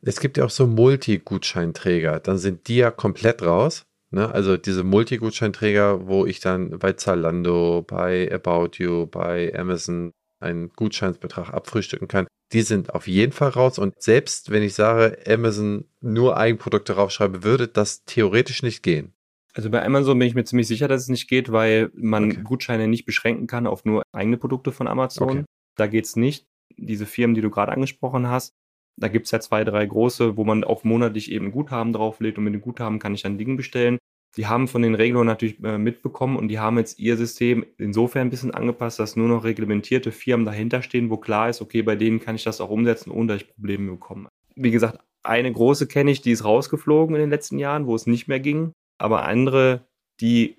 Es 0.02 0.20
gibt 0.20 0.36
ja 0.36 0.44
auch 0.44 0.50
so 0.50 0.66
Multi-Gutscheinträger, 0.66 2.18
dann 2.18 2.38
sind 2.38 2.66
die 2.68 2.76
ja 2.76 2.90
komplett 2.90 3.42
raus. 3.42 3.86
Ne? 4.10 4.32
Also 4.32 4.56
diese 4.56 4.82
Multi-Gutscheinträger, 4.82 6.08
wo 6.08 6.26
ich 6.26 6.40
dann 6.40 6.78
bei 6.78 6.94
Zalando, 6.94 7.84
bei 7.86 8.32
About 8.32 8.70
You, 8.78 9.06
bei 9.06 9.54
Amazon 9.56 10.12
einen 10.40 10.70
Gutscheinsbetrag 10.70 11.52
abfrühstücken 11.52 12.08
kann, 12.08 12.26
die 12.52 12.62
sind 12.62 12.94
auf 12.94 13.06
jeden 13.06 13.32
Fall 13.32 13.50
raus. 13.50 13.78
Und 13.78 14.00
selbst 14.02 14.50
wenn 14.50 14.62
ich 14.62 14.74
sage, 14.74 15.18
Amazon 15.26 15.84
nur 16.00 16.36
Eigenprodukte 16.36 16.94
raufschreibe, 16.94 17.42
würde 17.42 17.68
das 17.68 18.04
theoretisch 18.04 18.62
nicht 18.62 18.82
gehen. 18.82 19.12
Also 19.54 19.70
bei 19.70 19.84
Amazon 19.84 20.18
bin 20.18 20.28
ich 20.28 20.34
mir 20.34 20.44
ziemlich 20.44 20.68
sicher, 20.68 20.88
dass 20.88 21.02
es 21.02 21.08
nicht 21.08 21.28
geht, 21.28 21.50
weil 21.50 21.90
man 21.94 22.30
okay. 22.30 22.42
Gutscheine 22.44 22.86
nicht 22.86 23.06
beschränken 23.06 23.46
kann 23.46 23.66
auf 23.66 23.84
nur 23.84 24.02
eigene 24.12 24.36
Produkte 24.36 24.72
von 24.72 24.86
Amazon. 24.86 25.30
Okay. 25.30 25.44
Da 25.76 25.86
geht's 25.86 26.16
nicht. 26.16 26.46
Diese 26.76 27.06
Firmen, 27.06 27.34
die 27.34 27.40
du 27.40 27.50
gerade 27.50 27.72
angesprochen 27.72 28.28
hast, 28.28 28.52
da 28.96 29.08
gibt's 29.08 29.30
ja 29.30 29.40
zwei, 29.40 29.64
drei 29.64 29.84
große, 29.86 30.36
wo 30.36 30.44
man 30.44 30.64
auch 30.64 30.84
monatlich 30.84 31.30
eben 31.30 31.50
Guthaben 31.50 31.92
drauflegt 31.92 32.38
und 32.38 32.44
mit 32.44 32.54
dem 32.54 32.60
Guthaben 32.60 32.98
kann 32.98 33.14
ich 33.14 33.22
dann 33.22 33.38
Dinge 33.38 33.56
bestellen. 33.56 33.98
Die 34.38 34.46
haben 34.46 34.68
von 34.68 34.82
den 34.82 34.94
Regelungen 34.94 35.26
natürlich 35.26 35.62
äh, 35.64 35.78
mitbekommen 35.78 36.36
und 36.36 36.46
die 36.46 36.60
haben 36.60 36.78
jetzt 36.78 37.00
ihr 37.00 37.16
System 37.16 37.66
insofern 37.76 38.28
ein 38.28 38.30
bisschen 38.30 38.54
angepasst, 38.54 39.00
dass 39.00 39.16
nur 39.16 39.26
noch 39.26 39.42
reglementierte 39.42 40.12
Firmen 40.12 40.46
dahinter 40.46 40.80
stehen, 40.80 41.10
wo 41.10 41.16
klar 41.16 41.48
ist, 41.48 41.60
okay, 41.60 41.82
bei 41.82 41.96
denen 41.96 42.20
kann 42.20 42.36
ich 42.36 42.44
das 42.44 42.60
auch 42.60 42.70
umsetzen, 42.70 43.10
ohne 43.10 43.32
dass 43.32 43.42
ich 43.42 43.52
Probleme 43.52 43.90
bekomme. 43.90 44.28
Wie 44.54 44.70
gesagt, 44.70 45.00
eine 45.24 45.52
große 45.52 45.88
kenne 45.88 46.12
ich, 46.12 46.20
die 46.20 46.30
ist 46.30 46.44
rausgeflogen 46.44 47.16
in 47.16 47.20
den 47.20 47.30
letzten 47.30 47.58
Jahren, 47.58 47.88
wo 47.88 47.96
es 47.96 48.06
nicht 48.06 48.28
mehr 48.28 48.38
ging, 48.38 48.70
aber 48.96 49.24
andere, 49.24 49.88
die 50.20 50.54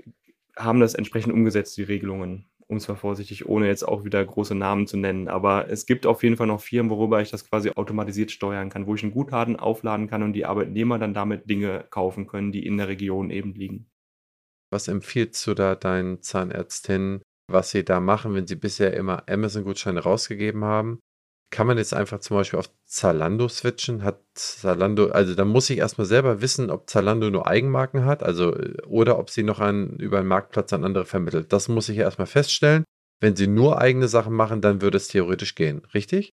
haben 0.58 0.82
das 0.82 0.94
entsprechend 0.94 1.32
umgesetzt, 1.32 1.78
die 1.78 1.84
Regelungen 1.84 2.49
um 2.70 2.80
zwar 2.80 2.96
vorsichtig, 2.96 3.48
ohne 3.48 3.68
jetzt 3.68 3.84
auch 3.84 4.06
wieder 4.06 4.24
große 4.24 4.54
Namen 4.54 4.86
zu 4.86 4.96
nennen. 4.96 5.28
Aber 5.28 5.70
es 5.70 5.88
gibt 5.88 6.06
auf 6.06 6.24
jeden 6.24 6.38
Fall 6.38 6.48
noch 6.48 6.62
Firmen, 6.62 6.92
worüber 6.92 7.20
ich 7.22 7.32
das 7.32 7.50
quasi 7.50 7.72
automatisiert 7.72 8.32
steuern 8.32 8.70
kann, 8.70 8.86
wo 8.86 8.94
ich 8.94 9.04
einen 9.04 9.12
Guthaben 9.12 9.56
aufladen 9.56 10.08
kann 10.08 10.22
und 10.22 10.34
die 10.34 10.46
Arbeitnehmer 10.46 11.00
dann 11.00 11.16
damit 11.16 11.50
Dinge 11.50 11.86
kaufen 11.90 12.28
können, 12.28 12.52
die 12.52 12.66
in 12.66 12.78
der 12.78 12.88
Region 12.88 13.32
eben 13.32 13.56
liegen. 13.56 13.90
Was 14.72 14.88
empfiehlst 14.88 15.46
du 15.48 15.56
da 15.56 15.74
deinen 15.74 16.22
Zahnärztinnen, 16.22 17.24
was 17.52 17.72
sie 17.72 17.84
da 17.84 18.00
machen, 18.00 18.36
wenn 18.36 18.46
sie 18.46 18.56
bisher 18.56 18.94
immer 18.94 19.28
Amazon-Gutscheine 19.28 20.02
rausgegeben 20.02 20.64
haben? 20.64 21.00
Kann 21.52 21.66
man 21.66 21.78
jetzt 21.80 21.94
einfach 21.94 22.20
zum 22.20 22.38
Beispiel 22.38 22.60
auf 22.60 22.70
Zalando 22.86 23.48
switchen? 23.50 24.04
Hat 24.04 24.22
Zalando, 24.36 25.10
also 25.10 25.34
da 25.34 25.46
muss 25.46 25.70
ich 25.70 25.80
erstmal 25.80 26.06
selber 26.06 26.42
wissen, 26.42 26.70
ob 26.70 26.90
Zalando 26.90 27.30
nur 27.32 27.48
Eigenmarken 27.48 28.06
hat, 28.06 28.22
also 28.22 28.56
oder 28.86 29.18
ob 29.18 29.32
sie 29.32 29.44
noch 29.44 29.60
an, 29.60 29.96
über 29.98 30.20
einen 30.20 30.28
Marktplatz 30.28 30.74
an 30.74 30.84
andere 30.84 31.06
vermittelt. 31.06 31.52
Das 31.52 31.68
muss 31.68 31.90
ich 31.90 31.98
erstmal 31.98 32.28
feststellen. 32.28 32.84
Wenn 33.20 33.36
sie 33.36 33.48
nur 33.48 33.82
eigene 33.82 34.08
Sachen 34.08 34.34
machen, 34.34 34.62
dann 34.62 34.82
würde 34.82 34.98
es 34.98 35.08
theoretisch 35.08 35.56
gehen, 35.56 35.84
richtig? 35.94 36.34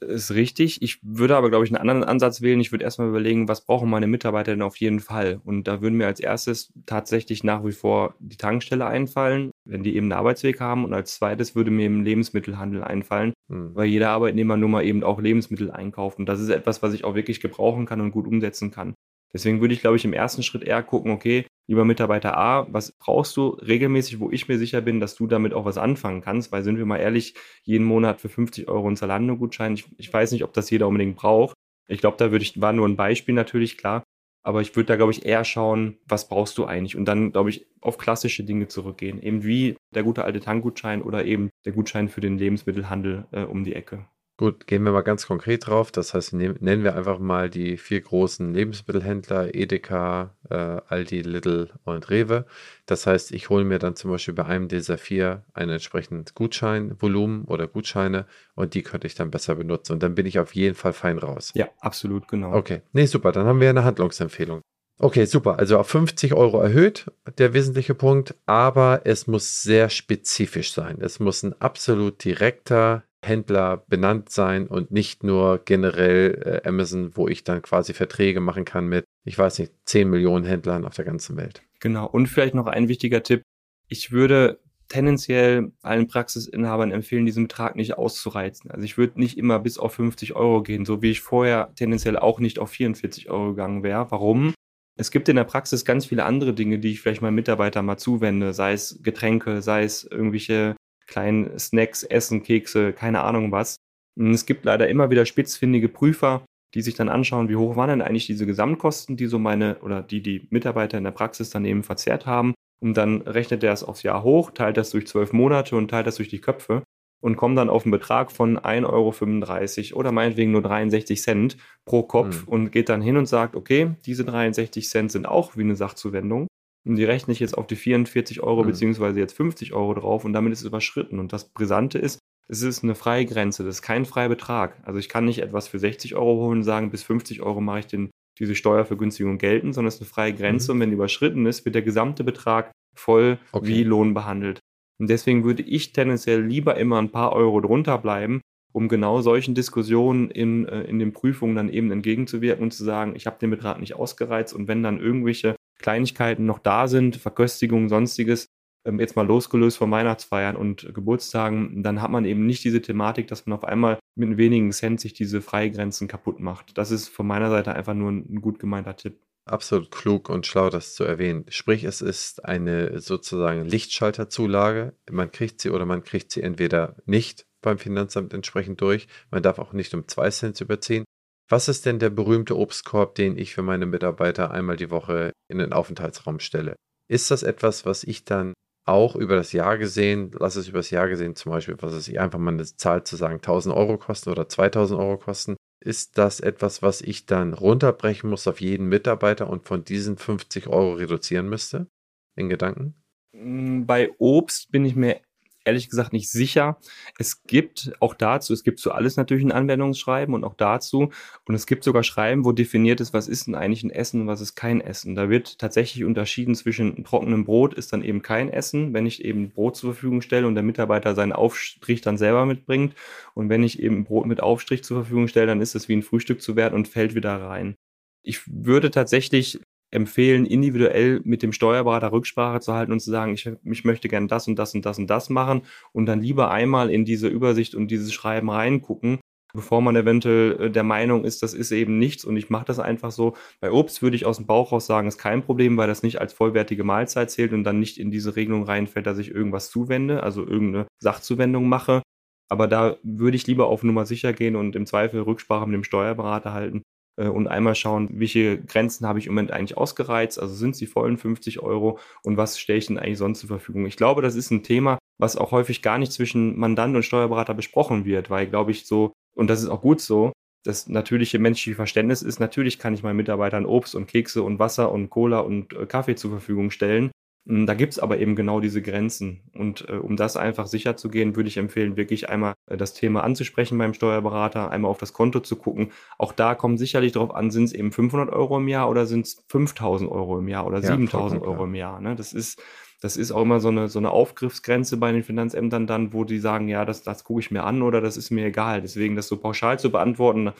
Ist 0.00 0.32
richtig. 0.32 0.82
Ich 0.82 0.98
würde 1.02 1.36
aber, 1.36 1.50
glaube 1.50 1.64
ich, 1.64 1.70
einen 1.70 1.80
anderen 1.80 2.04
Ansatz 2.04 2.40
wählen. 2.40 2.60
Ich 2.60 2.72
würde 2.72 2.84
erstmal 2.84 3.08
überlegen, 3.08 3.48
was 3.48 3.64
brauchen 3.64 3.90
meine 3.90 4.06
Mitarbeiter 4.06 4.52
denn 4.52 4.62
auf 4.62 4.76
jeden 4.76 5.00
Fall? 5.00 5.40
Und 5.44 5.64
da 5.64 5.82
würden 5.82 5.96
mir 5.96 6.06
als 6.06 6.20
erstes 6.20 6.72
tatsächlich 6.86 7.44
nach 7.44 7.64
wie 7.64 7.72
vor 7.72 8.14
die 8.18 8.36
Tankstelle 8.36 8.86
einfallen, 8.86 9.50
wenn 9.64 9.82
die 9.82 9.94
eben 9.96 10.06
einen 10.06 10.18
Arbeitsweg 10.18 10.60
haben. 10.60 10.84
Und 10.84 10.94
als 10.94 11.16
zweites 11.16 11.54
würde 11.54 11.70
mir 11.70 11.86
im 11.86 12.02
Lebensmittelhandel 12.02 12.82
einfallen, 12.82 13.32
mhm. 13.48 13.74
weil 13.74 13.86
jeder 13.86 14.10
Arbeitnehmer 14.10 14.56
nun 14.56 14.70
mal 14.70 14.84
eben 14.84 15.04
auch 15.04 15.20
Lebensmittel 15.20 15.70
einkauft. 15.70 16.18
Und 16.18 16.26
das 16.26 16.40
ist 16.40 16.48
etwas, 16.48 16.82
was 16.82 16.94
ich 16.94 17.04
auch 17.04 17.14
wirklich 17.14 17.40
gebrauchen 17.40 17.86
kann 17.86 18.00
und 18.00 18.10
gut 18.12 18.26
umsetzen 18.26 18.70
kann. 18.70 18.94
Deswegen 19.32 19.60
würde 19.60 19.74
ich, 19.74 19.80
glaube 19.80 19.96
ich, 19.96 20.04
im 20.04 20.12
ersten 20.12 20.42
Schritt 20.42 20.64
eher 20.64 20.82
gucken, 20.82 21.12
okay, 21.12 21.46
lieber 21.68 21.84
Mitarbeiter 21.84 22.36
A, 22.36 22.66
was 22.70 22.92
brauchst 22.92 23.36
du 23.36 23.50
regelmäßig, 23.50 24.18
wo 24.18 24.30
ich 24.30 24.48
mir 24.48 24.58
sicher 24.58 24.80
bin, 24.80 24.98
dass 24.98 25.14
du 25.14 25.26
damit 25.26 25.54
auch 25.54 25.64
was 25.64 25.78
anfangen 25.78 26.20
kannst, 26.20 26.50
weil 26.50 26.64
sind 26.64 26.78
wir 26.78 26.86
mal 26.86 26.98
ehrlich, 26.98 27.34
jeden 27.62 27.86
Monat 27.86 28.20
für 28.20 28.28
50 28.28 28.68
Euro 28.68 28.88
ein 28.88 28.96
Zalando-Gutschein, 28.96 29.74
ich, 29.74 29.84
ich 29.96 30.12
weiß 30.12 30.32
nicht, 30.32 30.42
ob 30.42 30.52
das 30.52 30.70
jeder 30.70 30.88
unbedingt 30.88 31.16
braucht. 31.16 31.54
Ich 31.88 32.00
glaube, 32.00 32.16
da 32.16 32.32
würde 32.32 32.42
ich, 32.42 32.60
war 32.60 32.72
nur 32.72 32.88
ein 32.88 32.96
Beispiel 32.96 33.34
natürlich, 33.34 33.78
klar, 33.78 34.02
aber 34.42 34.62
ich 34.62 34.74
würde 34.74 34.86
da, 34.86 34.96
glaube 34.96 35.12
ich, 35.12 35.26
eher 35.26 35.44
schauen, 35.44 35.98
was 36.06 36.28
brauchst 36.28 36.56
du 36.58 36.64
eigentlich? 36.64 36.96
Und 36.96 37.04
dann, 37.04 37.32
glaube 37.32 37.50
ich, 37.50 37.66
auf 37.80 37.98
klassische 37.98 38.42
Dinge 38.42 38.68
zurückgehen. 38.68 39.22
Eben 39.22 39.44
wie 39.44 39.76
der 39.94 40.02
gute 40.02 40.24
alte 40.24 40.40
Tankgutschein 40.40 41.02
oder 41.02 41.24
eben 41.24 41.50
der 41.64 41.72
Gutschein 41.72 42.08
für 42.08 42.20
den 42.20 42.38
Lebensmittelhandel 42.38 43.26
äh, 43.32 43.42
um 43.42 43.64
die 43.64 43.74
Ecke. 43.74 44.06
Gut, 44.40 44.66
gehen 44.66 44.84
wir 44.84 44.92
mal 44.92 45.02
ganz 45.02 45.26
konkret 45.26 45.66
drauf. 45.66 45.92
Das 45.92 46.14
heißt, 46.14 46.32
nennen 46.32 46.82
wir 46.82 46.96
einfach 46.96 47.18
mal 47.18 47.50
die 47.50 47.76
vier 47.76 48.00
großen 48.00 48.54
Lebensmittelhändler, 48.54 49.54
Edeka, 49.54 50.34
äh, 50.48 50.54
Aldi, 50.54 51.20
Lidl 51.20 51.68
und 51.84 52.08
Rewe. 52.08 52.46
Das 52.86 53.06
heißt, 53.06 53.32
ich 53.32 53.50
hole 53.50 53.66
mir 53.66 53.78
dann 53.78 53.96
zum 53.96 54.10
Beispiel 54.10 54.32
bei 54.32 54.46
einem 54.46 54.68
dieser 54.68 54.96
vier 54.96 55.44
ein 55.52 55.68
entsprechendes 55.68 56.32
Gutscheinvolumen 56.32 57.44
oder 57.44 57.66
Gutscheine 57.66 58.24
und 58.54 58.72
die 58.72 58.82
könnte 58.82 59.06
ich 59.06 59.14
dann 59.14 59.30
besser 59.30 59.56
benutzen. 59.56 59.92
Und 59.92 60.02
dann 60.02 60.14
bin 60.14 60.24
ich 60.24 60.38
auf 60.38 60.54
jeden 60.54 60.74
Fall 60.74 60.94
fein 60.94 61.18
raus. 61.18 61.52
Ja, 61.54 61.68
absolut, 61.78 62.26
genau. 62.26 62.54
Okay, 62.54 62.80
nee, 62.94 63.04
super. 63.04 63.32
Dann 63.32 63.44
haben 63.44 63.60
wir 63.60 63.68
eine 63.68 63.84
Handlungsempfehlung. 63.84 64.62
Okay, 64.98 65.26
super. 65.26 65.58
Also 65.58 65.78
auf 65.78 65.88
50 65.88 66.32
Euro 66.32 66.62
erhöht, 66.62 67.12
der 67.36 67.52
wesentliche 67.52 67.94
Punkt, 67.94 68.34
aber 68.46 69.02
es 69.04 69.26
muss 69.26 69.62
sehr 69.62 69.90
spezifisch 69.90 70.72
sein. 70.72 70.96
Es 71.02 71.20
muss 71.20 71.42
ein 71.42 71.60
absolut 71.60 72.24
direkter 72.24 73.02
Händler 73.22 73.84
benannt 73.88 74.30
sein 74.30 74.66
und 74.66 74.90
nicht 74.90 75.22
nur 75.22 75.60
generell 75.64 76.62
äh, 76.64 76.68
Amazon, 76.68 77.16
wo 77.16 77.28
ich 77.28 77.44
dann 77.44 77.62
quasi 77.62 77.92
Verträge 77.92 78.40
machen 78.40 78.64
kann 78.64 78.86
mit, 78.86 79.04
ich 79.24 79.38
weiß 79.38 79.58
nicht, 79.58 79.72
10 79.84 80.08
Millionen 80.08 80.44
Händlern 80.44 80.84
auf 80.84 80.94
der 80.94 81.04
ganzen 81.04 81.36
Welt. 81.36 81.62
Genau. 81.80 82.06
Und 82.06 82.28
vielleicht 82.28 82.54
noch 82.54 82.66
ein 82.66 82.88
wichtiger 82.88 83.22
Tipp. 83.22 83.42
Ich 83.88 84.12
würde 84.12 84.60
tendenziell 84.88 85.72
allen 85.82 86.08
Praxisinhabern 86.08 86.90
empfehlen, 86.90 87.24
diesen 87.24 87.44
Betrag 87.44 87.76
nicht 87.76 87.96
auszureizen. 87.96 88.70
Also 88.70 88.84
ich 88.84 88.98
würde 88.98 89.20
nicht 89.20 89.38
immer 89.38 89.58
bis 89.58 89.78
auf 89.78 89.94
50 89.94 90.34
Euro 90.34 90.62
gehen, 90.62 90.84
so 90.84 91.00
wie 91.00 91.12
ich 91.12 91.20
vorher 91.20 91.72
tendenziell 91.76 92.18
auch 92.18 92.40
nicht 92.40 92.58
auf 92.58 92.70
44 92.70 93.30
Euro 93.30 93.50
gegangen 93.50 93.82
wäre. 93.82 94.10
Warum? 94.10 94.52
Es 94.96 95.10
gibt 95.10 95.28
in 95.28 95.36
der 95.36 95.44
Praxis 95.44 95.84
ganz 95.84 96.06
viele 96.06 96.24
andere 96.24 96.52
Dinge, 96.52 96.78
die 96.78 96.90
ich 96.90 97.00
vielleicht 97.00 97.22
meinen 97.22 97.36
Mitarbeitern 97.36 97.86
mal 97.86 97.96
zuwende, 97.96 98.52
sei 98.52 98.72
es 98.72 98.98
Getränke, 99.02 99.62
sei 99.62 99.84
es 99.84 100.04
irgendwelche 100.04 100.74
kleinen 101.10 101.58
Snacks, 101.58 102.02
Essen, 102.02 102.42
Kekse, 102.42 102.92
keine 102.94 103.20
Ahnung 103.20 103.52
was. 103.52 103.76
Es 104.18 104.46
gibt 104.46 104.64
leider 104.64 104.88
immer 104.88 105.10
wieder 105.10 105.26
spitzfindige 105.26 105.88
Prüfer, 105.88 106.44
die 106.74 106.82
sich 106.82 106.94
dann 106.94 107.08
anschauen, 107.08 107.48
wie 107.48 107.56
hoch 107.56 107.76
waren 107.76 107.90
denn 107.90 108.02
eigentlich 108.02 108.26
diese 108.26 108.46
Gesamtkosten, 108.46 109.16
die 109.16 109.26
so 109.26 109.38
meine 109.38 109.78
oder 109.80 110.02
die 110.02 110.22
die 110.22 110.46
Mitarbeiter 110.50 110.98
in 110.98 111.04
der 111.04 111.10
Praxis 111.10 111.50
dann 111.50 111.64
eben 111.64 111.82
verzehrt 111.82 112.26
haben. 112.26 112.54
Und 112.82 112.96
dann 112.96 113.22
rechnet 113.22 113.62
er 113.62 113.72
es 113.72 113.84
aufs 113.84 114.02
Jahr 114.02 114.22
hoch, 114.22 114.52
teilt 114.52 114.76
das 114.76 114.90
durch 114.90 115.06
zwölf 115.06 115.32
Monate 115.32 115.76
und 115.76 115.88
teilt 115.88 116.06
das 116.06 116.16
durch 116.16 116.28
die 116.28 116.40
Köpfe 116.40 116.82
und 117.20 117.36
kommt 117.36 117.58
dann 117.58 117.68
auf 117.68 117.84
einen 117.84 117.92
Betrag 117.92 118.32
von 118.32 118.58
1,35 118.58 119.92
Euro 119.92 120.00
oder 120.00 120.12
meinetwegen 120.12 120.52
nur 120.52 120.62
63 120.62 121.20
Cent 121.20 121.56
pro 121.84 122.02
Kopf 122.02 122.46
mhm. 122.46 122.48
und 122.48 122.70
geht 122.72 122.88
dann 122.88 123.02
hin 123.02 123.16
und 123.16 123.26
sagt, 123.26 123.56
okay, 123.56 123.94
diese 124.06 124.24
63 124.24 124.88
Cent 124.88 125.12
sind 125.12 125.26
auch 125.26 125.56
wie 125.56 125.62
eine 125.62 125.76
Sachzuwendung. 125.76 126.46
Und 126.86 126.96
die 126.96 127.04
rechne 127.04 127.32
ich 127.32 127.40
jetzt 127.40 127.56
auf 127.56 127.66
die 127.66 127.76
44 127.76 128.42
Euro 128.42 128.62
mhm. 128.62 128.68
beziehungsweise 128.68 129.20
jetzt 129.20 129.36
50 129.36 129.72
Euro 129.72 129.94
drauf 129.94 130.24
und 130.24 130.32
damit 130.32 130.52
ist 130.52 130.60
es 130.60 130.66
überschritten. 130.66 131.18
Und 131.18 131.32
das 131.32 131.50
Brisante 131.50 131.98
ist, 131.98 132.18
es 132.48 132.62
ist 132.62 132.82
eine 132.82 132.94
freie 132.94 133.26
Grenze, 133.26 133.64
das 133.64 133.76
ist 133.76 133.82
kein 133.82 134.04
freier 134.04 134.28
Betrag. 134.28 134.76
Also 134.82 134.98
ich 134.98 135.08
kann 135.08 135.24
nicht 135.24 135.40
etwas 135.40 135.68
für 135.68 135.78
60 135.78 136.16
Euro 136.16 136.46
holen 136.46 136.58
und 136.58 136.64
sagen, 136.64 136.90
bis 136.90 137.02
50 137.02 137.42
Euro 137.42 137.60
mache 137.60 137.80
ich 137.80 137.86
den, 137.86 138.10
diese 138.38 138.54
Steuervergünstigung 138.54 139.38
gelten, 139.38 139.72
sondern 139.72 139.88
es 139.88 139.96
ist 139.96 140.00
eine 140.00 140.08
freie 140.08 140.34
Grenze 140.34 140.72
mhm. 140.72 140.76
und 140.76 140.80
wenn 140.80 140.90
die 140.90 140.94
überschritten 140.94 141.46
ist, 141.46 141.64
wird 141.64 141.74
der 141.74 141.82
gesamte 141.82 142.24
Betrag 142.24 142.72
voll 142.96 143.38
okay. 143.52 143.66
wie 143.66 143.84
Lohn 143.84 144.14
behandelt. 144.14 144.58
Und 144.98 145.08
deswegen 145.08 145.44
würde 145.44 145.62
ich 145.62 145.92
tendenziell 145.92 146.44
lieber 146.44 146.76
immer 146.76 147.00
ein 147.00 147.10
paar 147.10 147.32
Euro 147.32 147.60
drunter 147.60 147.98
bleiben, 147.98 148.40
um 148.72 148.88
genau 148.88 149.20
solchen 149.20 149.54
Diskussionen 149.54 150.30
in, 150.30 150.66
äh, 150.66 150.82
in 150.82 150.98
den 150.98 151.12
Prüfungen 151.12 151.56
dann 151.56 151.68
eben 151.68 151.90
entgegenzuwirken 151.90 152.64
und 152.64 152.72
zu 152.72 152.84
sagen, 152.84 153.14
ich 153.16 153.26
habe 153.26 153.38
den 153.38 153.50
Betrag 153.50 153.80
nicht 153.80 153.94
ausgereizt 153.94 154.54
und 154.54 154.68
wenn 154.68 154.82
dann 154.82 155.00
irgendwelche 155.00 155.56
Kleinigkeiten 155.80 156.46
noch 156.46 156.58
da 156.58 156.88
sind, 156.88 157.16
Verköstigung, 157.16 157.88
sonstiges, 157.88 158.46
ähm, 158.86 159.00
jetzt 159.00 159.16
mal 159.16 159.26
losgelöst 159.26 159.78
von 159.78 159.90
Weihnachtsfeiern 159.90 160.56
und 160.56 160.94
Geburtstagen, 160.94 161.82
dann 161.82 162.00
hat 162.00 162.10
man 162.10 162.24
eben 162.24 162.46
nicht 162.46 162.64
diese 162.64 162.80
Thematik, 162.80 163.28
dass 163.28 163.46
man 163.46 163.56
auf 163.58 163.64
einmal 163.64 163.98
mit 164.16 164.38
wenigen 164.38 164.72
Cent 164.72 165.00
sich 165.00 165.12
diese 165.12 165.42
Freigrenzen 165.42 166.08
kaputt 166.08 166.40
macht. 166.40 166.78
Das 166.78 166.90
ist 166.90 167.08
von 167.08 167.26
meiner 167.26 167.50
Seite 167.50 167.74
einfach 167.74 167.94
nur 167.94 168.10
ein 168.10 168.40
gut 168.40 168.58
gemeinter 168.58 168.96
Tipp. 168.96 169.20
Absolut 169.46 169.90
klug 169.90 170.28
und 170.28 170.46
schlau, 170.46 170.70
das 170.70 170.94
zu 170.94 171.04
erwähnen. 171.04 171.44
Sprich, 171.48 171.84
es 171.84 172.02
ist 172.02 172.44
eine 172.44 173.00
sozusagen 173.00 173.64
Lichtschalterzulage. 173.64 174.94
Man 175.10 175.32
kriegt 175.32 175.60
sie 175.60 175.70
oder 175.70 175.86
man 175.86 176.04
kriegt 176.04 176.30
sie 176.30 176.42
entweder 176.42 176.96
nicht 177.04 177.46
beim 177.62 177.78
Finanzamt 177.78 178.32
entsprechend 178.32 178.80
durch. 178.80 179.08
Man 179.30 179.42
darf 179.42 179.58
auch 179.58 179.72
nicht 179.72 179.92
um 179.94 180.06
zwei 180.08 180.30
Cent 180.30 180.60
überziehen. 180.60 181.04
Was 181.50 181.66
ist 181.66 181.84
denn 181.84 181.98
der 181.98 182.10
berühmte 182.10 182.56
Obstkorb, 182.56 183.16
den 183.16 183.36
ich 183.36 183.52
für 183.52 183.62
meine 183.62 183.84
Mitarbeiter 183.84 184.52
einmal 184.52 184.76
die 184.76 184.90
Woche 184.90 185.32
in 185.48 185.58
den 185.58 185.72
Aufenthaltsraum 185.72 186.38
stelle? 186.38 186.76
Ist 187.08 187.32
das 187.32 187.42
etwas, 187.42 187.84
was 187.84 188.04
ich 188.04 188.24
dann 188.24 188.54
auch 188.86 189.16
über 189.16 189.34
das 189.34 189.52
Jahr 189.52 189.76
gesehen, 189.76 190.30
lass 190.38 190.54
es 190.54 190.68
über 190.68 190.78
das 190.78 190.90
Jahr 190.90 191.08
gesehen, 191.08 191.34
zum 191.34 191.50
Beispiel, 191.50 191.76
was 191.80 191.92
es 191.92 192.08
einfach 192.16 192.38
mal 192.38 192.54
eine 192.54 192.64
Zahl 192.64 193.02
zu 193.02 193.16
sagen, 193.16 193.36
1000 193.36 193.74
Euro 193.74 193.98
kosten 193.98 194.30
oder 194.30 194.48
2000 194.48 194.98
Euro 195.00 195.18
kosten, 195.18 195.56
ist 195.84 196.18
das 196.18 196.38
etwas, 196.38 196.82
was 196.82 197.02
ich 197.02 197.26
dann 197.26 197.52
runterbrechen 197.52 198.30
muss 198.30 198.46
auf 198.46 198.60
jeden 198.60 198.88
Mitarbeiter 198.88 199.50
und 199.50 199.66
von 199.66 199.84
diesen 199.84 200.18
50 200.18 200.68
Euro 200.68 200.94
reduzieren 200.94 201.48
müsste? 201.48 201.88
In 202.36 202.48
Gedanken? 202.48 202.94
Bei 203.32 204.10
Obst 204.18 204.70
bin 204.70 204.84
ich 204.84 204.94
mir 204.94 205.20
ehrlich 205.64 205.88
gesagt 205.90 206.12
nicht 206.12 206.30
sicher. 206.30 206.78
Es 207.18 207.42
gibt 207.44 207.92
auch 208.00 208.14
dazu, 208.14 208.52
es 208.52 208.64
gibt 208.64 208.78
zu 208.78 208.92
alles 208.92 209.16
natürlich 209.16 209.44
ein 209.44 209.52
Anwendungsschreiben 209.52 210.34
und 210.34 210.44
auch 210.44 210.54
dazu. 210.54 211.10
Und 211.46 211.54
es 211.54 211.66
gibt 211.66 211.84
sogar 211.84 212.02
Schreiben, 212.02 212.44
wo 212.44 212.52
definiert 212.52 213.00
ist, 213.00 213.12
was 213.12 213.28
ist 213.28 213.46
denn 213.46 213.54
eigentlich 213.54 213.82
ein 213.82 213.90
Essen 213.90 214.22
und 214.22 214.26
was 214.26 214.40
ist 214.40 214.54
kein 214.54 214.80
Essen. 214.80 215.14
Da 215.14 215.28
wird 215.28 215.58
tatsächlich 215.58 216.04
unterschieden 216.04 216.54
zwischen 216.54 217.04
trockenem 217.04 217.44
Brot 217.44 217.74
ist 217.74 217.92
dann 217.92 218.02
eben 218.02 218.22
kein 218.22 218.50
Essen, 218.50 218.94
wenn 218.94 219.06
ich 219.06 219.24
eben 219.24 219.50
Brot 219.50 219.76
zur 219.76 219.92
Verfügung 219.94 220.22
stelle 220.22 220.46
und 220.46 220.54
der 220.54 220.64
Mitarbeiter 220.64 221.14
seinen 221.14 221.32
Aufstrich 221.32 222.00
dann 222.00 222.18
selber 222.18 222.46
mitbringt. 222.46 222.94
Und 223.34 223.48
wenn 223.48 223.62
ich 223.62 223.80
eben 223.80 224.04
Brot 224.04 224.26
mit 224.26 224.42
Aufstrich 224.42 224.84
zur 224.84 224.98
Verfügung 224.98 225.28
stelle, 225.28 225.48
dann 225.48 225.60
ist 225.60 225.74
es 225.74 225.88
wie 225.88 225.96
ein 225.96 226.02
Frühstück 226.02 226.40
zu 226.42 226.56
werden 226.56 226.74
und 226.74 226.88
fällt 226.88 227.14
wieder 227.14 227.40
rein. 227.40 227.76
Ich 228.22 228.42
würde 228.46 228.90
tatsächlich 228.90 229.60
empfehlen, 229.90 230.46
individuell 230.46 231.20
mit 231.24 231.42
dem 231.42 231.52
Steuerberater 231.52 232.12
Rücksprache 232.12 232.60
zu 232.60 232.72
halten 232.72 232.92
und 232.92 233.00
zu 233.00 233.10
sagen, 233.10 233.34
ich, 233.34 233.50
ich 233.64 233.84
möchte 233.84 234.08
gerne 234.08 234.28
das 234.28 234.46
und 234.48 234.58
das 234.58 234.74
und 234.74 234.84
das 234.86 234.98
und 234.98 235.08
das 235.08 235.30
machen 235.30 235.62
und 235.92 236.06
dann 236.06 236.20
lieber 236.20 236.50
einmal 236.50 236.90
in 236.90 237.04
diese 237.04 237.28
Übersicht 237.28 237.74
und 237.74 237.90
dieses 237.90 238.12
Schreiben 238.12 238.50
reingucken, 238.50 239.20
bevor 239.52 239.80
man 239.80 239.96
eventuell 239.96 240.60
äh, 240.60 240.70
der 240.70 240.84
Meinung 240.84 241.24
ist, 241.24 241.42
das 241.42 241.54
ist 241.54 241.72
eben 241.72 241.98
nichts 241.98 242.24
und 242.24 242.36
ich 242.36 242.50
mache 242.50 242.66
das 242.66 242.78
einfach 242.78 243.10
so. 243.10 243.36
Bei 243.60 243.72
Obst 243.72 244.02
würde 244.02 244.16
ich 244.16 244.26
aus 244.26 244.36
dem 244.36 244.46
Bauch 244.46 244.72
raus 244.72 244.86
sagen, 244.86 245.08
ist 245.08 245.18
kein 245.18 245.42
Problem, 245.42 245.76
weil 245.76 245.88
das 245.88 246.02
nicht 246.02 246.20
als 246.20 246.32
vollwertige 246.32 246.84
Mahlzeit 246.84 247.30
zählt 247.30 247.52
und 247.52 247.64
dann 247.64 247.80
nicht 247.80 247.98
in 247.98 248.10
diese 248.10 248.36
Regelung 248.36 248.64
reinfällt, 248.64 249.06
dass 249.06 249.18
ich 249.18 249.30
irgendwas 249.30 249.70
zuwende, 249.70 250.22
also 250.22 250.46
irgendeine 250.46 250.86
Sachzuwendung 250.98 251.68
mache. 251.68 252.02
Aber 252.48 252.66
da 252.66 252.96
würde 253.02 253.36
ich 253.36 253.46
lieber 253.46 253.66
auf 253.66 253.84
Nummer 253.84 254.06
sicher 254.06 254.32
gehen 254.32 254.56
und 254.56 254.74
im 254.74 254.86
Zweifel 254.86 255.20
Rücksprache 255.22 255.66
mit 255.66 255.74
dem 255.74 255.84
Steuerberater 255.84 256.52
halten, 256.52 256.82
und 257.28 257.48
einmal 257.48 257.74
schauen, 257.74 258.08
welche 258.12 258.58
Grenzen 258.58 259.06
habe 259.06 259.18
ich 259.18 259.26
im 259.26 259.34
Moment 259.34 259.50
eigentlich 259.50 259.76
ausgereizt, 259.76 260.40
also 260.40 260.54
sind 260.54 260.70
es 260.70 260.78
die 260.78 260.86
vollen 260.86 261.18
50 261.18 261.60
Euro 261.60 261.98
und 262.22 262.36
was 262.36 262.58
stelle 262.58 262.78
ich 262.78 262.86
denn 262.86 262.98
eigentlich 262.98 263.18
sonst 263.18 263.40
zur 263.40 263.48
Verfügung. 263.48 263.86
Ich 263.86 263.96
glaube, 263.96 264.22
das 264.22 264.34
ist 264.34 264.50
ein 264.50 264.62
Thema, 264.62 264.98
was 265.18 265.36
auch 265.36 265.52
häufig 265.52 265.82
gar 265.82 265.98
nicht 265.98 266.12
zwischen 266.12 266.58
Mandant 266.58 266.96
und 266.96 267.02
Steuerberater 267.02 267.54
besprochen 267.54 268.04
wird, 268.04 268.30
weil, 268.30 268.46
glaube 268.46 268.70
ich, 268.70 268.86
so, 268.86 269.12
und 269.34 269.48
das 269.48 269.62
ist 269.62 269.68
auch 269.68 269.82
gut 269.82 270.00
so, 270.00 270.32
das 270.64 270.88
natürliche 270.88 271.38
menschliche 271.38 271.76
Verständnis 271.76 272.22
ist, 272.22 272.38
natürlich 272.38 272.78
kann 272.78 272.94
ich 272.94 273.02
meinen 273.02 273.16
Mitarbeitern 273.16 273.66
Obst 273.66 273.94
und 273.94 274.06
Kekse 274.06 274.42
und 274.42 274.58
Wasser 274.58 274.92
und 274.92 275.08
Cola 275.08 275.40
und 275.40 275.72
äh, 275.72 275.86
Kaffee 275.86 276.16
zur 276.16 276.30
Verfügung 276.30 276.70
stellen. 276.70 277.10
Hm, 277.46 277.66
da 277.66 277.74
gibt 277.74 277.92
es 277.92 277.98
aber 277.98 278.18
eben 278.18 278.36
genau 278.36 278.60
diese 278.60 278.82
Grenzen. 278.82 279.40
Und 279.54 279.88
äh, 279.88 279.94
um 279.94 280.16
das 280.16 280.36
einfach 280.36 280.66
sicher 280.66 280.96
zu 280.96 281.08
gehen, 281.08 281.36
würde 281.36 281.48
ich 281.48 281.56
empfehlen, 281.56 281.96
wirklich 281.96 282.28
einmal 282.28 282.54
äh, 282.66 282.76
das 282.76 282.94
Thema 282.94 283.22
anzusprechen 283.24 283.78
beim 283.78 283.94
Steuerberater, 283.94 284.70
einmal 284.70 284.90
auf 284.90 284.98
das 284.98 285.12
Konto 285.12 285.40
zu 285.40 285.56
gucken. 285.56 285.92
Auch 286.18 286.32
da 286.32 286.54
kommt 286.54 286.78
sicherlich 286.78 287.12
darauf 287.12 287.34
an, 287.34 287.50
sind 287.50 287.64
es 287.64 287.72
eben 287.72 287.92
500 287.92 288.30
Euro 288.30 288.58
im 288.58 288.68
Jahr 288.68 288.88
oder 288.90 289.06
sind 289.06 289.26
es 289.26 289.44
5000 289.48 290.10
Euro 290.10 290.38
im 290.38 290.48
Jahr 290.48 290.66
oder 290.66 290.80
ja, 290.80 290.96
7000 290.96 291.42
Euro 291.42 291.64
im 291.64 291.74
Jahr. 291.74 292.00
Ne? 292.00 292.14
Das 292.16 292.32
ist 292.32 292.62
das 293.00 293.16
ist 293.16 293.32
auch 293.32 293.42
immer 293.42 293.60
so 293.60 293.68
eine, 293.68 293.88
so 293.88 293.98
eine 293.98 294.10
Aufgriffsgrenze 294.10 294.98
bei 294.98 295.10
den 295.10 295.22
Finanzämtern 295.22 295.86
dann, 295.86 296.12
wo 296.12 296.24
die 296.24 296.38
sagen, 296.38 296.68
ja, 296.68 296.84
das, 296.84 297.02
das 297.02 297.24
gucke 297.24 297.40
ich 297.40 297.50
mir 297.50 297.64
an 297.64 297.80
oder 297.80 298.00
das 298.02 298.18
ist 298.18 298.30
mir 298.30 298.44
egal. 298.44 298.82
Deswegen 298.82 299.16
das 299.16 299.26
so 299.26 299.38
pauschal 299.38 299.78
zu 299.78 299.90
beantworten, 299.90 300.52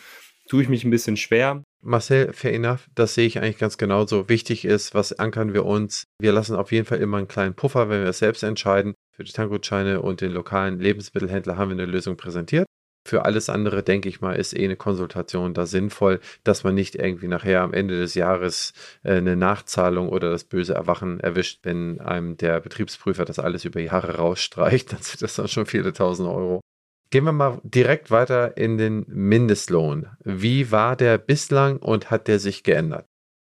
tue 0.49 0.63
ich 0.63 0.69
mich 0.71 0.85
ein 0.85 0.91
bisschen 0.91 1.19
schwer. 1.19 1.63
Marcel, 1.83 2.33
fair 2.35 2.53
enough, 2.53 2.89
das 2.95 3.15
sehe 3.15 3.27
ich 3.27 3.39
eigentlich 3.39 3.57
ganz 3.57 3.79
genauso. 3.79 4.29
Wichtig 4.29 4.67
ist, 4.67 4.95
was 4.95 5.19
ankern 5.19 5.55
wir 5.55 5.65
uns? 5.65 6.05
Wir 6.21 6.33
lassen 6.33 6.55
auf 6.55 6.73
jeden 6.73 6.85
Fall 6.85 6.99
immer 6.99 7.17
einen 7.17 7.29
kleinen 7.29 7.55
Puffer, 7.55 7.89
wenn 7.89 8.03
wir 8.03 8.11
es 8.11 8.19
selbst 8.19 8.43
entscheiden. 8.43 8.95
Für 9.17 9.25
die 9.25 9.33
Tankgutscheine 9.33 10.03
und 10.03 10.21
den 10.21 10.33
lokalen 10.33 10.79
Lebensmittelhändler 10.79 11.57
haben 11.57 11.71
wir 11.71 11.83
eine 11.83 11.91
Lösung 11.91 12.17
präsentiert. 12.17 12.67
Für 13.09 13.25
alles 13.25 13.49
andere, 13.49 13.83
denke 13.83 14.11
ich 14.11 14.21
mal, 14.21 14.35
ist 14.35 14.55
eh 14.55 14.65
eine 14.65 14.77
Konsultation 14.77 15.55
da 15.55 15.65
sinnvoll, 15.65 16.21
dass 16.45 16.65
man 16.65 16.75
nicht 16.75 16.97
irgendwie 16.97 17.29
nachher 17.29 17.63
am 17.63 17.73
Ende 17.73 17.99
des 17.99 18.15
Jahres 18.15 18.75
äh, 19.03 19.15
eine 19.15 19.37
Nachzahlung 19.37 20.11
oder 20.11 20.31
das 20.31 20.45
böse 20.45 20.75
Erwachen 20.75 21.19
erwischt, 21.19 21.61
wenn 21.63 21.99
einem 22.01 22.37
der 22.37 22.61
Betriebsprüfer 22.61 23.25
das 23.25 23.39
alles 23.39 23.65
über 23.65 23.81
Jahre 23.81 24.17
rausstreicht, 24.17 24.93
dann 24.93 25.01
sind 25.01 25.23
das 25.23 25.35
dann 25.35 25.49
schon 25.49 25.65
viele 25.65 25.95
tausend 25.95 26.29
Euro. 26.29 26.61
Gehen 27.13 27.25
wir 27.25 27.33
mal 27.33 27.61
direkt 27.65 28.13
weiter 28.13 28.57
in 28.57 28.79
den 28.79 29.05
Mindestlohn. 29.09 30.07
Wie 30.23 30.71
war 30.71 30.95
der 30.95 31.19
bislang 31.19 31.79
und 31.79 32.09
hat 32.09 32.29
der 32.29 32.39
sich 32.39 32.63
geändert? 32.63 33.07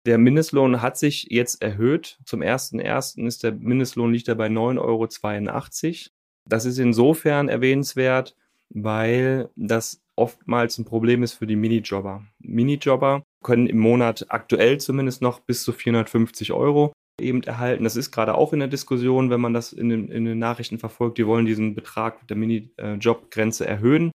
Der 0.06 0.18
Mindestlohn 0.18 0.82
hat 0.82 0.98
sich 0.98 1.28
jetzt 1.30 1.62
erhöht. 1.62 2.20
Zum 2.24 2.40
1.1. 2.40 3.28
ist 3.28 3.44
der 3.44 3.52
Mindestlohn 3.52 4.14
liegt 4.14 4.30
er 4.30 4.36
bei 4.36 4.48
9,82 4.48 4.80
Euro. 4.80 6.10
Das 6.46 6.64
ist 6.64 6.78
insofern 6.78 7.50
erwähnenswert, 7.50 8.34
weil 8.70 9.50
das 9.58 10.02
oftmals 10.16 10.78
ein 10.78 10.86
Problem 10.86 11.22
ist 11.22 11.34
für 11.34 11.46
die 11.46 11.58
Minijobber. 11.58 12.24
Minijobber 12.40 13.24
können 13.44 13.68
im 13.68 13.80
Monat 13.80 14.26
aktuell 14.30 14.80
zumindest 14.80 15.22
noch 15.22 15.42
bis 15.42 15.64
zu 15.64 15.74
450 15.74 16.54
Euro 16.54 16.94
eben 17.22 17.44
erhalten. 17.44 17.84
Das 17.84 17.96
ist 17.96 18.12
gerade 18.12 18.36
auch 18.36 18.54
in 18.54 18.60
der 18.60 18.68
Diskussion, 18.68 19.30
wenn 19.30 19.42
man 19.42 19.54
das 19.54 19.74
in 19.74 19.90
den, 19.90 20.10
in 20.10 20.26
den 20.26 20.40
Nachrichten 20.40 20.80
verfolgt. 20.80 21.18
Die 21.18 21.28
wollen 21.28 21.46
diesen 21.46 21.76
Betrag 21.76 22.28
der 22.28 22.38
Minijobgrenze 22.38 23.66
erhöhen. 23.66 24.12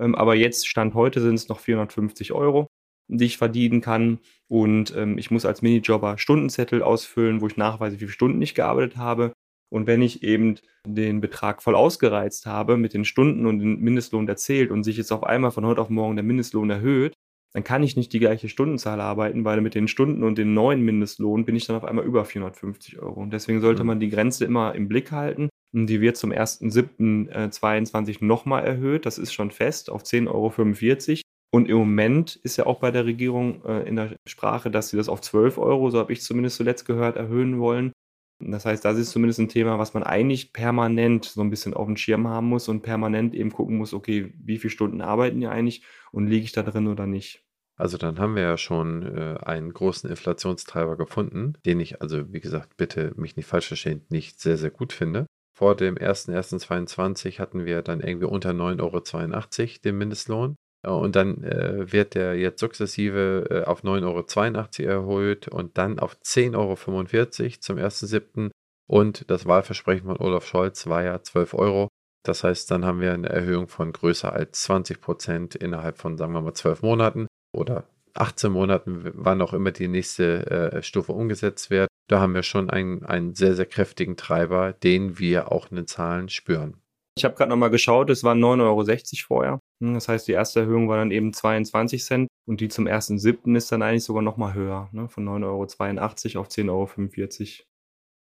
Ähm, 0.00 0.14
aber 0.14 0.34
jetzt, 0.34 0.68
Stand 0.68 0.94
heute, 0.94 1.20
sind 1.20 1.34
es 1.34 1.48
noch 1.48 1.60
450 1.60 2.32
Euro, 2.32 2.66
die 3.08 3.24
ich 3.24 3.38
verdienen 3.38 3.80
kann. 3.80 4.18
Und 4.48 4.94
ähm, 4.96 5.18
ich 5.18 5.30
muss 5.30 5.44
als 5.44 5.62
Minijobber 5.62 6.18
Stundenzettel 6.18 6.82
ausfüllen, 6.82 7.40
wo 7.40 7.46
ich 7.46 7.56
nachweise, 7.56 7.96
wie 7.96 8.00
viele 8.00 8.10
Stunden 8.10 8.42
ich 8.42 8.54
gearbeitet 8.54 8.96
habe. 8.96 9.32
Und 9.72 9.86
wenn 9.86 10.02
ich 10.02 10.22
eben 10.22 10.56
den 10.86 11.20
Betrag 11.20 11.62
voll 11.62 11.74
ausgereizt 11.74 12.46
habe 12.46 12.76
mit 12.76 12.94
den 12.94 13.04
Stunden 13.04 13.46
und 13.46 13.58
den 13.58 13.80
Mindestlohn 13.80 14.28
erzählt 14.28 14.70
und 14.70 14.84
sich 14.84 14.96
jetzt 14.96 15.10
auf 15.12 15.24
einmal 15.24 15.50
von 15.50 15.66
heute 15.66 15.80
auf 15.80 15.90
morgen 15.90 16.16
der 16.16 16.22
Mindestlohn 16.22 16.70
erhöht, 16.70 17.14
dann 17.54 17.62
kann 17.62 17.84
ich 17.84 17.96
nicht 17.96 18.12
die 18.12 18.18
gleiche 18.18 18.48
Stundenzahl 18.48 19.00
arbeiten, 19.00 19.44
weil 19.44 19.60
mit 19.60 19.76
den 19.76 19.86
Stunden 19.86 20.24
und 20.24 20.38
dem 20.38 20.54
neuen 20.54 20.82
Mindestlohn 20.82 21.44
bin 21.44 21.54
ich 21.54 21.66
dann 21.66 21.76
auf 21.76 21.84
einmal 21.84 22.04
über 22.04 22.24
450 22.24 22.98
Euro. 22.98 23.20
Und 23.20 23.32
deswegen 23.32 23.60
sollte 23.60 23.84
mhm. 23.84 23.86
man 23.86 24.00
die 24.00 24.10
Grenze 24.10 24.44
immer 24.44 24.74
im 24.74 24.88
Blick 24.88 25.12
halten. 25.12 25.48
Und 25.72 25.86
die 25.86 26.00
wird 26.00 26.16
zum 26.16 26.32
1.7.22 26.32 28.10
äh, 28.10 28.24
nochmal 28.24 28.64
erhöht. 28.64 29.06
Das 29.06 29.18
ist 29.18 29.32
schon 29.32 29.52
fest 29.52 29.88
auf 29.88 30.02
10,45 30.02 30.28
Euro. 30.28 31.20
Und 31.54 31.68
im 31.68 31.76
Moment 31.76 32.34
ist 32.42 32.56
ja 32.56 32.66
auch 32.66 32.80
bei 32.80 32.90
der 32.90 33.06
Regierung 33.06 33.64
äh, 33.64 33.88
in 33.88 33.94
der 33.94 34.16
Sprache, 34.28 34.72
dass 34.72 34.88
sie 34.88 34.96
das 34.96 35.08
auf 35.08 35.20
12 35.20 35.56
Euro, 35.58 35.90
so 35.90 36.00
habe 36.00 36.12
ich 36.12 36.22
zumindest 36.22 36.56
zuletzt 36.56 36.84
gehört, 36.84 37.16
erhöhen 37.16 37.60
wollen. 37.60 37.92
Das 38.40 38.66
heißt, 38.66 38.84
das 38.84 38.98
ist 38.98 39.12
zumindest 39.12 39.38
ein 39.38 39.48
Thema, 39.48 39.78
was 39.78 39.94
man 39.94 40.02
eigentlich 40.02 40.52
permanent 40.52 41.24
so 41.26 41.40
ein 41.40 41.50
bisschen 41.50 41.72
auf 41.72 41.86
dem 41.86 41.96
Schirm 41.96 42.26
haben 42.26 42.48
muss 42.48 42.68
und 42.68 42.82
permanent 42.82 43.32
eben 43.32 43.52
gucken 43.52 43.76
muss, 43.76 43.94
okay, 43.94 44.32
wie 44.36 44.58
viele 44.58 44.72
Stunden 44.72 45.00
arbeiten 45.00 45.40
die 45.40 45.46
eigentlich 45.46 45.84
und 46.10 46.26
liege 46.26 46.44
ich 46.44 46.50
da 46.50 46.64
drin 46.64 46.88
oder 46.88 47.06
nicht. 47.06 47.43
Also 47.76 47.98
dann 47.98 48.18
haben 48.18 48.36
wir 48.36 48.42
ja 48.42 48.56
schon 48.56 49.16
äh, 49.16 49.36
einen 49.44 49.72
großen 49.72 50.08
Inflationstreiber 50.08 50.96
gefunden, 50.96 51.54
den 51.66 51.80
ich 51.80 52.00
also, 52.00 52.32
wie 52.32 52.40
gesagt, 52.40 52.76
bitte 52.76 53.12
mich 53.16 53.36
nicht 53.36 53.46
falsch 53.46 53.68
verstehen, 53.68 54.06
nicht 54.08 54.40
sehr, 54.40 54.56
sehr 54.56 54.70
gut 54.70 54.92
finde. 54.92 55.26
Vor 55.56 55.76
dem 55.76 55.96
1.1.22 55.96 57.38
hatten 57.38 57.64
wir 57.64 57.82
dann 57.82 58.00
irgendwie 58.00 58.26
unter 58.26 58.50
9,82 58.50 59.60
Euro 59.60 59.80
den 59.84 59.98
Mindestlohn. 59.98 60.56
Und 60.82 61.16
dann 61.16 61.42
äh, 61.42 61.90
wird 61.92 62.14
der 62.14 62.36
jetzt 62.36 62.60
sukzessive 62.60 63.46
äh, 63.50 63.64
auf 63.64 63.84
9,82 63.84 64.86
Euro 64.86 65.20
erhöht 65.20 65.48
und 65.48 65.78
dann 65.78 65.98
auf 65.98 66.16
10,45 66.16 66.54
Euro 66.56 67.60
zum 67.60 67.78
1.7. 67.78 68.50
Und 68.86 69.30
das 69.30 69.46
Wahlversprechen 69.46 70.06
von 70.06 70.18
Olaf 70.18 70.46
Scholz 70.46 70.86
war 70.86 71.02
ja 71.02 71.22
12 71.22 71.54
Euro. 71.54 71.88
Das 72.22 72.44
heißt, 72.44 72.70
dann 72.70 72.84
haben 72.84 73.00
wir 73.00 73.14
eine 73.14 73.30
Erhöhung 73.30 73.68
von 73.68 73.92
größer 73.92 74.32
als 74.32 74.62
20 74.62 75.00
Prozent 75.00 75.54
innerhalb 75.54 75.98
von, 75.98 76.18
sagen 76.18 76.34
wir 76.34 76.42
mal, 76.42 76.54
12 76.54 76.82
Monaten 76.82 77.28
oder 77.54 77.84
18 78.14 78.52
Monaten, 78.52 79.10
wann 79.14 79.42
auch 79.42 79.52
immer 79.52 79.72
die 79.72 79.88
nächste 79.88 80.72
äh, 80.72 80.82
Stufe 80.82 81.12
umgesetzt 81.12 81.70
wird. 81.70 81.88
Da 82.08 82.20
haben 82.20 82.34
wir 82.34 82.42
schon 82.42 82.70
einen, 82.70 83.04
einen 83.04 83.34
sehr, 83.34 83.54
sehr 83.54 83.66
kräftigen 83.66 84.16
Treiber, 84.16 84.72
den 84.72 85.18
wir 85.18 85.50
auch 85.50 85.70
in 85.70 85.76
den 85.76 85.86
Zahlen 85.86 86.28
spüren. 86.28 86.76
Ich 87.16 87.24
habe 87.24 87.34
gerade 87.34 87.50
nochmal 87.50 87.70
geschaut, 87.70 88.10
es 88.10 88.24
waren 88.24 88.42
9,60 88.42 88.62
Euro 88.62 89.26
vorher. 89.26 89.60
Hm, 89.82 89.94
das 89.94 90.08
heißt, 90.08 90.26
die 90.26 90.32
erste 90.32 90.60
Erhöhung 90.60 90.88
war 90.88 90.96
dann 90.96 91.12
eben 91.12 91.32
22 91.32 92.04
Cent 92.04 92.28
und 92.46 92.60
die 92.60 92.68
zum 92.68 92.86
1.7. 92.86 93.56
ist 93.56 93.70
dann 93.70 93.82
eigentlich 93.82 94.04
sogar 94.04 94.22
nochmal 94.22 94.54
höher, 94.54 94.88
ne? 94.92 95.08
von 95.08 95.24
9,82 95.24 96.34
Euro 96.34 96.40
auf 96.40 96.48
10,45 96.48 96.68
Euro. 96.70 97.64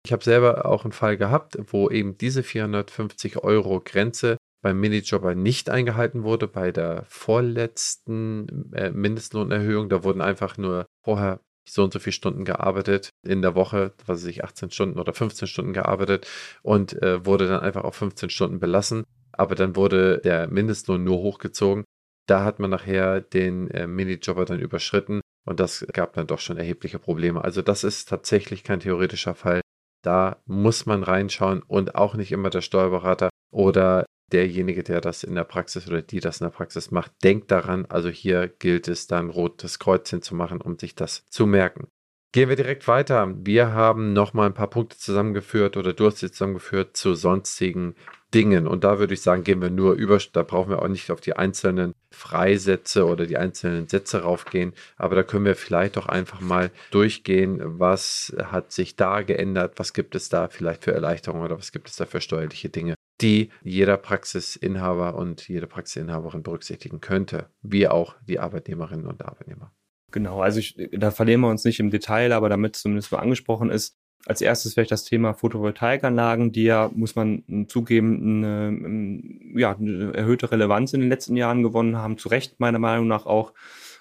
Ich 0.05 0.12
habe 0.12 0.24
selber 0.24 0.66
auch 0.66 0.85
einen 0.85 0.93
Fall 0.93 1.16
gehabt, 1.16 1.59
wo 1.70 1.89
eben 1.89 2.18
diese 2.18 2.43
450 2.43 3.39
Euro 3.39 3.80
Grenze 3.80 4.37
beim 4.63 4.81
Minijobber 4.81 5.35
nicht 5.35 5.69
eingehalten 5.69 6.23
wurde. 6.23 6.49
Bei 6.49 6.73
der 6.73 7.05
vorletzten 7.09 8.73
äh, 8.73 8.91
Mindestlohnerhöhung, 8.91 9.89
da 9.89 10.05
wurden 10.05 10.21
einfach 10.21 10.57
nur 10.57 10.87
vorher 11.05 11.41
so 11.69 11.85
und 11.85 11.93
so 11.93 11.99
viele 11.99 12.13
Stunden 12.13 12.45
gearbeitet 12.45 13.11
in 13.23 13.43
der 13.43 13.55
Woche, 13.55 13.93
was 14.07 14.23
weiß 14.23 14.27
ich, 14.27 14.45
18 14.45 14.71
Stunden 14.71 14.99
oder 14.99 15.13
15 15.13 15.47
Stunden 15.47 15.73
gearbeitet 15.73 16.27
und 16.63 17.01
äh, 17.03 17.25
wurde 17.25 17.47
dann 17.47 17.61
einfach 17.61 17.85
auf 17.85 17.97
15 17.97 18.31
Stunden 18.31 18.59
belassen. 18.59 19.05
Aber 19.33 19.55
dann 19.55 19.77
wurde 19.77 20.19
der 20.19 20.49
Mindestlohn 20.49 21.05
nur 21.05 21.19
hochgezogen. 21.19 21.85
Da 22.27 22.45
hat 22.45 22.59
man 22.59 22.71
nachher 22.71 23.21
den 23.21 23.71
äh, 23.71 23.87
Minijobber 23.87 24.45
dann 24.45 24.61
überschritten 24.61 25.21
und 25.45 25.61
das 25.61 25.87
gab 25.93 26.13
dann 26.15 26.27
doch 26.27 26.39
schon 26.39 26.57
erhebliche 26.57 26.99
Probleme. 26.99 27.43
Also 27.43 27.63
das 27.63 27.85
ist 27.85 28.09
tatsächlich 28.09 28.65
kein 28.65 28.81
theoretischer 28.81 29.35
Fall. 29.35 29.61
Da 30.05 30.43
muss 30.47 30.87
man 30.87 31.03
reinschauen 31.03 31.63
und 31.63 31.95
auch 31.95 32.15
nicht 32.15 32.33
immer 32.33 32.51
der 32.51 32.61
Steuerberater 32.61 33.31
oder 33.53 34.05
derjenige, 34.33 34.83
der 34.83 35.01
das 35.01 35.24
in 35.24 35.35
der 35.35 35.45
Praxis 35.45 35.87
oder 35.89 36.03
die 36.03 36.20
das 36.20 36.41
in 36.41 36.47
der 36.47 36.53
Praxis 36.53 36.91
macht, 36.91 37.12
denkt 37.22 37.51
daran. 37.51 37.87
Also 37.87 38.09
hier 38.09 38.49
gilt 38.49 38.89
es 38.89 39.07
dann 39.07 39.30
rotes 39.30 39.78
Kreuzchen 39.78 40.22
zu 40.22 40.35
machen, 40.35 40.61
um 40.61 40.78
sich 40.78 40.95
das 40.95 41.24
zu 41.28 41.47
merken. 41.47 41.89
Gehen 42.33 42.49
wir 42.49 42.57
direkt 42.57 42.89
weiter. 42.89 43.30
Wir 43.45 43.72
haben 43.72 44.14
nochmal 44.14 44.47
ein 44.47 44.55
paar 44.55 44.70
Punkte 44.70 44.97
zusammengeführt 44.97 45.76
oder 45.76 45.93
du 45.93 46.07
hast 46.07 46.18
sie 46.18 46.30
zusammengeführt 46.30 46.97
zu 46.97 47.14
sonstigen 47.14 47.95
Dingen. 48.33 48.66
Und 48.66 48.85
da 48.85 48.99
würde 48.99 49.12
ich 49.12 49.20
sagen, 49.20 49.45
gehen 49.45 49.61
wir 49.61 49.68
nur 49.68 49.93
über, 49.93 50.18
da 50.33 50.43
brauchen 50.43 50.70
wir 50.70 50.80
auch 50.80 50.89
nicht 50.89 51.11
auf 51.11 51.20
die 51.20 51.37
einzelnen 51.37 51.93
Freisätze 52.11 53.07
oder 53.07 53.26
die 53.26 53.37
einzelnen 53.37 53.89
Sätze 53.89 54.22
raufgehen. 54.22 54.72
Aber 54.97 55.14
da 55.14 55.22
können 55.22 55.45
wir 55.45 55.57
vielleicht 55.57 55.97
doch 55.97 56.07
einfach 56.07 56.41
mal 56.41 56.70
durchgehen, 56.91 57.61
was 57.78 58.35
hat 58.43 58.72
sich 58.72 58.97
da 58.97 59.20
geändert, 59.20 59.74
was 59.76 59.93
gibt 59.93 60.14
es 60.14 60.30
da 60.30 60.49
vielleicht 60.49 60.85
für 60.85 60.93
Erleichterungen 60.93 61.45
oder 61.45 61.59
was 61.59 61.72
gibt 61.72 61.89
es 61.89 61.97
da 61.97 62.07
für 62.07 62.22
steuerliche 62.22 62.70
Dinge, 62.70 62.95
die 63.23 63.51
jeder 63.62 63.97
Praxisinhaber 63.97 65.14
und 65.14 65.49
jede 65.49 65.66
Praxisinhaberin 65.66 66.43
berücksichtigen 66.43 67.01
könnte, 67.01 67.49
wie 67.62 67.89
auch 67.89 68.16
die 68.27 68.41
Arbeitnehmerinnen 68.41 69.07
und 69.07 69.25
Arbeitnehmer. 69.25 69.73
Genau, 70.11 70.43
also 70.43 70.59
ich, 70.59 70.77
da 70.93 71.11
verlieren 71.11 71.41
wir 71.41 71.49
uns 71.49 71.64
nicht 71.64 71.81
im 71.81 71.91
Detail, 71.91 72.33
aber 72.33 72.49
damit 72.49 72.77
zumindest 72.77 73.12
mal 73.12 73.18
angesprochen 73.18 73.70
ist, 73.70 73.97
als 74.27 74.41
erstes 74.41 74.75
vielleicht 74.75 74.93
das 74.93 75.05
Thema 75.05 75.35
Photovoltaikanlagen, 75.35 76.53
die 76.53 76.64
ja, 76.64 76.91
muss 76.95 77.16
man 77.16 77.66
zugeben, 77.68 78.45
eine, 78.45 79.61
ja, 79.61 79.75
eine 79.75 80.14
erhöhte 80.14 80.53
Relevanz 80.53 80.93
in 80.93 81.01
den 81.01 81.09
letzten 81.09 81.37
Jahren 81.37 81.62
gewonnen 81.62 81.97
haben, 81.97 82.18
zu 82.18 82.29
Recht 82.29 82.61
meiner 82.61 82.79
Meinung 82.79 83.09
nach 83.09 83.27
auch. 83.27 83.53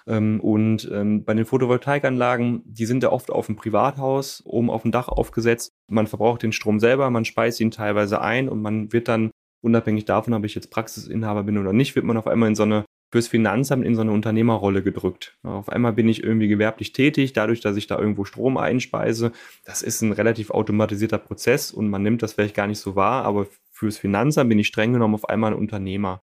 Ähm, 0.06 0.40
und 0.40 0.90
ähm, 0.92 1.24
bei 1.24 1.34
den 1.34 1.44
Photovoltaikanlagen, 1.44 2.62
die 2.64 2.86
sind 2.86 3.02
ja 3.02 3.12
oft 3.12 3.30
auf 3.30 3.46
dem 3.46 3.56
Privathaus 3.56 4.42
oben 4.44 4.70
auf 4.70 4.82
dem 4.82 4.92
Dach 4.92 5.08
aufgesetzt. 5.08 5.70
Man 5.88 6.06
verbraucht 6.06 6.42
den 6.42 6.52
Strom 6.52 6.80
selber, 6.80 7.10
man 7.10 7.24
speist 7.24 7.60
ihn 7.60 7.70
teilweise 7.70 8.20
ein 8.20 8.48
und 8.48 8.62
man 8.62 8.92
wird 8.92 9.08
dann, 9.08 9.30
unabhängig 9.62 10.04
davon, 10.04 10.34
ob 10.34 10.44
ich 10.44 10.54
jetzt 10.54 10.70
Praxisinhaber 10.70 11.44
bin 11.44 11.58
oder 11.58 11.72
nicht, 11.72 11.94
wird 11.94 12.04
man 12.04 12.16
auf 12.16 12.26
einmal 12.26 12.48
in 12.48 12.56
so 12.56 12.64
eine 12.64 12.84
fürs 13.12 13.28
Finanzamt 13.28 13.84
in 13.84 13.94
so 13.94 14.00
eine 14.00 14.10
Unternehmerrolle 14.10 14.82
gedrückt. 14.82 15.36
Auf 15.42 15.68
einmal 15.68 15.92
bin 15.92 16.08
ich 16.08 16.24
irgendwie 16.24 16.48
gewerblich 16.48 16.92
tätig, 16.94 17.34
dadurch, 17.34 17.60
dass 17.60 17.76
ich 17.76 17.86
da 17.86 17.98
irgendwo 17.98 18.24
Strom 18.24 18.56
einspeise. 18.56 19.32
Das 19.66 19.82
ist 19.82 20.00
ein 20.00 20.12
relativ 20.12 20.50
automatisierter 20.50 21.18
Prozess 21.18 21.70
und 21.72 21.90
man 21.90 22.02
nimmt 22.02 22.22
das 22.22 22.32
vielleicht 22.32 22.56
gar 22.56 22.66
nicht 22.66 22.80
so 22.80 22.96
wahr, 22.96 23.24
aber 23.24 23.46
fürs 23.70 23.98
Finanzamt 23.98 24.48
bin 24.48 24.58
ich 24.58 24.66
streng 24.66 24.94
genommen 24.94 25.14
auf 25.14 25.28
einmal 25.28 25.52
ein 25.52 25.58
Unternehmer. 25.58 26.22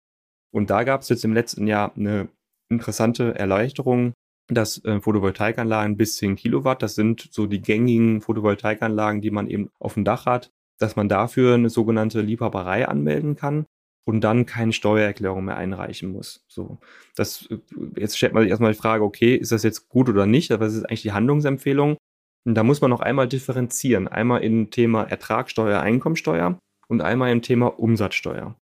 Und 0.51 0.69
da 0.69 0.83
gab 0.83 1.01
es 1.01 1.09
jetzt 1.09 1.25
im 1.25 1.33
letzten 1.33 1.67
Jahr 1.67 1.93
eine 1.97 2.29
interessante 2.69 3.35
Erleichterung, 3.35 4.13
dass 4.49 4.83
äh, 4.85 5.01
Photovoltaikanlagen 5.01 5.97
bis 5.97 6.17
10 6.17 6.35
Kilowatt, 6.35 6.81
das 6.81 6.95
sind 6.95 7.27
so 7.31 7.47
die 7.47 7.61
gängigen 7.61 8.21
Photovoltaikanlagen, 8.21 9.21
die 9.21 9.31
man 9.31 9.47
eben 9.47 9.69
auf 9.79 9.95
dem 9.95 10.05
Dach 10.05 10.25
hat, 10.25 10.51
dass 10.79 10.95
man 10.95 11.09
dafür 11.09 11.55
eine 11.55 11.69
sogenannte 11.69 12.21
Liebhaberei 12.21 12.87
anmelden 12.87 13.35
kann 13.35 13.65
und 14.07 14.21
dann 14.21 14.45
keine 14.45 14.71
Steuererklärung 14.71 15.45
mehr 15.45 15.57
einreichen 15.57 16.11
muss. 16.11 16.45
So, 16.47 16.77
das 17.15 17.49
jetzt 17.95 18.17
stellt 18.17 18.33
man 18.33 18.43
sich 18.43 18.49
erstmal 18.49 18.71
die 18.71 18.77
Frage, 18.77 19.03
okay, 19.03 19.35
ist 19.35 19.51
das 19.51 19.63
jetzt 19.63 19.89
gut 19.89 20.07
oder 20.07 20.25
nicht? 20.25 20.51
Aber 20.51 20.65
es 20.65 20.75
ist 20.75 20.85
eigentlich 20.85 21.01
die 21.01 21.11
Handlungsempfehlung. 21.11 21.97
Und 22.45 22.55
da 22.55 22.63
muss 22.63 22.79
man 22.79 22.89
noch 22.89 23.01
einmal 23.01 23.27
differenzieren. 23.27 24.07
Einmal 24.07 24.43
im 24.43 24.71
Thema 24.71 25.03
Ertragssteuer, 25.03 25.81
Einkommensteuer 25.81 26.57
und 26.87 27.01
einmal 27.01 27.31
im 27.33 27.41
Thema 27.41 27.67
Umsatzsteuer. 27.77 28.55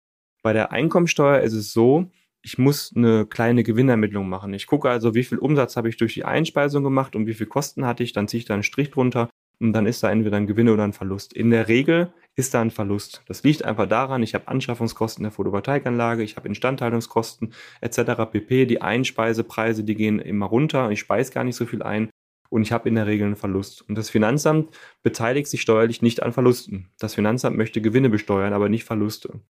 Bei 0.42 0.55
der 0.55 0.72
Einkommensteuer 0.72 1.40
ist 1.40 1.52
es 1.52 1.72
so, 1.72 2.11
ich 2.45 2.59
muss 2.59 2.92
eine 2.95 3.24
kleine 3.24 3.62
Gewinnermittlung 3.62 4.28
machen. 4.28 4.53
Ich 4.53 4.66
gucke 4.66 4.90
also, 4.90 5.14
wie 5.14 5.24
viel 5.24 5.38
Umsatz 5.38 5.76
habe 5.76 5.88
ich 5.88 5.97
durch 5.97 6.12
die 6.12 6.26
Einspeisung 6.26 6.84
gemacht 6.84 7.16
und 7.16 7.26
wie 7.26 7.34
viel 7.34 7.47
Kosten 7.47 7.86
hatte 7.86 8.03
ich, 8.03 8.12
dann 8.12 8.28
ziehe 8.28 8.38
ich 8.38 8.45
da 8.45 8.53
einen 8.53 8.62
Strich 8.62 8.90
drunter 8.90 9.30
und 9.61 9.72
dann 9.72 9.86
ist 9.86 10.03
da 10.03 10.11
entweder 10.11 10.36
ein 10.36 10.47
Gewinn 10.47 10.68
oder 10.68 10.84
ein 10.84 10.92
Verlust. 10.92 11.32
In 11.32 11.51
der 11.51 11.68
Regel 11.68 12.12
ist 12.36 12.53
da 12.53 12.61
ein 12.61 12.70
Verlust. 12.70 13.22
Das 13.28 13.42
liegt 13.45 13.64
einfach 13.64 13.88
daran, 13.88 14.22
ich 14.22 14.34
habe 14.34 14.49
Anschaffungskosten 14.49 15.22
der 15.22 15.32
Photovoltaikanlage, 15.32 16.22
ich 16.22 16.36
habe 16.36 16.49
Instandhaltungskosten 16.49 17.55
etc. 17.80 17.99
pp. 18.30 18.66
Die 18.66 18.82
Einspeisepreise, 18.82 19.82
die 19.82 19.95
gehen 19.95 20.18
immer 20.18 20.47
runter, 20.47 20.90
ich 20.90 21.01
speise 21.01 21.32
gar 21.32 21.45
nicht 21.45 21.57
so 21.57 21.64
viel 21.64 21.82
ein 21.82 22.11
und 22.51 22.61
ich 22.61 22.72
habe 22.72 22.90
in 22.90 22.97
der 22.97 23.07
Regel 23.07 23.26
einen 23.26 23.36
Verlust. 23.36 23.88
Und 23.88 23.97
das 23.97 24.11
Finanzamt 24.11 24.76
beteiligt 25.03 25.49
sich 25.49 25.62
steuerlich 25.62 26.03
nicht 26.03 26.22
an 26.22 26.34
Verlusten. 26.34 26.90
Das 26.99 27.14
Finanzamt 27.14 27.57
möchte 27.57 27.80
Gewinne 27.80 28.11
besteuern, 28.11 28.53
aber 28.53 28.68
nicht 28.68 28.84
Verluste. 28.84 29.40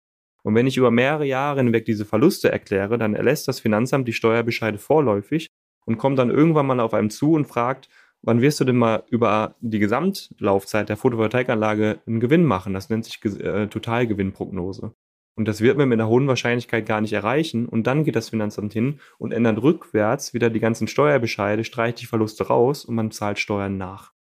Und 0.44 0.54
wenn 0.54 0.66
ich 0.66 0.76
über 0.76 0.90
mehrere 0.90 1.24
Jahre 1.24 1.60
hinweg 1.60 1.86
diese 1.86 2.04
Verluste 2.04 2.52
erkläre, 2.52 2.98
dann 2.98 3.14
erlässt 3.14 3.48
das 3.48 3.60
Finanzamt 3.60 4.06
die 4.06 4.12
Steuerbescheide 4.12 4.78
vorläufig 4.78 5.48
und 5.86 5.98
kommt 5.98 6.18
dann 6.18 6.30
irgendwann 6.30 6.66
mal 6.66 6.80
auf 6.80 6.94
einem 6.94 7.10
zu 7.10 7.32
und 7.32 7.46
fragt, 7.46 7.88
wann 8.22 8.40
wirst 8.40 8.60
du 8.60 8.64
denn 8.64 8.76
mal 8.76 9.04
über 9.08 9.56
die 9.60 9.78
Gesamtlaufzeit 9.78 10.88
der 10.88 10.96
Photovoltaikanlage 10.96 12.00
einen 12.06 12.20
Gewinn 12.20 12.44
machen? 12.44 12.74
Das 12.74 12.90
nennt 12.90 13.04
sich 13.04 13.24
äh, 13.24 13.68
Totalgewinnprognose. 13.68 14.94
Und 15.36 15.48
das 15.48 15.60
wird 15.60 15.76
man 15.76 15.88
mit 15.88 15.98
einer 15.98 16.08
hohen 16.08 16.28
Wahrscheinlichkeit 16.28 16.86
gar 16.86 17.00
nicht 17.00 17.12
erreichen. 17.12 17.66
Und 17.66 17.86
dann 17.86 18.04
geht 18.04 18.14
das 18.14 18.28
Finanzamt 18.28 18.72
hin 18.72 19.00
und 19.18 19.32
ändert 19.32 19.62
rückwärts 19.62 20.32
wieder 20.32 20.48
die 20.48 20.60
ganzen 20.60 20.86
Steuerbescheide, 20.86 21.64
streicht 21.64 22.00
die 22.00 22.06
Verluste 22.06 22.46
raus 22.46 22.84
und 22.84 22.94
man 22.94 23.10
zahlt 23.10 23.38
Steuern 23.38 23.76
nach. 23.76 24.13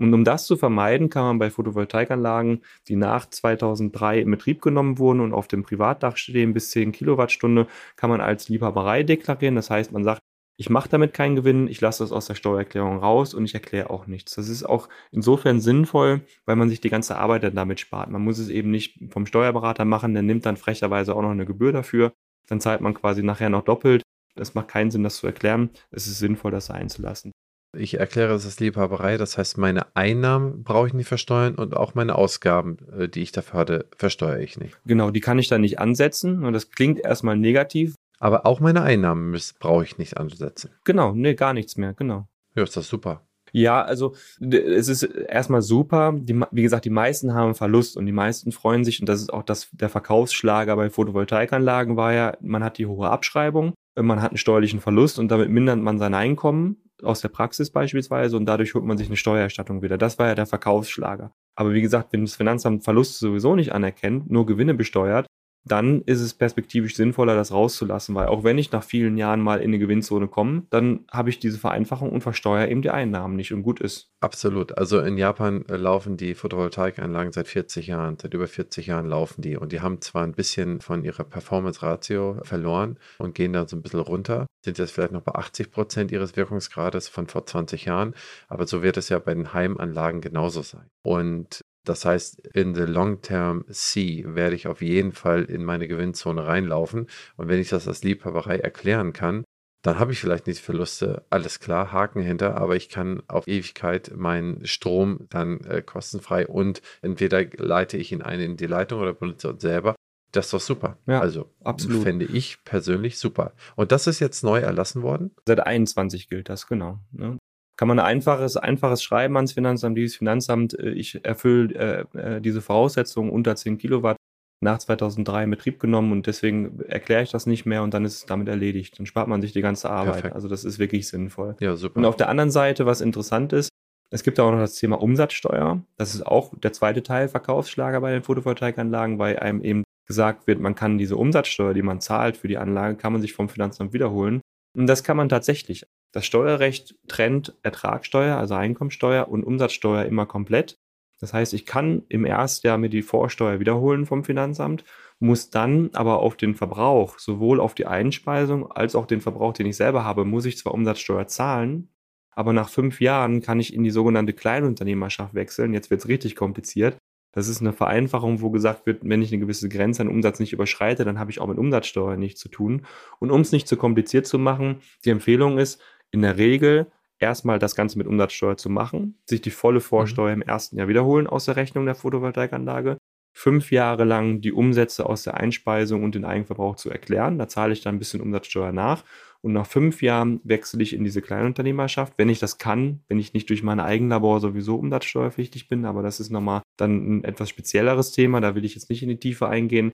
Und 0.00 0.14
um 0.14 0.24
das 0.24 0.46
zu 0.46 0.56
vermeiden, 0.56 1.10
kann 1.10 1.24
man 1.24 1.38
bei 1.38 1.50
Photovoltaikanlagen, 1.50 2.62
die 2.88 2.96
nach 2.96 3.28
2003 3.28 4.20
in 4.20 4.30
Betrieb 4.30 4.62
genommen 4.62 4.98
wurden 4.98 5.20
und 5.20 5.34
auf 5.34 5.46
dem 5.46 5.62
Privatdach 5.62 6.16
stehen 6.16 6.54
bis 6.54 6.70
10 6.70 6.92
Kilowattstunde, 6.92 7.66
kann 7.96 8.08
man 8.08 8.22
als 8.22 8.48
Liebhaberei 8.48 9.02
deklarieren. 9.02 9.56
Das 9.56 9.68
heißt, 9.68 9.92
man 9.92 10.02
sagt, 10.02 10.20
ich 10.56 10.70
mache 10.70 10.88
damit 10.88 11.12
keinen 11.12 11.36
Gewinn, 11.36 11.68
ich 11.68 11.82
lasse 11.82 12.02
das 12.02 12.12
aus 12.12 12.26
der 12.26 12.34
Steuererklärung 12.34 12.98
raus 12.98 13.34
und 13.34 13.44
ich 13.44 13.52
erkläre 13.52 13.90
auch 13.90 14.06
nichts. 14.06 14.34
Das 14.36 14.48
ist 14.48 14.64
auch 14.64 14.88
insofern 15.10 15.60
sinnvoll, 15.60 16.22
weil 16.46 16.56
man 16.56 16.70
sich 16.70 16.80
die 16.80 16.90
ganze 16.90 17.16
Arbeit 17.16 17.42
dann 17.42 17.54
damit 17.54 17.80
spart. 17.80 18.10
Man 18.10 18.22
muss 18.22 18.38
es 18.38 18.48
eben 18.48 18.70
nicht 18.70 18.98
vom 19.10 19.26
Steuerberater 19.26 19.84
machen, 19.84 20.14
der 20.14 20.22
nimmt 20.22 20.46
dann 20.46 20.56
frecherweise 20.56 21.14
auch 21.14 21.22
noch 21.22 21.30
eine 21.30 21.44
Gebühr 21.44 21.72
dafür. 21.72 22.12
Dann 22.48 22.60
zahlt 22.60 22.80
man 22.80 22.94
quasi 22.94 23.22
nachher 23.22 23.50
noch 23.50 23.64
doppelt. 23.64 24.02
Es 24.34 24.54
macht 24.54 24.68
keinen 24.68 24.90
Sinn, 24.90 25.02
das 25.02 25.16
zu 25.18 25.26
erklären. 25.26 25.70
Es 25.90 26.06
ist 26.06 26.18
sinnvoll, 26.18 26.52
das 26.52 26.66
sein 26.66 26.88
zu 26.88 27.02
lassen. 27.02 27.32
Ich 27.76 27.98
erkläre, 27.98 28.34
es 28.34 28.44
ist 28.44 28.58
Liebhaberei, 28.58 29.16
das 29.16 29.38
heißt, 29.38 29.56
meine 29.56 29.94
Einnahmen 29.94 30.64
brauche 30.64 30.88
ich 30.88 30.92
nicht 30.92 31.06
versteuern 31.06 31.54
und 31.54 31.76
auch 31.76 31.94
meine 31.94 32.16
Ausgaben, 32.16 32.78
äh, 32.98 33.08
die 33.08 33.22
ich 33.22 33.30
dafür 33.30 33.60
hatte, 33.60 33.86
versteuere 33.96 34.40
ich 34.40 34.58
nicht. 34.58 34.76
Genau, 34.84 35.10
die 35.10 35.20
kann 35.20 35.38
ich 35.38 35.48
dann 35.48 35.60
nicht 35.60 35.78
ansetzen 35.78 36.44
und 36.44 36.52
das 36.52 36.70
klingt 36.70 36.98
erstmal 36.98 37.36
negativ, 37.36 37.94
aber 38.18 38.44
auch 38.44 38.58
meine 38.58 38.82
Einnahmen 38.82 39.36
brauche 39.60 39.84
ich 39.84 39.98
nicht 39.98 40.16
ansetzen. 40.16 40.70
Genau, 40.84 41.12
nee, 41.14 41.34
gar 41.34 41.54
nichts 41.54 41.76
mehr, 41.76 41.94
genau. 41.94 42.26
Ja, 42.56 42.64
ist 42.64 42.76
das 42.76 42.88
super. 42.88 43.22
Ja, 43.52 43.82
also 43.82 44.14
es 44.40 44.88
ist 44.88 45.02
erstmal 45.02 45.62
super. 45.62 46.12
Die, 46.16 46.40
wie 46.52 46.62
gesagt, 46.62 46.84
die 46.84 46.90
meisten 46.90 47.34
haben 47.34 47.54
Verlust 47.54 47.96
und 47.96 48.06
die 48.06 48.12
meisten 48.12 48.52
freuen 48.52 48.84
sich, 48.84 49.00
und 49.00 49.08
das 49.08 49.20
ist 49.20 49.32
auch 49.32 49.42
das, 49.42 49.68
der 49.72 49.88
Verkaufsschlager 49.88 50.76
bei 50.76 50.90
Photovoltaikanlagen 50.90 51.96
war 51.96 52.12
ja, 52.12 52.36
man 52.40 52.62
hat 52.62 52.78
die 52.78 52.86
hohe 52.86 53.10
Abschreibung, 53.10 53.74
man 53.96 54.22
hat 54.22 54.30
einen 54.30 54.38
steuerlichen 54.38 54.80
Verlust 54.80 55.18
und 55.18 55.28
damit 55.28 55.50
mindert 55.50 55.78
man 55.78 55.98
sein 55.98 56.14
Einkommen 56.14 56.76
aus 57.02 57.20
der 57.20 57.28
Praxis 57.28 57.70
beispielsweise 57.70 58.36
und 58.36 58.46
dadurch 58.46 58.74
holt 58.74 58.84
man 58.84 58.98
sich 58.98 59.08
eine 59.08 59.16
Steuererstattung 59.16 59.82
wieder. 59.82 59.98
Das 59.98 60.18
war 60.18 60.28
ja 60.28 60.34
der 60.34 60.46
Verkaufsschlager. 60.46 61.32
Aber 61.54 61.72
wie 61.72 61.82
gesagt, 61.82 62.12
wenn 62.12 62.24
das 62.24 62.34
Finanzamt 62.34 62.84
Verluste 62.84 63.18
sowieso 63.18 63.54
nicht 63.54 63.72
anerkennt, 63.72 64.30
nur 64.30 64.46
Gewinne 64.46 64.74
besteuert, 64.74 65.26
dann 65.64 66.02
ist 66.02 66.20
es 66.20 66.34
perspektivisch 66.34 66.96
sinnvoller, 66.96 67.34
das 67.34 67.52
rauszulassen, 67.52 68.14
weil 68.14 68.28
auch 68.28 68.44
wenn 68.44 68.58
ich 68.58 68.72
nach 68.72 68.82
vielen 68.82 69.16
Jahren 69.18 69.40
mal 69.40 69.60
in 69.60 69.70
eine 69.70 69.78
Gewinnzone 69.78 70.28
komme, 70.28 70.62
dann 70.70 71.04
habe 71.10 71.30
ich 71.30 71.38
diese 71.38 71.58
Vereinfachung 71.58 72.10
und 72.10 72.22
versteuere 72.22 72.68
eben 72.68 72.82
die 72.82 72.90
Einnahmen 72.90 73.36
nicht 73.36 73.52
und 73.52 73.62
gut 73.62 73.80
ist. 73.80 74.10
Absolut. 74.20 74.76
Also 74.76 75.00
in 75.00 75.18
Japan 75.18 75.64
äh, 75.68 75.76
laufen 75.76 76.16
die 76.16 76.34
Photovoltaikanlagen 76.34 77.32
seit 77.32 77.48
40 77.48 77.86
Jahren, 77.86 78.18
seit 78.20 78.34
über 78.34 78.46
40 78.46 78.86
Jahren 78.86 79.06
laufen 79.06 79.42
die 79.42 79.56
und 79.56 79.72
die 79.72 79.80
haben 79.80 80.00
zwar 80.00 80.24
ein 80.24 80.32
bisschen 80.32 80.80
von 80.80 81.04
ihrer 81.04 81.24
Performance-Ratio 81.24 82.40
verloren 82.42 82.98
und 83.18 83.34
gehen 83.34 83.52
dann 83.52 83.68
so 83.68 83.76
ein 83.76 83.82
bisschen 83.82 84.00
runter, 84.00 84.46
sind 84.64 84.78
jetzt 84.78 84.92
vielleicht 84.92 85.12
noch 85.12 85.22
bei 85.22 85.32
80 85.32 85.70
Prozent 85.70 86.12
ihres 86.12 86.36
Wirkungsgrades 86.36 87.08
von 87.08 87.26
vor 87.26 87.46
20 87.46 87.84
Jahren, 87.84 88.14
aber 88.48 88.66
so 88.66 88.82
wird 88.82 88.96
es 88.96 89.08
ja 89.08 89.18
bei 89.18 89.34
den 89.34 89.52
Heimanlagen 89.52 90.20
genauso 90.20 90.62
sein. 90.62 90.88
Und 91.02 91.64
das 91.90 92.04
heißt, 92.04 92.46
in 92.54 92.74
the 92.76 92.82
long-term 92.82 93.64
C 93.68 94.24
werde 94.24 94.54
ich 94.54 94.68
auf 94.68 94.80
jeden 94.80 95.10
Fall 95.10 95.42
in 95.42 95.64
meine 95.64 95.88
Gewinnzone 95.88 96.46
reinlaufen. 96.46 97.08
Und 97.36 97.48
wenn 97.48 97.58
ich 97.58 97.68
das 97.68 97.88
als 97.88 98.04
Liebhaberei 98.04 98.58
erklären 98.58 99.12
kann, 99.12 99.42
dann 99.82 99.98
habe 99.98 100.12
ich 100.12 100.20
vielleicht 100.20 100.46
nicht 100.46 100.60
Verluste, 100.60 101.24
alles 101.30 101.58
klar, 101.58 101.90
Haken 101.90 102.22
hinter, 102.22 102.56
aber 102.58 102.76
ich 102.76 102.90
kann 102.90 103.24
auf 103.26 103.48
Ewigkeit 103.48 104.12
meinen 104.14 104.64
Strom 104.66 105.26
dann 105.30 105.60
äh, 105.64 105.82
kostenfrei 105.82 106.46
und 106.46 106.80
entweder 107.02 107.44
leite 107.56 107.96
ich 107.96 108.12
ihn 108.12 108.22
ein 108.22 108.38
in 108.40 108.56
die 108.56 108.66
Leitung 108.66 109.00
oder 109.00 109.14
benutze 109.14 109.48
ihn 109.48 109.58
selber. 109.58 109.96
Das 110.30 110.46
ist 110.46 110.52
doch 110.52 110.60
super. 110.60 110.96
Ja, 111.06 111.20
also 111.20 111.50
absolut. 111.64 112.04
fände 112.04 112.24
ich 112.24 112.62
persönlich 112.62 113.18
super. 113.18 113.52
Und 113.74 113.90
das 113.90 114.06
ist 114.06 114.20
jetzt 114.20 114.44
neu 114.44 114.60
erlassen 114.60 115.02
worden? 115.02 115.32
Seit 115.44 115.58
21 115.58 116.28
gilt 116.28 116.48
das, 116.48 116.68
genau. 116.68 117.00
Ne? 117.10 117.38
Kann 117.80 117.88
man 117.88 117.98
ein 117.98 118.04
einfaches, 118.04 118.58
einfaches 118.58 119.02
Schreiben 119.02 119.36
ans 119.36 119.52
Finanzamt, 119.52 119.96
dieses 119.96 120.14
Finanzamt, 120.14 120.78
äh, 120.78 120.90
ich 120.90 121.24
erfülle 121.24 122.06
äh, 122.14 122.18
äh, 122.18 122.40
diese 122.42 122.60
Voraussetzungen 122.60 123.30
unter 123.30 123.56
10 123.56 123.78
Kilowatt 123.78 124.18
nach 124.62 124.76
2003 124.76 125.44
in 125.44 125.50
Betrieb 125.50 125.80
genommen 125.80 126.12
und 126.12 126.26
deswegen 126.26 126.80
erkläre 126.80 127.22
ich 127.22 127.30
das 127.30 127.46
nicht 127.46 127.64
mehr 127.64 127.82
und 127.82 127.94
dann 127.94 128.04
ist 128.04 128.16
es 128.16 128.26
damit 128.26 128.48
erledigt. 128.48 128.98
Dann 128.98 129.06
spart 129.06 129.28
man 129.28 129.40
sich 129.40 129.52
die 129.52 129.62
ganze 129.62 129.88
Arbeit. 129.88 130.16
Perfekt. 130.16 130.34
Also 130.34 130.46
das 130.46 130.66
ist 130.66 130.78
wirklich 130.78 131.08
sinnvoll. 131.08 131.56
Ja, 131.60 131.74
super. 131.74 131.96
Und 131.96 132.04
auf 132.04 132.16
der 132.16 132.28
anderen 132.28 132.50
Seite, 132.50 132.84
was 132.84 133.00
interessant 133.00 133.54
ist, 133.54 133.70
es 134.10 134.24
gibt 134.24 134.38
auch 134.40 134.50
noch 134.50 134.58
das 134.58 134.74
Thema 134.74 135.00
Umsatzsteuer. 135.00 135.82
Das 135.96 136.14
ist 136.14 136.26
auch 136.26 136.52
der 136.58 136.74
zweite 136.74 137.02
Teil 137.02 137.28
Verkaufsschlager 137.28 138.02
bei 138.02 138.12
den 138.12 138.22
Photovoltaikanlagen, 138.22 139.18
weil 139.18 139.38
einem 139.38 139.62
eben 139.62 139.84
gesagt 140.06 140.46
wird, 140.46 140.60
man 140.60 140.74
kann 140.74 140.98
diese 140.98 141.16
Umsatzsteuer, 141.16 141.72
die 141.72 141.80
man 141.80 142.02
zahlt 142.02 142.36
für 142.36 142.48
die 142.48 142.58
Anlage, 142.58 142.96
kann 142.96 143.14
man 143.14 143.22
sich 143.22 143.32
vom 143.32 143.48
Finanzamt 143.48 143.94
wiederholen. 143.94 144.42
Und 144.74 144.86
das 144.86 145.04
kann 145.04 145.16
man 145.16 145.28
tatsächlich. 145.28 145.86
Das 146.12 146.26
Steuerrecht 146.26 146.96
trennt 147.08 147.56
Ertragssteuer, 147.62 148.36
also 148.36 148.54
Einkommensteuer 148.54 149.28
und 149.28 149.44
Umsatzsteuer 149.44 150.04
immer 150.04 150.26
komplett. 150.26 150.78
Das 151.20 151.34
heißt, 151.34 151.52
ich 151.52 151.66
kann 151.66 152.02
im 152.08 152.24
Erstjahr 152.24 152.78
mir 152.78 152.88
die 152.88 153.02
Vorsteuer 153.02 153.60
wiederholen 153.60 154.06
vom 154.06 154.24
Finanzamt, 154.24 154.84
muss 155.18 155.50
dann 155.50 155.90
aber 155.92 156.20
auf 156.20 156.36
den 156.36 156.54
Verbrauch, 156.54 157.18
sowohl 157.18 157.60
auf 157.60 157.74
die 157.74 157.86
Einspeisung 157.86 158.70
als 158.72 158.94
auch 158.94 159.06
den 159.06 159.20
Verbrauch, 159.20 159.52
den 159.52 159.66
ich 159.66 159.76
selber 159.76 160.02
habe, 160.04 160.24
muss 160.24 160.46
ich 160.46 160.56
zwar 160.56 160.72
Umsatzsteuer 160.72 161.26
zahlen, 161.26 161.90
aber 162.30 162.54
nach 162.54 162.70
fünf 162.70 163.00
Jahren 163.02 163.42
kann 163.42 163.60
ich 163.60 163.74
in 163.74 163.84
die 163.84 163.90
sogenannte 163.90 164.32
Kleinunternehmerschaft 164.32 165.34
wechseln. 165.34 165.74
Jetzt 165.74 165.90
wird 165.90 166.00
es 166.00 166.08
richtig 166.08 166.36
kompliziert. 166.36 166.96
Das 167.32 167.48
ist 167.48 167.60
eine 167.60 167.72
Vereinfachung, 167.72 168.40
wo 168.40 168.50
gesagt 168.50 168.86
wird, 168.86 169.00
wenn 169.02 169.22
ich 169.22 169.32
eine 169.32 169.40
gewisse 169.40 169.68
Grenze 169.68 170.02
an 170.02 170.08
Umsatz 170.08 170.40
nicht 170.40 170.52
überschreite, 170.52 171.04
dann 171.04 171.18
habe 171.18 171.30
ich 171.30 171.40
auch 171.40 171.46
mit 171.46 171.58
Umsatzsteuer 171.58 172.16
nichts 172.16 172.40
zu 172.40 172.48
tun. 172.48 172.86
Und 173.18 173.30
um 173.30 173.40
es 173.40 173.52
nicht 173.52 173.68
zu 173.68 173.76
kompliziert 173.76 174.26
zu 174.26 174.38
machen, 174.38 174.80
die 175.04 175.10
Empfehlung 175.10 175.58
ist, 175.58 175.80
in 176.10 176.22
der 176.22 176.38
Regel 176.38 176.90
erstmal 177.20 177.58
das 177.58 177.76
Ganze 177.76 177.98
mit 177.98 178.06
Umsatzsteuer 178.06 178.56
zu 178.56 178.70
machen, 178.70 179.18
sich 179.26 179.40
die 179.40 179.50
volle 179.50 179.80
Vorsteuer 179.80 180.34
mhm. 180.34 180.42
im 180.42 180.48
ersten 180.48 180.76
Jahr 180.76 180.88
wiederholen 180.88 181.26
aus 181.26 181.44
der 181.44 181.56
Rechnung 181.56 181.84
der 181.84 181.94
Photovoltaikanlage, 181.94 182.96
fünf 183.32 183.70
Jahre 183.70 184.04
lang 184.04 184.40
die 184.40 184.52
Umsätze 184.52 185.06
aus 185.06 185.22
der 185.22 185.34
Einspeisung 185.34 186.04
und 186.04 186.14
den 186.14 186.24
Eigenverbrauch 186.24 186.76
zu 186.76 186.90
erklären. 186.90 187.38
Da 187.38 187.48
zahle 187.48 187.72
ich 187.72 187.82
dann 187.82 187.96
ein 187.96 187.98
bisschen 187.98 188.20
Umsatzsteuer 188.20 188.72
nach. 188.72 189.04
Und 189.42 189.52
nach 189.54 189.66
fünf 189.66 190.02
Jahren 190.02 190.40
wechsle 190.44 190.82
ich 190.82 190.92
in 190.92 191.02
diese 191.02 191.22
Kleinunternehmerschaft, 191.22 192.12
wenn 192.18 192.28
ich 192.28 192.40
das 192.40 192.58
kann, 192.58 193.00
wenn 193.08 193.18
ich 193.18 193.32
nicht 193.32 193.48
durch 193.48 193.62
mein 193.62 193.80
Eigenlabor 193.80 194.40
sowieso 194.40 194.76
umsatzsteuerpflichtig 194.76 195.68
bin. 195.68 195.86
Aber 195.86 196.02
das 196.02 196.20
ist 196.20 196.30
nochmal 196.30 196.62
dann 196.76 197.18
ein 197.18 197.24
etwas 197.24 197.48
spezielleres 197.48 198.12
Thema. 198.12 198.40
Da 198.40 198.54
will 198.54 198.64
ich 198.64 198.74
jetzt 198.74 198.90
nicht 198.90 199.02
in 199.02 199.08
die 199.08 199.18
Tiefe 199.18 199.48
eingehen. 199.48 199.92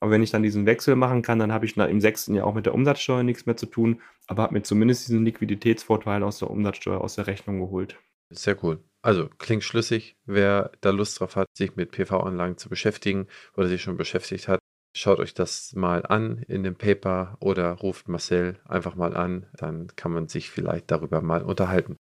Aber 0.00 0.12
wenn 0.12 0.22
ich 0.22 0.30
dann 0.30 0.42
diesen 0.42 0.66
Wechsel 0.66 0.96
machen 0.96 1.22
kann, 1.22 1.38
dann 1.38 1.52
habe 1.52 1.64
ich 1.64 1.76
im 1.76 2.00
sechsten 2.00 2.34
Jahr 2.34 2.46
auch 2.46 2.54
mit 2.54 2.66
der 2.66 2.74
Umsatzsteuer 2.74 3.22
nichts 3.22 3.46
mehr 3.46 3.56
zu 3.56 3.66
tun, 3.66 4.00
aber 4.28 4.44
habe 4.44 4.54
mir 4.54 4.62
zumindest 4.62 5.08
diesen 5.08 5.24
Liquiditätsvorteil 5.24 6.22
aus 6.22 6.38
der 6.38 6.50
Umsatzsteuer 6.50 7.00
aus 7.00 7.16
der 7.16 7.26
Rechnung 7.26 7.58
geholt. 7.58 7.98
Sehr 8.30 8.62
cool. 8.62 8.82
Also 9.02 9.28
klingt 9.38 9.64
schlüssig. 9.64 10.16
Wer 10.24 10.72
da 10.80 10.90
Lust 10.90 11.20
drauf 11.20 11.36
hat, 11.36 11.46
sich 11.54 11.76
mit 11.76 11.92
PV-Anlagen 11.92 12.58
zu 12.58 12.68
beschäftigen 12.68 13.26
oder 13.56 13.68
sich 13.68 13.82
schon 13.82 13.96
beschäftigt 13.96 14.48
hat, 14.48 14.60
schaut 14.94 15.20
euch 15.20 15.34
das 15.34 15.72
mal 15.74 16.04
an 16.04 16.38
in 16.48 16.62
dem 16.62 16.76
Paper 16.76 17.36
oder 17.40 17.72
ruft 17.72 18.08
Marcel 18.08 18.58
einfach 18.64 18.96
mal 18.96 19.16
an. 19.16 19.46
Dann 19.54 19.88
kann 19.96 20.12
man 20.12 20.28
sich 20.28 20.50
vielleicht 20.50 20.90
darüber 20.90 21.20
mal 21.22 21.42
unterhalten. 21.42 21.96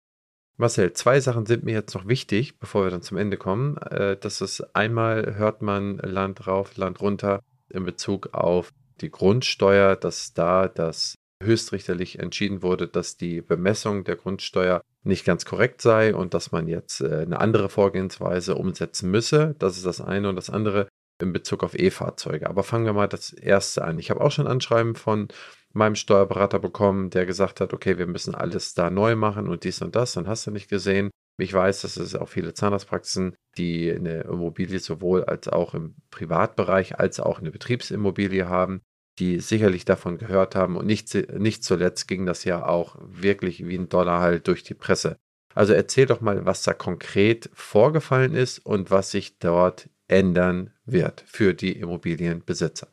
Marcel, 0.56 0.94
zwei 0.94 1.20
Sachen 1.20 1.48
sind 1.48 1.64
mir 1.64 1.74
jetzt 1.74 1.96
noch 1.96 2.08
wichtig, 2.08 2.60
bevor 2.60 2.84
wir 2.84 2.92
dann 2.92 3.02
zum 3.02 3.18
Ende 3.18 3.38
kommen. 3.38 3.78
Äh, 3.78 4.18
das 4.18 4.40
ist 4.42 4.62
einmal 4.76 5.36
hört 5.36 5.64
man 5.64 5.98
Land 5.98 6.46
rauf, 6.46 6.78
Land 6.78 7.02
runter 7.02 7.42
in 7.70 7.86
Bezug 7.86 8.34
auf 8.34 8.72
die 9.02 9.10
Grundsteuer, 9.10 9.96
dass 9.96 10.34
da 10.34 10.68
das 10.68 11.16
höchstrichterlich 11.44 12.20
entschieden 12.20 12.62
wurde, 12.62 12.88
dass 12.88 13.18
die 13.18 13.42
Bemessung 13.42 14.04
der 14.04 14.16
Grundsteuer 14.16 14.82
nicht 15.04 15.26
ganz 15.26 15.46
korrekt 15.46 15.82
sei 15.82 16.16
und 16.16 16.34
dass 16.34 16.52
man 16.52 16.68
jetzt 16.68 17.02
äh, 17.02 17.22
eine 17.22 17.40
andere 17.40 17.70
Vorgehensweise 17.70 18.56
umsetzen 18.56 19.12
müsse. 19.12 19.56
Das 19.60 19.78
ist 19.78 19.86
das 19.86 20.02
eine 20.02 20.30
und 20.30 20.36
das 20.36 20.50
andere 20.50 20.88
in 21.22 21.34
Bezug 21.34 21.64
auf 21.64 21.78
E-Fahrzeuge. 21.78 22.50
Aber 22.50 22.64
fangen 22.64 22.86
wir 22.86 22.94
mal 22.94 23.08
das 23.08 23.34
erste 23.34 23.84
an. 23.84 24.00
Ich 24.00 24.10
habe 24.10 24.22
auch 24.22 24.32
schon 24.32 24.48
Anschreiben 24.48 24.96
von 24.96 25.28
meinem 25.74 25.96
Steuerberater 25.96 26.60
bekommen, 26.60 27.10
der 27.10 27.26
gesagt 27.26 27.60
hat, 27.60 27.74
okay, 27.74 27.98
wir 27.98 28.08
müssen 28.08 28.36
alles 28.36 28.74
da 28.74 28.90
neu 28.90 29.16
machen 29.16 29.48
und 29.48 29.64
dies 29.64 29.82
und 29.82 29.96
das, 29.96 30.14
dann 30.14 30.28
hast 30.28 30.46
du 30.46 30.52
nicht 30.52 30.70
gesehen. 30.70 31.10
Ich 31.40 31.52
weiß, 31.52 31.82
dass 31.82 31.98
es 31.98 32.16
auch 32.16 32.30
viele 32.30 32.54
Zahnarztpraxen, 32.54 33.36
die 33.58 33.92
eine 33.92 34.22
Immobilie 34.22 34.80
sowohl 34.80 35.24
als 35.24 35.48
auch 35.48 35.74
im 35.74 35.96
Privatbereich 36.12 37.00
als 37.00 37.20
auch 37.20 37.40
eine 37.40 37.50
Betriebsimmobilie 37.50 38.48
haben, 38.48 38.82
die 39.20 39.40
sicherlich 39.40 39.86
davon 39.86 40.18
gehört 40.18 40.56
haben. 40.56 40.76
Und 40.76 40.86
nicht, 40.86 41.14
nicht 41.38 41.64
zuletzt 41.64 42.08
ging 42.08 42.26
das 42.26 42.44
ja 42.44 42.66
auch 42.66 42.98
wirklich 43.00 43.66
wie 43.66 43.76
ein 43.76 43.90
Dollar 43.90 44.22
halt 44.22 44.48
durch 44.48 44.64
die 44.64 44.74
Presse. 44.74 45.18
Also 45.56 45.74
erzähl 45.74 46.06
doch 46.08 46.22
mal, 46.22 46.46
was 46.46 46.64
da 46.64 46.74
konkret 46.74 47.50
vorgefallen 47.54 48.34
ist 48.34 48.60
und 48.60 48.90
was 48.90 49.12
sich 49.12 49.38
dort 49.38 49.90
ändern 50.08 50.72
wird 50.86 51.24
für 51.28 51.54
die 51.54 51.74
Immobilienbesitzer. 51.74 52.88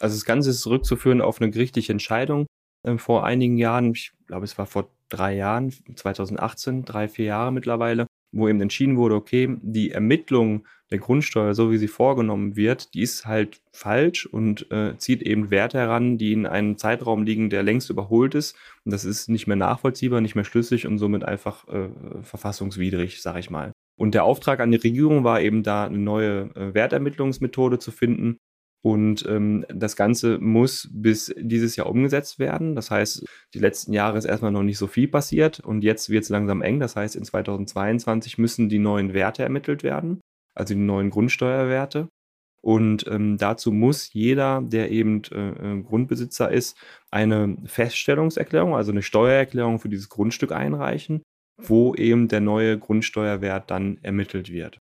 Also 0.00 0.16
das 0.16 0.24
Ganze 0.24 0.50
ist 0.50 0.60
zurückzuführen 0.60 1.20
auf 1.20 1.40
eine 1.40 1.50
gerichtliche 1.50 1.92
Entscheidung 1.92 2.46
äh, 2.84 2.98
vor 2.98 3.24
einigen 3.24 3.56
Jahren. 3.56 3.92
Ich 3.92 4.12
glaube, 4.26 4.44
es 4.44 4.58
war 4.58 4.66
vor 4.66 4.90
drei 5.08 5.34
Jahren, 5.34 5.72
2018, 5.94 6.84
drei, 6.84 7.08
vier 7.08 7.26
Jahre 7.26 7.52
mittlerweile, 7.52 8.06
wo 8.32 8.48
eben 8.48 8.60
entschieden 8.60 8.96
wurde, 8.96 9.14
okay, 9.14 9.56
die 9.62 9.90
Ermittlung 9.90 10.66
der 10.90 10.98
Grundsteuer, 10.98 11.54
so 11.54 11.70
wie 11.70 11.78
sie 11.78 11.88
vorgenommen 11.88 12.56
wird, 12.56 12.94
die 12.94 13.02
ist 13.02 13.26
halt 13.26 13.60
falsch 13.72 14.26
und 14.26 14.70
äh, 14.70 14.96
zieht 14.96 15.22
eben 15.22 15.50
Werte 15.50 15.78
heran, 15.78 16.18
die 16.18 16.32
in 16.32 16.46
einem 16.46 16.78
Zeitraum 16.78 17.24
liegen, 17.24 17.50
der 17.50 17.62
längst 17.62 17.90
überholt 17.90 18.34
ist. 18.34 18.56
Und 18.84 18.92
das 18.92 19.04
ist 19.04 19.28
nicht 19.28 19.46
mehr 19.46 19.56
nachvollziehbar, 19.56 20.20
nicht 20.20 20.34
mehr 20.34 20.44
schlüssig 20.44 20.86
und 20.86 20.98
somit 20.98 21.24
einfach 21.24 21.68
äh, 21.68 21.88
verfassungswidrig, 22.22 23.22
sag 23.22 23.38
ich 23.38 23.50
mal. 23.50 23.72
Und 23.96 24.14
der 24.14 24.24
Auftrag 24.24 24.60
an 24.60 24.70
die 24.70 24.78
Regierung 24.78 25.24
war 25.24 25.40
eben 25.40 25.62
da 25.62 25.84
eine 25.84 25.98
neue 25.98 26.50
äh, 26.54 26.74
Wertermittlungsmethode 26.74 27.78
zu 27.78 27.90
finden, 27.90 28.38
und 28.80 29.26
ähm, 29.28 29.66
das 29.68 29.96
Ganze 29.96 30.38
muss 30.38 30.88
bis 30.92 31.34
dieses 31.36 31.76
Jahr 31.76 31.88
umgesetzt 31.88 32.38
werden. 32.38 32.76
Das 32.76 32.90
heißt, 32.90 33.24
die 33.54 33.58
letzten 33.58 33.92
Jahre 33.92 34.18
ist 34.18 34.24
erstmal 34.24 34.52
noch 34.52 34.62
nicht 34.62 34.78
so 34.78 34.86
viel 34.86 35.08
passiert 35.08 35.60
und 35.60 35.82
jetzt 35.82 36.10
wird 36.10 36.22
es 36.22 36.28
langsam 36.28 36.62
eng. 36.62 36.78
Das 36.78 36.94
heißt, 36.94 37.16
in 37.16 37.24
2022 37.24 38.38
müssen 38.38 38.68
die 38.68 38.78
neuen 38.78 39.14
Werte 39.14 39.42
ermittelt 39.42 39.82
werden, 39.82 40.20
also 40.58 40.74
die 40.74 40.80
neuen 40.80 41.10
Grundsteuerwerte. 41.10 42.08
Und 42.60 43.06
ähm, 43.06 43.38
dazu 43.38 43.70
muss 43.70 44.12
jeder, 44.12 44.60
der 44.62 44.90
eben 44.90 45.22
äh, 45.30 45.76
äh 45.78 45.82
Grundbesitzer 45.82 46.50
ist, 46.50 46.76
eine 47.10 47.56
Feststellungserklärung, 47.64 48.74
also 48.74 48.90
eine 48.90 49.02
Steuererklärung 49.02 49.78
für 49.78 49.88
dieses 49.88 50.08
Grundstück 50.08 50.52
einreichen, 50.52 51.22
wo 51.56 51.94
eben 51.94 52.28
der 52.28 52.40
neue 52.40 52.78
Grundsteuerwert 52.78 53.70
dann 53.70 53.98
ermittelt 54.02 54.50
wird. 54.50 54.78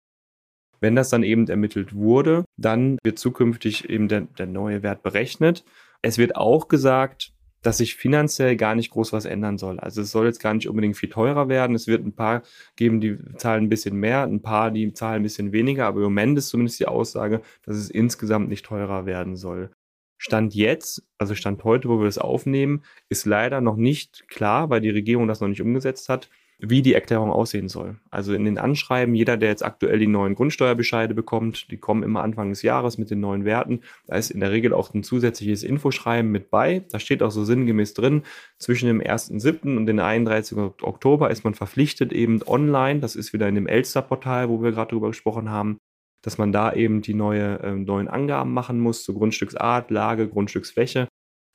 Wenn 0.80 0.94
das 0.94 1.08
dann 1.08 1.22
eben 1.24 1.48
ermittelt 1.48 1.94
wurde, 1.94 2.44
dann 2.56 2.98
wird 3.02 3.18
zukünftig 3.18 3.88
eben 3.88 4.06
der, 4.08 4.22
der 4.22 4.46
neue 4.46 4.82
Wert 4.82 5.02
berechnet. 5.02 5.64
Es 6.02 6.18
wird 6.18 6.36
auch 6.36 6.68
gesagt, 6.68 7.33
dass 7.64 7.78
sich 7.78 7.96
finanziell 7.96 8.56
gar 8.56 8.74
nicht 8.74 8.90
groß 8.90 9.12
was 9.12 9.24
ändern 9.24 9.56
soll. 9.58 9.80
Also 9.80 10.02
es 10.02 10.10
soll 10.10 10.26
jetzt 10.26 10.38
gar 10.38 10.52
nicht 10.52 10.68
unbedingt 10.68 10.96
viel 10.96 11.08
teurer 11.08 11.48
werden. 11.48 11.74
Es 11.74 11.86
wird 11.86 12.04
ein 12.04 12.14
paar 12.14 12.42
geben, 12.76 13.00
die 13.00 13.18
zahlen 13.36 13.64
ein 13.64 13.68
bisschen 13.70 13.96
mehr, 13.96 14.22
ein 14.22 14.42
paar, 14.42 14.70
die 14.70 14.92
zahlen 14.92 15.20
ein 15.20 15.22
bisschen 15.22 15.52
weniger. 15.52 15.86
Aber 15.86 15.98
im 15.98 16.04
Moment 16.04 16.36
ist 16.36 16.50
zumindest 16.50 16.78
die 16.78 16.86
Aussage, 16.86 17.40
dass 17.64 17.76
es 17.76 17.90
insgesamt 17.90 18.50
nicht 18.50 18.66
teurer 18.66 19.06
werden 19.06 19.36
soll. 19.36 19.70
Stand 20.18 20.54
jetzt, 20.54 21.06
also 21.18 21.34
Stand 21.34 21.64
heute, 21.64 21.88
wo 21.88 21.98
wir 21.98 22.04
das 22.04 22.18
aufnehmen, 22.18 22.84
ist 23.08 23.24
leider 23.24 23.62
noch 23.62 23.76
nicht 23.76 24.28
klar, 24.28 24.68
weil 24.68 24.82
die 24.82 24.90
Regierung 24.90 25.26
das 25.26 25.40
noch 25.40 25.48
nicht 25.48 25.62
umgesetzt 25.62 26.08
hat, 26.10 26.28
wie 26.58 26.82
die 26.82 26.94
Erklärung 26.94 27.30
aussehen 27.30 27.68
soll. 27.68 27.96
Also 28.10 28.32
in 28.34 28.44
den 28.44 28.58
Anschreiben, 28.58 29.14
jeder, 29.14 29.36
der 29.36 29.50
jetzt 29.50 29.64
aktuell 29.64 29.98
die 29.98 30.06
neuen 30.06 30.34
Grundsteuerbescheide 30.34 31.14
bekommt, 31.14 31.70
die 31.70 31.76
kommen 31.76 32.02
immer 32.02 32.22
Anfang 32.22 32.50
des 32.50 32.62
Jahres 32.62 32.98
mit 32.98 33.10
den 33.10 33.20
neuen 33.20 33.44
Werten. 33.44 33.80
Da 34.06 34.16
ist 34.16 34.30
in 34.30 34.40
der 34.40 34.50
Regel 34.50 34.72
auch 34.72 34.94
ein 34.94 35.02
zusätzliches 35.02 35.62
Infoschreiben 35.62 36.30
mit 36.30 36.50
bei. 36.50 36.84
Da 36.90 36.98
steht 36.98 37.22
auch 37.22 37.30
so 37.30 37.44
sinngemäß 37.44 37.94
drin, 37.94 38.22
zwischen 38.58 38.86
dem 38.86 39.00
1.7. 39.00 39.76
und 39.76 39.86
dem 39.86 39.98
31. 39.98 40.56
Oktober 40.82 41.30
ist 41.30 41.44
man 41.44 41.54
verpflichtet, 41.54 42.12
eben 42.12 42.40
online, 42.46 43.00
das 43.00 43.16
ist 43.16 43.32
wieder 43.32 43.48
in 43.48 43.54
dem 43.54 43.66
Elster-Portal, 43.66 44.48
wo 44.48 44.62
wir 44.62 44.72
gerade 44.72 44.90
drüber 44.90 45.08
gesprochen 45.08 45.50
haben, 45.50 45.78
dass 46.22 46.38
man 46.38 46.52
da 46.52 46.72
eben 46.72 47.02
die 47.02 47.14
neue, 47.14 47.58
äh, 47.60 47.74
neuen 47.74 48.08
Angaben 48.08 48.52
machen 48.54 48.80
muss 48.80 49.02
zur 49.02 49.16
Grundstücksart, 49.16 49.90
Lage, 49.90 50.28
Grundstücksfläche 50.28 51.08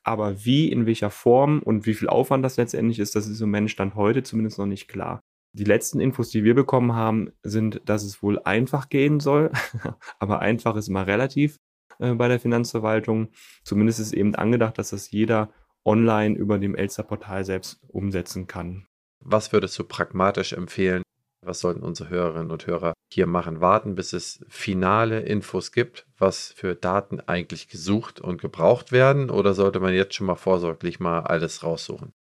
aber 0.10 0.44
wie, 0.44 0.72
in 0.72 0.88
welcher 0.88 1.12
Form 1.12 1.60
und 1.60 1.86
wie 1.86 1.94
viel 1.94 2.10
Aufwand 2.10 2.44
das 2.44 2.58
letztendlich 2.58 2.98
ist, 2.98 3.16
das 3.16 3.28
ist 3.28 3.42
im 3.42 3.50
Moment 3.50 3.70
Stand 3.70 3.94
heute 3.94 4.24
zumindest 4.24 4.58
noch 4.58 4.66
nicht 4.66 4.88
klar. 4.88 5.20
Die 5.54 5.64
letzten 5.64 6.00
Infos, 6.00 6.32
die 6.32 6.44
wir 6.44 6.56
bekommen 6.56 6.94
haben, 6.94 7.32
sind, 7.44 7.82
dass 7.86 8.04
es 8.04 8.24
wohl 8.24 8.40
einfach 8.40 8.90
gehen 8.90 9.20
soll. 9.20 9.52
aber 10.20 10.40
einfach 10.40 10.76
ist 10.76 10.90
immer 10.90 11.06
relativ 11.06 11.58
äh, 12.00 12.16
bei 12.16 12.28
der 12.28 12.40
Finanzverwaltung. 12.40 13.30
Zumindest 13.64 14.00
ist 14.00 14.14
eben 14.14 14.34
angedacht, 14.34 14.80
dass 14.80 14.90
das 14.90 15.12
jeder 15.12 15.50
online 15.86 16.36
über 16.36 16.58
dem 16.58 16.76
Elster-Portal 16.76 17.46
selbst 17.46 17.80
umsetzen 17.88 18.48
kann. 18.48 18.88
Was 19.20 19.54
würdest 19.54 19.78
du 19.78 19.84
pragmatisch 19.84 20.54
empfehlen? 20.54 21.04
Was 21.46 21.62
sollten 21.62 21.82
unsere 21.82 22.10
Hörerinnen 22.10 22.52
und 22.52 22.68
Hörer 22.68 22.94
hier 23.12 23.26
machen? 23.26 23.62
Warten, 23.62 23.96
bis 23.96 24.14
es 24.14 24.44
finale 24.50 25.22
Infos 25.22 25.72
gibt, 25.72 26.06
was 26.18 26.52
für 26.52 26.76
Daten 26.76 27.22
eigentlich 27.22 27.70
gesucht 27.70 28.20
und 28.20 28.42
gebraucht 28.42 28.92
werden? 28.92 29.30
Oder 29.30 29.54
sollte 29.54 29.80
man 29.80 29.94
jetzt 29.94 30.16
schon 30.16 30.28
mal 30.28 30.36
vorsorglich 30.36 31.00
mal 31.00 31.22
alles 31.22 31.64
raussuchen? 31.64 32.14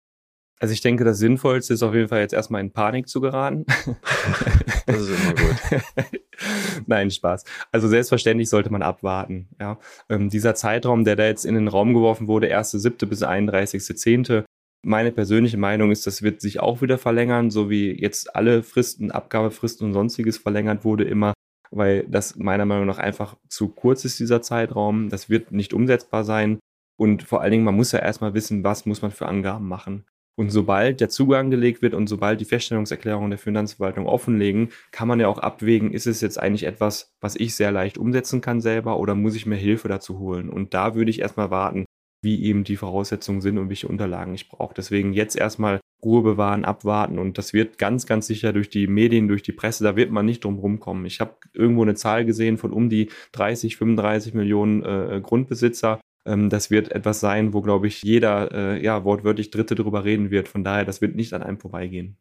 Also 0.60 0.74
ich 0.74 0.82
denke, 0.82 1.04
das 1.04 1.20
Sinnvollste 1.20 1.74
ist 1.74 1.84
auf 1.84 1.94
jeden 1.94 2.08
Fall 2.08 2.22
jetzt 2.22 2.34
erstmal 2.34 2.62
in 2.62 2.72
Panik 2.72 3.08
zu 3.08 3.22
geraten. 3.22 3.66
das 4.88 5.02
ist 5.02 5.10
immer 5.10 5.36
gut. 5.36 6.18
Nein, 6.88 7.12
Spaß. 7.12 7.44
Also 7.72 7.88
selbstverständlich 7.88 8.50
sollte 8.50 8.72
man 8.72 8.82
abwarten. 8.82 9.50
Ja. 9.60 9.78
Ähm, 10.10 10.30
dieser 10.30 10.56
Zeitraum, 10.56 11.04
der 11.04 11.16
da 11.16 11.26
jetzt 11.26 11.46
in 11.46 11.54
den 11.54 11.68
Raum 11.68 11.94
geworfen 11.94 12.28
wurde, 12.28 12.48
1.7. 12.48 13.06
bis 13.06 13.24
31.10., 13.24 14.46
meine 14.84 15.12
persönliche 15.12 15.58
Meinung 15.58 15.92
ist, 15.92 16.08
das 16.08 16.22
wird 16.22 16.42
sich 16.42 16.60
auch 16.60 16.82
wieder 16.82 16.98
verlängern, 16.98 17.52
so 17.52 17.70
wie 17.70 17.92
jetzt 17.92 18.36
alle 18.36 18.64
Fristen, 18.64 19.12
Abgabefristen 19.12 19.88
und 19.88 19.94
sonstiges 19.94 20.38
verlängert 20.38 20.86
wurde 20.86 21.04
immer, 21.04 21.34
weil 21.72 22.06
das 22.08 22.36
meiner 22.36 22.66
Meinung 22.66 22.86
nach 22.86 23.00
einfach 23.00 23.38
zu 23.50 23.70
kurz 23.70 24.06
ist, 24.06 24.20
dieser 24.20 24.42
Zeitraum. 24.42 25.10
Das 25.10 25.30
wird 25.30 25.52
nicht 25.52 25.74
umsetzbar 25.74 26.24
sein. 26.24 26.60
Und 27.00 27.24
vor 27.24 27.42
allen 27.42 27.52
Dingen, 27.52 27.64
man 27.64 27.76
muss 27.76 27.92
ja 27.92 28.00
erstmal 28.00 28.34
wissen, 28.34 28.64
was 28.64 28.86
muss 28.86 29.02
man 29.02 29.12
für 29.12 29.28
Angaben 29.28 29.68
machen. 29.68 30.06
Und 30.40 30.52
sobald 30.52 31.02
der 31.02 31.10
Zugang 31.10 31.50
gelegt 31.50 31.82
wird 31.82 31.96
und 31.96 32.08
sobald 32.08 32.40
die 32.40 32.46
Feststellungserklärungen 32.46 33.32
der 33.32 33.40
Finanzverwaltung 33.40 34.06
offenlegen, 34.06 34.70
kann 34.92 35.08
man 35.08 35.20
ja 35.20 35.28
auch 35.28 35.40
abwägen, 35.40 35.92
ist 35.92 36.06
es 36.06 36.22
jetzt 36.22 36.40
eigentlich 36.40 36.66
etwas, 36.66 37.12
was 37.22 37.36
ich 37.36 37.56
sehr 37.56 37.72
leicht 37.72 37.98
umsetzen 37.98 38.40
kann 38.40 38.62
selber 38.62 39.00
oder 39.00 39.16
muss 39.16 39.36
ich 39.36 39.48
mir 39.48 39.56
Hilfe 39.56 39.88
dazu 39.88 40.20
holen? 40.20 40.50
Und 40.50 40.76
da 40.76 40.94
würde 40.94 41.10
ich 41.10 41.22
erstmal 41.22 41.50
warten, 41.50 41.86
wie 42.22 42.44
eben 42.44 42.64
die 42.64 42.78
Voraussetzungen 42.78 43.42
sind 43.42 43.58
und 43.58 43.70
welche 43.70 43.88
Unterlagen 43.88 44.34
ich 44.34 44.50
brauche. 44.50 44.74
Deswegen 44.76 45.14
jetzt 45.14 45.36
erstmal 45.36 45.80
Ruhe 46.04 46.22
bewahren, 46.22 46.66
abwarten 46.66 47.18
und 47.18 47.38
das 47.38 47.54
wird 47.54 47.78
ganz, 47.78 48.06
ganz 48.06 48.28
sicher 48.28 48.54
durch 48.54 48.70
die 48.70 48.88
Medien, 48.88 49.28
durch 49.28 49.42
die 49.42 49.52
Presse, 49.52 49.84
da 49.84 49.96
wird 49.96 50.12
man 50.12 50.26
nicht 50.26 50.44
drum 50.44 50.60
rumkommen. 50.60 51.06
Ich 51.06 51.20
habe 51.20 51.36
irgendwo 51.54 51.82
eine 51.82 51.96
Zahl 51.96 52.24
gesehen 52.26 52.58
von 52.58 52.72
um 52.72 52.90
die 52.90 53.10
30, 53.32 53.78
35 53.78 54.34
Millionen 54.34 54.84
äh, 54.84 55.22
Grundbesitzer. 55.24 56.00
Ähm, 56.26 56.50
das 56.50 56.70
wird 56.70 56.92
etwas 56.92 57.20
sein, 57.20 57.54
wo, 57.54 57.62
glaube 57.62 57.88
ich, 57.88 58.04
jeder 58.04 58.52
äh, 58.52 58.84
ja 58.84 59.04
wortwörtlich 59.04 59.50
Dritte 59.50 59.74
darüber 59.74 60.04
reden 60.04 60.30
wird. 60.30 60.48
Von 60.48 60.64
daher, 60.64 60.86
das 60.86 61.02
wird 61.02 61.16
nicht 61.16 61.34
an 61.34 61.42
einem 61.42 61.60
vorbeigehen. 61.60 62.18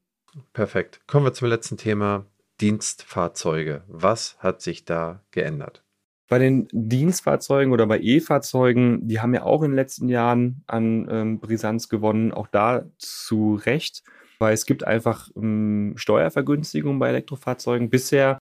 Perfekt. 0.52 1.00
Kommen 1.06 1.26
wir 1.26 1.32
zum 1.32 1.48
letzten 1.48 1.76
Thema. 1.76 2.26
Dienstfahrzeuge. 2.60 3.84
Was 3.86 4.38
hat 4.38 4.62
sich 4.62 4.86
da 4.86 5.22
geändert? 5.30 5.85
Bei 6.28 6.38
den 6.38 6.66
Dienstfahrzeugen 6.72 7.72
oder 7.72 7.86
bei 7.86 8.00
E-Fahrzeugen, 8.00 9.06
die 9.06 9.20
haben 9.20 9.34
ja 9.34 9.44
auch 9.44 9.62
in 9.62 9.70
den 9.70 9.76
letzten 9.76 10.08
Jahren 10.08 10.64
an 10.66 11.06
ähm, 11.08 11.38
Brisanz 11.38 11.88
gewonnen, 11.88 12.32
auch 12.32 12.48
da 12.48 12.84
zu 12.98 13.54
Recht, 13.54 14.02
weil 14.40 14.52
es 14.52 14.66
gibt 14.66 14.84
einfach 14.84 15.30
ähm, 15.36 15.94
Steuervergünstigungen 15.96 16.98
bei 16.98 17.08
Elektrofahrzeugen. 17.10 17.90
Bisher 17.90 18.38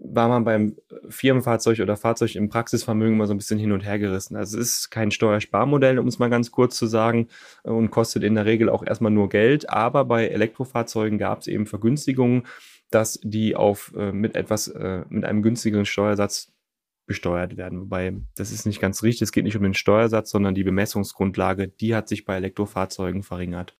war 0.00 0.28
man 0.28 0.44
beim 0.44 0.76
Firmenfahrzeug 1.08 1.80
oder 1.80 1.96
Fahrzeug 1.96 2.34
im 2.36 2.48
Praxisvermögen 2.48 3.14
immer 3.14 3.26
so 3.26 3.34
ein 3.34 3.38
bisschen 3.38 3.58
hin 3.58 3.72
und 3.72 3.80
her 3.80 3.98
gerissen. 3.98 4.36
Also 4.36 4.58
es 4.58 4.68
ist 4.68 4.90
kein 4.90 5.10
Steuersparmodell, 5.10 5.98
um 5.98 6.06
es 6.06 6.18
mal 6.18 6.30
ganz 6.30 6.50
kurz 6.50 6.76
zu 6.76 6.86
sagen, 6.86 7.28
und 7.62 7.90
kostet 7.90 8.22
in 8.22 8.34
der 8.34 8.46
Regel 8.46 8.68
auch 8.68 8.84
erstmal 8.84 9.10
nur 9.10 9.28
Geld. 9.28 9.68
Aber 9.70 10.04
bei 10.04 10.28
Elektrofahrzeugen 10.28 11.18
gab 11.18 11.40
es 11.40 11.46
eben 11.48 11.66
Vergünstigungen, 11.66 12.46
dass 12.90 13.20
die 13.22 13.56
auf 13.56 13.92
äh, 13.96 14.12
mit 14.12 14.36
etwas 14.36 14.68
äh, 14.68 15.04
mit 15.08 15.24
einem 15.24 15.42
günstigeren 15.42 15.84
Steuersatz 15.84 16.52
besteuert 17.08 17.56
werden. 17.56 17.80
Wobei 17.80 18.14
das 18.36 18.52
ist 18.52 18.66
nicht 18.66 18.80
ganz 18.80 19.02
richtig. 19.02 19.22
Es 19.22 19.32
geht 19.32 19.44
nicht 19.44 19.56
um 19.56 19.64
den 19.64 19.74
Steuersatz, 19.74 20.30
sondern 20.30 20.54
die 20.54 20.62
Bemessungsgrundlage, 20.62 21.66
die 21.66 21.96
hat 21.96 22.08
sich 22.08 22.24
bei 22.24 22.36
Elektrofahrzeugen 22.36 23.24
verringert. 23.24 23.76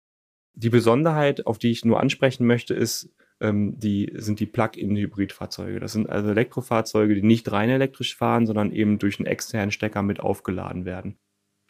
Die 0.55 0.71
Besonderheit, 0.71 1.47
auf 1.47 1.59
die 1.59 1.71
ich 1.71 1.85
nur 1.85 2.01
ansprechen 2.01 2.45
möchte, 2.47 2.75
ist, 2.75 3.15
ähm, 3.41 3.79
die 3.79 4.13
sind 4.17 4.41
die 4.41 4.47
Plug-in-Hybridfahrzeuge. 4.47 5.79
Das 5.79 5.93
sind 5.93 6.11
also 6.11 6.31
Elektrofahrzeuge, 6.31 7.15
die 7.15 7.23
nicht 7.23 7.53
rein 7.53 7.71
elektrisch 7.71 8.17
fahren, 8.17 8.47
sondern 8.47 8.73
eben 8.73 8.99
durch 8.99 9.21
einen 9.21 9.27
externen 9.27 9.71
Stecker 9.71 10.03
mit 10.03 10.19
aufgeladen 10.19 10.85
werden. 10.85 11.17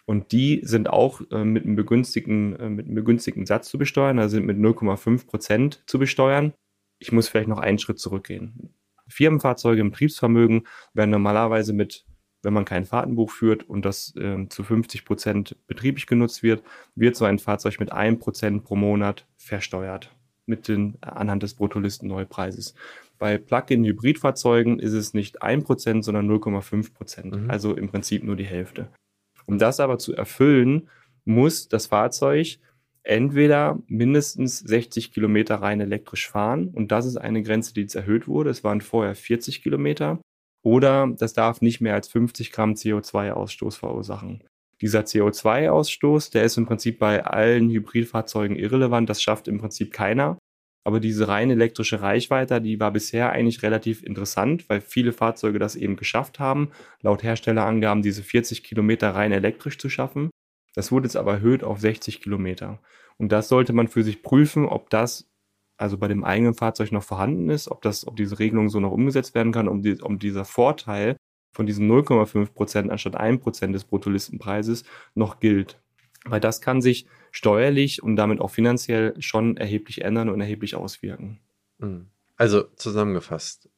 Und 0.07 0.33
die 0.33 0.61
sind 0.63 0.89
auch 0.89 1.21
äh, 1.31 1.45
mit, 1.45 1.65
einem 1.65 1.77
begünstigten, 1.77 2.57
äh, 2.57 2.71
mit 2.71 2.87
einem 2.87 2.95
begünstigten 2.95 3.45
Satz 3.45 3.69
zu 3.69 3.77
besteuern, 3.77 4.19
also 4.19 4.37
sind 4.37 4.47
mit 4.47 4.57
0,5 4.57 5.27
Prozent 5.27 5.83
zu 5.87 5.99
besteuern. 5.99 6.55
Ich 6.99 7.13
muss 7.13 7.29
vielleicht 7.29 7.49
noch 7.49 7.59
einen 7.59 7.79
Schritt 7.79 7.99
zurückgehen. 7.99 8.75
Firmenfahrzeuge 9.09 9.81
im 9.81 9.91
Betriebsvermögen 9.91 10.67
werden 10.95 11.11
normalerweise 11.11 11.73
mit, 11.73 12.05
wenn 12.43 12.53
man 12.53 12.65
kein 12.65 12.85
Fahrtenbuch 12.85 13.31
führt 13.31 13.69
und 13.69 13.85
das 13.85 14.15
äh, 14.17 14.47
zu 14.49 14.63
50 14.63 15.05
Prozent 15.05 15.57
betrieblich 15.67 16.07
genutzt 16.07 16.43
wird, 16.43 16.63
wird 16.95 17.17
so 17.17 17.25
ein 17.25 17.39
Fahrzeug 17.39 17.81
mit 17.81 17.93
1 17.93 18.21
Prozent 18.21 18.65
pro 18.65 18.77
Monat 18.77 19.27
versteuert. 19.37 20.15
mit 20.47 20.67
den, 20.67 20.97
anhand 21.03 21.43
des 21.43 21.55
Bruttolisten-Neupreises. 21.55 22.75
Bei 23.19 23.37
Plug-in-Hybridfahrzeugen 23.37 24.79
ist 24.79 24.95
es 24.95 25.13
nicht 25.13 25.43
1%, 25.43 26.03
sondern 26.03 26.31
0,5%. 26.31 27.37
Mhm. 27.37 27.51
Also 27.51 27.75
im 27.75 27.89
Prinzip 27.89 28.25
nur 28.25 28.37
die 28.37 28.47
Hälfte. 28.47 28.89
Um 29.47 29.59
das 29.59 29.81
aber 29.81 29.99
zu 29.99 30.15
erfüllen, 30.15 30.89
muss 31.25 31.69
das 31.69 31.87
Fahrzeug 31.87 32.59
entweder 33.09 33.79
mindestens 33.87 34.59
60 34.61 35.13
Kilometer 35.13 35.57
rein 35.57 35.81
elektrisch 35.81 36.29
fahren 36.29 36.69
und 36.69 36.93
das 36.93 37.07
ist 37.07 37.17
eine 37.17 37.43
Grenze, 37.43 37.73
die 37.73 37.81
jetzt 37.83 37.95
erhöht 37.95 38.29
wurde. 38.29 38.51
Es 38.51 38.65
waren 38.65 38.81
vorher 38.81 39.15
40 39.15 39.63
Kilometer 39.63 40.21
oder 40.63 41.09
das 41.19 41.33
darf 41.33 41.63
nicht 41.63 41.81
mehr 41.81 41.95
als 41.95 42.09
50 42.09 42.53
Gramm 42.53 42.75
CO2-Ausstoß 42.75 43.79
verursachen. 43.79 44.45
Dieser 44.81 45.01
CO2-Ausstoß, 45.01 46.31
der 46.33 46.45
ist 46.45 46.57
im 46.57 46.67
Prinzip 46.67 46.99
bei 46.99 47.25
allen 47.25 47.69
Hybridfahrzeugen 47.71 48.57
irrelevant. 48.57 49.09
Das 49.09 49.23
schafft 49.23 49.49
im 49.49 49.59
Prinzip 49.59 49.93
keiner. 49.93 50.39
Aber 50.85 51.01
diese 51.01 51.29
rein 51.29 51.51
elektrische 51.51 52.01
Reichweite, 52.01 52.61
die 52.61 52.79
war 52.79 52.93
bisher 52.93 53.33
eigentlich 53.33 53.63
relativ 53.63 54.03
interessant, 54.03 54.69
weil 54.69 54.81
viele 54.81 55.13
Fahrzeuge 55.13 55.59
das 55.59 55.77
eben 55.77 55.97
geschafft 55.97 56.39
haben, 56.39 56.71
laut 57.03 57.23
Herstellerangaben 57.23 58.03
diese 58.03 58.23
40 58.23 58.63
Kilometer 58.63 59.11
rein 59.15 59.33
elektrisch 59.33 59.79
zu 59.79 59.89
schaffen. 59.89 60.31
Das 60.75 60.93
wurde 60.93 61.07
jetzt 61.07 61.17
aber 61.17 61.35
erhöht 61.35 61.65
auf 61.65 61.81
60 61.81 62.21
Kilometer. 62.21 62.79
Und 63.17 63.33
das 63.33 63.49
sollte 63.49 63.73
man 63.73 63.89
für 63.89 64.05
sich 64.05 64.23
prüfen, 64.23 64.67
ob 64.67 64.91
das 64.91 65.29
also 65.79 65.97
bei 65.97 66.09
dem 66.09 66.25
eigenen 66.25 66.55
Fahrzeug 66.55 66.93
noch 66.93 67.05
vorhanden 67.05 67.49
ist, 67.51 67.71
ob 67.71 67.83
das, 67.83 68.07
ob 68.07 68.17
diese 68.17 68.39
Regelung 68.39 68.69
so 68.69 68.81
noch 68.81 68.91
umgesetzt 68.91 69.35
werden 69.35 69.53
kann, 69.53 69.69
um, 69.69 69.81
die, 69.81 70.01
um 70.01 70.19
dieser 70.19 70.45
Vorteil 70.45 71.17
von 71.53 71.67
diesen 71.67 71.91
0,5 71.91 72.53
Prozent 72.53 72.91
anstatt 72.91 73.17
1 73.17 73.41
Prozent 73.41 73.75
des 73.75 73.85
Bruttolistenpreises 73.85 74.85
noch 75.15 75.41
gilt. 75.41 75.81
Weil 76.25 76.41
das 76.41 76.61
kann 76.61 76.83
sich 76.83 77.07
steuerlich 77.31 78.03
und 78.03 78.17
damit 78.17 78.41
auch 78.41 78.51
finanziell 78.51 79.15
schon 79.21 79.57
erheblich 79.57 80.03
ändern 80.03 80.29
und 80.29 80.41
erheblich 80.41 80.75
auswirken. 80.75 81.39
Mhm. 81.79 82.09
Also 82.37 82.65
zusammengefasst, 82.77 83.69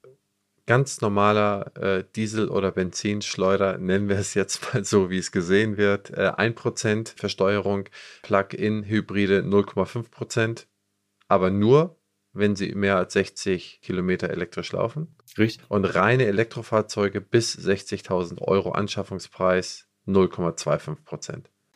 ganz 0.70 1.00
normaler 1.00 1.76
äh, 1.76 2.04
Diesel- 2.14 2.48
oder 2.48 2.70
Benzinschleuder, 2.70 3.78
nennen 3.78 4.08
wir 4.08 4.16
es 4.16 4.34
jetzt 4.34 4.72
mal 4.72 4.84
so, 4.84 5.10
wie 5.10 5.18
es 5.18 5.32
gesehen 5.32 5.76
wird, 5.76 6.10
äh, 6.10 6.30
1% 6.30 7.12
Versteuerung, 7.16 7.88
Plug-in-Hybride 8.22 9.42
0,5%, 9.42 10.68
aber 11.26 11.50
nur, 11.50 11.98
wenn 12.32 12.54
sie 12.54 12.72
mehr 12.76 12.98
als 12.98 13.14
60 13.14 13.80
Kilometer 13.82 14.30
elektrisch 14.30 14.70
laufen. 14.70 15.16
Richtig. 15.36 15.68
Und 15.68 15.86
reine 15.86 16.26
Elektrofahrzeuge 16.26 17.20
bis 17.20 17.58
60.000 17.58 18.40
Euro 18.40 18.70
Anschaffungspreis 18.70 19.88
0,25 20.06 20.98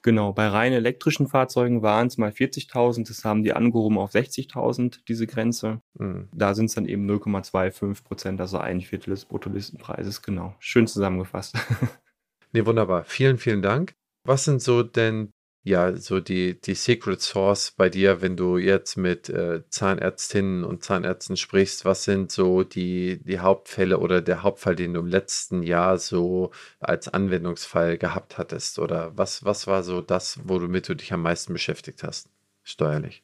Genau, 0.05 0.35
bei 0.35 0.49
rein 0.49 0.75
elektrischen 0.75 1.29
Fahrzeugen 1.29 1.81
waren 1.81 2.09
es 2.09 2.19
mal 2.19 2.31
40.000, 2.31 3.09
das 3.09 3.25
haben 3.25 3.43
die 3.43 3.55
angehoben 3.55 3.97
auf 3.97 4.13
60.000, 4.13 4.99
diese 5.09 5.27
Grenze. 5.27 5.81
Mhm. 5.95 6.29
Da 6.31 6.55
sind 6.55 6.67
es 6.67 6.75
dann 6.75 6.85
eben 6.85 7.11
0,25 7.11 8.05
Prozent, 8.05 8.39
also 8.39 8.59
ein 8.59 8.83
Viertel 8.83 9.11
des 9.11 9.25
Bruttolistenpreises, 9.25 10.21
genau. 10.21 10.55
Schön 10.59 10.87
zusammengefasst. 10.87 11.57
nee, 12.53 12.67
wunderbar. 12.67 13.05
Vielen, 13.05 13.39
vielen 13.39 13.63
Dank. 13.63 13.95
Was 14.27 14.45
sind 14.45 14.61
so 14.61 14.83
denn 14.83 15.33
ja, 15.67 15.97
so 15.97 16.21
die, 16.21 16.61
die 16.61 16.75
Secret 16.75 17.23
Source 17.23 17.71
bei 17.71 17.89
dir, 17.89 18.21
wenn 18.21 18.37
du 18.37 18.59
jetzt 18.59 18.99
mit 18.99 19.31
äh, 19.31 19.63
Zahnärztinnen 19.71 20.63
und 20.63 20.85
Zahnärzten 20.85 21.39
sprichst, 21.39 21.87
was 21.87 22.05
sind 22.05 22.31
so 22.31 22.65
die, 22.65 23.19
die 23.25 23.39
Hauptfälle 23.39 23.99
oder 23.99 24.21
der 24.21 24.43
Hauptfall, 24.43 24.77
den 24.77 24.93
du 24.93 25.01
im 25.01 25.07
letzten 25.07 25.63
Jahr 25.63 25.97
so 25.97 26.51
als 26.81 27.09
Anwendungsfall 27.09 27.97
gehabt 27.97 28.37
hattest? 28.37 28.79
Oder 28.79 29.17
was, 29.17 29.47
was 29.47 29.67
war 29.67 29.83
so 29.83 30.03
das, 30.03 30.39
womit 30.45 30.87
du 30.91 30.95
dich 30.95 31.15
am 31.15 31.23
meisten 31.23 31.55
beschäftigt 31.55 32.03
hast, 32.03 32.29
steuerlich? 32.63 33.23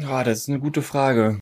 Ja, 0.00 0.22
das 0.22 0.38
ist 0.38 0.48
eine 0.48 0.60
gute 0.60 0.82
Frage. 0.82 1.40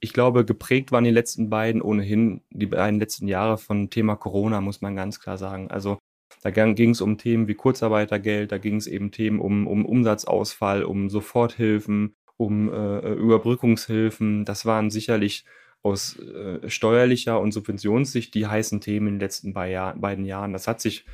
Ich 0.00 0.12
glaube, 0.12 0.44
geprägt 0.44 0.90
waren 0.90 1.04
die 1.04 1.10
letzten 1.10 1.48
beiden 1.48 1.80
ohnehin, 1.80 2.42
die 2.50 2.66
beiden 2.66 2.98
letzten 2.98 3.28
Jahre 3.28 3.56
von 3.56 3.88
Thema 3.88 4.16
Corona, 4.16 4.60
muss 4.60 4.80
man 4.80 4.96
ganz 4.96 5.20
klar 5.20 5.38
sagen. 5.38 5.70
Also 5.70 5.98
da 6.42 6.50
ging 6.50 6.90
es 6.90 7.00
um 7.00 7.18
Themen 7.18 7.48
wie 7.48 7.54
Kurzarbeitergeld, 7.54 8.52
da 8.52 8.58
ging 8.58 8.76
es 8.76 8.86
eben 8.86 9.10
Themen 9.10 9.40
um, 9.40 9.66
um 9.66 9.84
Umsatzausfall, 9.84 10.84
um 10.84 11.08
Soforthilfen, 11.08 12.14
um 12.36 12.72
äh, 12.72 13.12
Überbrückungshilfen. 13.12 14.44
Das 14.44 14.64
waren 14.64 14.90
sicherlich 14.90 15.44
aus 15.82 16.18
äh, 16.18 16.68
steuerlicher 16.68 17.40
und 17.40 17.52
Subventionssicht 17.52 18.34
die 18.34 18.46
heißen 18.46 18.80
Themen 18.80 19.08
in 19.08 19.14
den 19.14 19.20
letzten 19.20 19.52
beiden 19.52 20.24
Jahren. 20.24 20.52
Das 20.52 20.68
hat 20.68 20.80
sich 20.80 21.04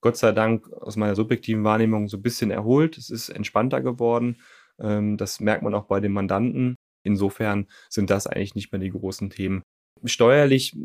Gott 0.00 0.16
sei 0.16 0.32
Dank 0.32 0.70
aus 0.72 0.96
meiner 0.96 1.14
subjektiven 1.14 1.64
Wahrnehmung 1.64 2.08
so 2.08 2.16
ein 2.16 2.22
bisschen 2.22 2.50
erholt. 2.50 2.98
Es 2.98 3.10
ist 3.10 3.28
entspannter 3.28 3.80
geworden. 3.80 4.36
Ähm, 4.80 5.16
das 5.16 5.40
merkt 5.40 5.62
man 5.62 5.74
auch 5.74 5.84
bei 5.84 6.00
den 6.00 6.12
Mandanten. 6.12 6.76
Insofern 7.04 7.68
sind 7.88 8.10
das 8.10 8.26
eigentlich 8.26 8.54
nicht 8.54 8.72
mehr 8.72 8.80
die 8.80 8.90
großen 8.90 9.30
Themen. 9.30 9.62
Steuerlich 10.04 10.76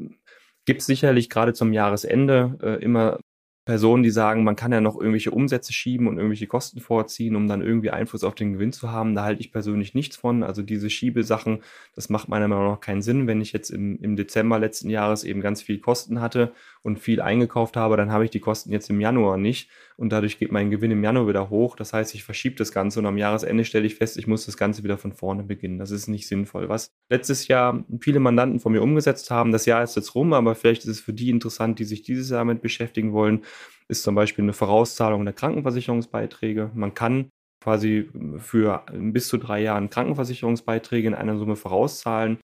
gibt 0.65 0.81
es 0.81 0.87
sicherlich 0.87 1.29
gerade 1.29 1.53
zum 1.53 1.73
Jahresende 1.73 2.57
äh, 2.61 2.83
immer 2.83 3.19
Personen, 3.68 4.01
die 4.01 4.11
sagen, 4.11 4.45
man 4.45 4.55
kann 4.55 4.72
ja 4.72 4.80
noch 4.80 4.95
irgendwelche 4.95 5.32
Umsätze 5.32 5.74
schieben 5.74 6.07
und 6.07 6.15
irgendwelche 6.15 6.47
Kosten 6.47 6.80
vorziehen, 6.80 7.36
um 7.36 7.49
dann 7.49 7.61
irgendwie 7.61 7.89
Einfluss 7.89 8.24
auf 8.24 8.34
den 8.34 8.53
Gewinn 8.53 8.72
zu 8.72 8.91
haben. 8.93 9.13
Da 9.13 9.26
halte 9.26 9.41
ich 9.41 9.51
persönlich 9.51 9.93
nichts 9.93 10.15
von. 10.15 10.41
Also 10.41 10.61
diese 10.61 10.89
Schiebesachen, 10.89 11.59
das 11.93 12.07
macht 12.07 12.30
meiner 12.30 12.47
Meinung 12.47 12.68
nach 12.68 12.80
keinen 12.80 13.01
Sinn. 13.01 13.28
Wenn 13.28 13.41
ich 13.41 13.51
jetzt 13.51 13.70
im, 13.70 14.01
im 14.01 14.15
Dezember 14.15 14.57
letzten 14.57 14.89
Jahres 14.89 15.26
eben 15.26 15.41
ganz 15.41 15.61
viel 15.61 15.80
Kosten 15.80 16.22
hatte 16.22 16.53
und 16.82 16.97
viel 16.99 17.20
eingekauft 17.20 17.76
habe, 17.76 17.97
dann 17.97 18.09
habe 18.09 18.24
ich 18.24 18.32
die 18.32 18.39
Kosten 18.39 18.72
jetzt 18.72 18.89
im 18.89 19.01
Januar 19.01 19.38
nicht 19.38 19.70
und 19.97 20.13
dadurch 20.13 20.39
geht 20.39 20.51
mein 20.51 20.72
Gewinn 20.72 20.91
im 20.91 21.03
Januar 21.03 21.28
wieder 21.28 21.49
hoch. 21.49 21.76
Das 21.76 21.91
heißt, 21.91 22.15
ich 22.15 22.24
verschiebe 22.24 22.55
das 22.55 22.72
Ganze 22.72 22.99
und 22.99 23.05
am 23.05 23.18
Jahresende 23.18 23.65
stelle 23.65 23.86
ich 23.86 23.95
fest, 23.95 24.18
ich 24.18 24.28
muss 24.28 24.45
das 24.45 24.55
Ganze 24.55 24.86
wieder 24.86 24.97
von 24.97 25.11
vorne 25.11 25.43
beginnen. 25.43 25.80
Das 25.80 25.91
ist 25.91 26.07
nicht 26.07 26.28
sinnvoll. 26.28 26.70
Was 26.70 26.93
letztes 27.09 27.49
Jahr 27.49 27.84
viele 27.99 28.22
Mandanten 28.22 28.61
von 28.61 28.72
mir 28.72 28.82
umgesetzt 28.82 29.30
haben, 29.30 29.51
das 29.51 29.65
Jahr 29.65 29.84
ist 29.84 29.97
jetzt 29.97 30.15
rum, 30.15 30.32
aber 30.32 30.55
vielleicht 30.55 30.84
ist 30.84 30.91
es 30.91 30.99
für 31.01 31.13
die 31.13 31.30
interessant, 31.32 31.80
die 31.80 31.84
sich 31.84 32.03
dieses 32.03 32.30
Jahr 32.30 32.39
damit 32.39 32.61
beschäftigen 32.61 33.11
wollen 33.11 33.41
ist 33.89 34.03
zum 34.03 34.15
Beispiel 34.15 34.43
eine 34.43 34.53
Vorauszahlung 34.53 35.25
der 35.25 35.33
Krankenversicherungsbeiträge. 35.33 36.71
Man 36.73 36.93
kann 36.93 37.29
quasi 37.63 38.09
für 38.38 38.85
bis 38.93 39.27
zu 39.27 39.38
drei 39.38 39.61
Jahren 39.61 39.89
Krankenversicherungsbeiträge 39.89 41.07
in 41.07 41.13
einer 41.13 41.38
Summe 41.38 41.55
vorauszahlen. 41.55 42.39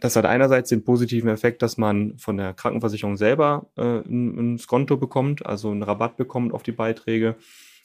Das 0.00 0.16
hat 0.16 0.26
einerseits 0.26 0.68
den 0.68 0.84
positiven 0.84 1.30
Effekt, 1.30 1.62
dass 1.62 1.78
man 1.78 2.18
von 2.18 2.36
der 2.36 2.52
Krankenversicherung 2.52 3.16
selber 3.16 3.70
äh, 3.76 4.00
ein, 4.00 4.54
ein 4.54 4.58
Skonto 4.58 4.96
bekommt, 4.96 5.46
also 5.46 5.70
einen 5.70 5.82
Rabatt 5.82 6.16
bekommt 6.16 6.52
auf 6.52 6.62
die 6.62 6.72
Beiträge. 6.72 7.36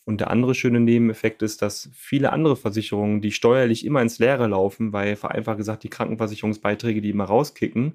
Und 0.05 0.21
der 0.21 0.31
andere 0.31 0.55
schöne 0.55 0.79
Nebeneffekt 0.79 1.43
ist, 1.43 1.61
dass 1.61 1.89
viele 1.93 2.31
andere 2.33 2.55
Versicherungen, 2.55 3.21
die 3.21 3.31
steuerlich 3.31 3.85
immer 3.85 4.01
ins 4.01 4.17
Leere 4.17 4.47
laufen, 4.47 4.91
weil 4.91 5.15
vereinfacht 5.15 5.57
gesagt 5.57 5.83
die 5.83 5.89
Krankenversicherungsbeiträge, 5.89 7.01
die 7.01 7.11
immer 7.11 7.25
rauskicken, 7.25 7.93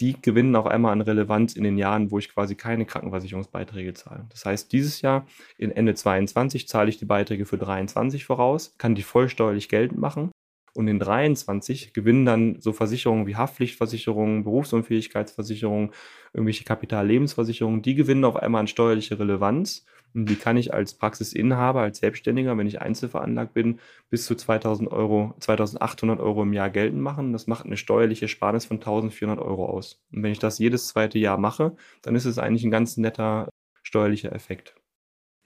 die 0.00 0.20
gewinnen 0.20 0.56
auf 0.56 0.66
einmal 0.66 0.92
an 0.92 1.00
Relevanz 1.00 1.54
in 1.54 1.64
den 1.64 1.76
Jahren, 1.76 2.10
wo 2.10 2.18
ich 2.18 2.28
quasi 2.28 2.54
keine 2.54 2.86
Krankenversicherungsbeiträge 2.86 3.94
zahle. 3.94 4.26
Das 4.30 4.44
heißt, 4.44 4.72
dieses 4.72 5.00
Jahr, 5.02 5.26
in 5.56 5.70
Ende 5.70 5.94
22, 5.94 6.68
zahle 6.68 6.88
ich 6.88 6.98
die 6.98 7.04
Beiträge 7.04 7.46
für 7.46 7.58
23 7.58 8.24
voraus, 8.24 8.74
kann 8.78 8.94
die 8.94 9.02
vollsteuerlich 9.02 9.68
geltend 9.68 10.00
machen. 10.00 10.30
Und 10.74 10.86
in 10.86 11.00
23 11.00 11.92
gewinnen 11.92 12.24
dann 12.24 12.60
so 12.60 12.72
Versicherungen 12.72 13.26
wie 13.26 13.34
Haftpflichtversicherungen, 13.34 14.44
Berufsunfähigkeitsversicherungen, 14.44 15.90
irgendwelche 16.32 16.62
Kapitallebensversicherungen, 16.62 17.82
die 17.82 17.96
gewinnen 17.96 18.24
auf 18.24 18.36
einmal 18.36 18.60
an 18.60 18.68
steuerliche 18.68 19.18
Relevanz 19.18 19.84
und 20.14 20.28
die 20.28 20.36
kann 20.36 20.56
ich 20.56 20.72
als 20.74 20.94
Praxisinhaber, 20.94 21.82
als 21.82 21.98
Selbstständiger, 21.98 22.56
wenn 22.56 22.66
ich 22.66 22.80
einzelveranlagt 22.80 23.54
bin, 23.54 23.78
bis 24.10 24.26
zu 24.26 24.34
2000 24.34 24.90
Euro, 24.90 25.34
2800 25.40 26.20
Euro 26.20 26.42
im 26.42 26.52
Jahr 26.52 26.70
geltend 26.70 27.02
machen. 27.02 27.32
Das 27.32 27.46
macht 27.46 27.66
eine 27.66 27.76
steuerliche 27.76 28.28
Sparnis 28.28 28.66
von 28.66 28.78
1400 28.78 29.38
Euro 29.38 29.66
aus. 29.66 30.00
Und 30.12 30.22
wenn 30.22 30.32
ich 30.32 30.38
das 30.38 30.58
jedes 30.58 30.88
zweite 30.88 31.18
Jahr 31.18 31.38
mache, 31.38 31.76
dann 32.02 32.16
ist 32.16 32.24
es 32.24 32.38
eigentlich 32.38 32.64
ein 32.64 32.70
ganz 32.70 32.96
netter 32.96 33.48
steuerlicher 33.82 34.32
Effekt. 34.32 34.74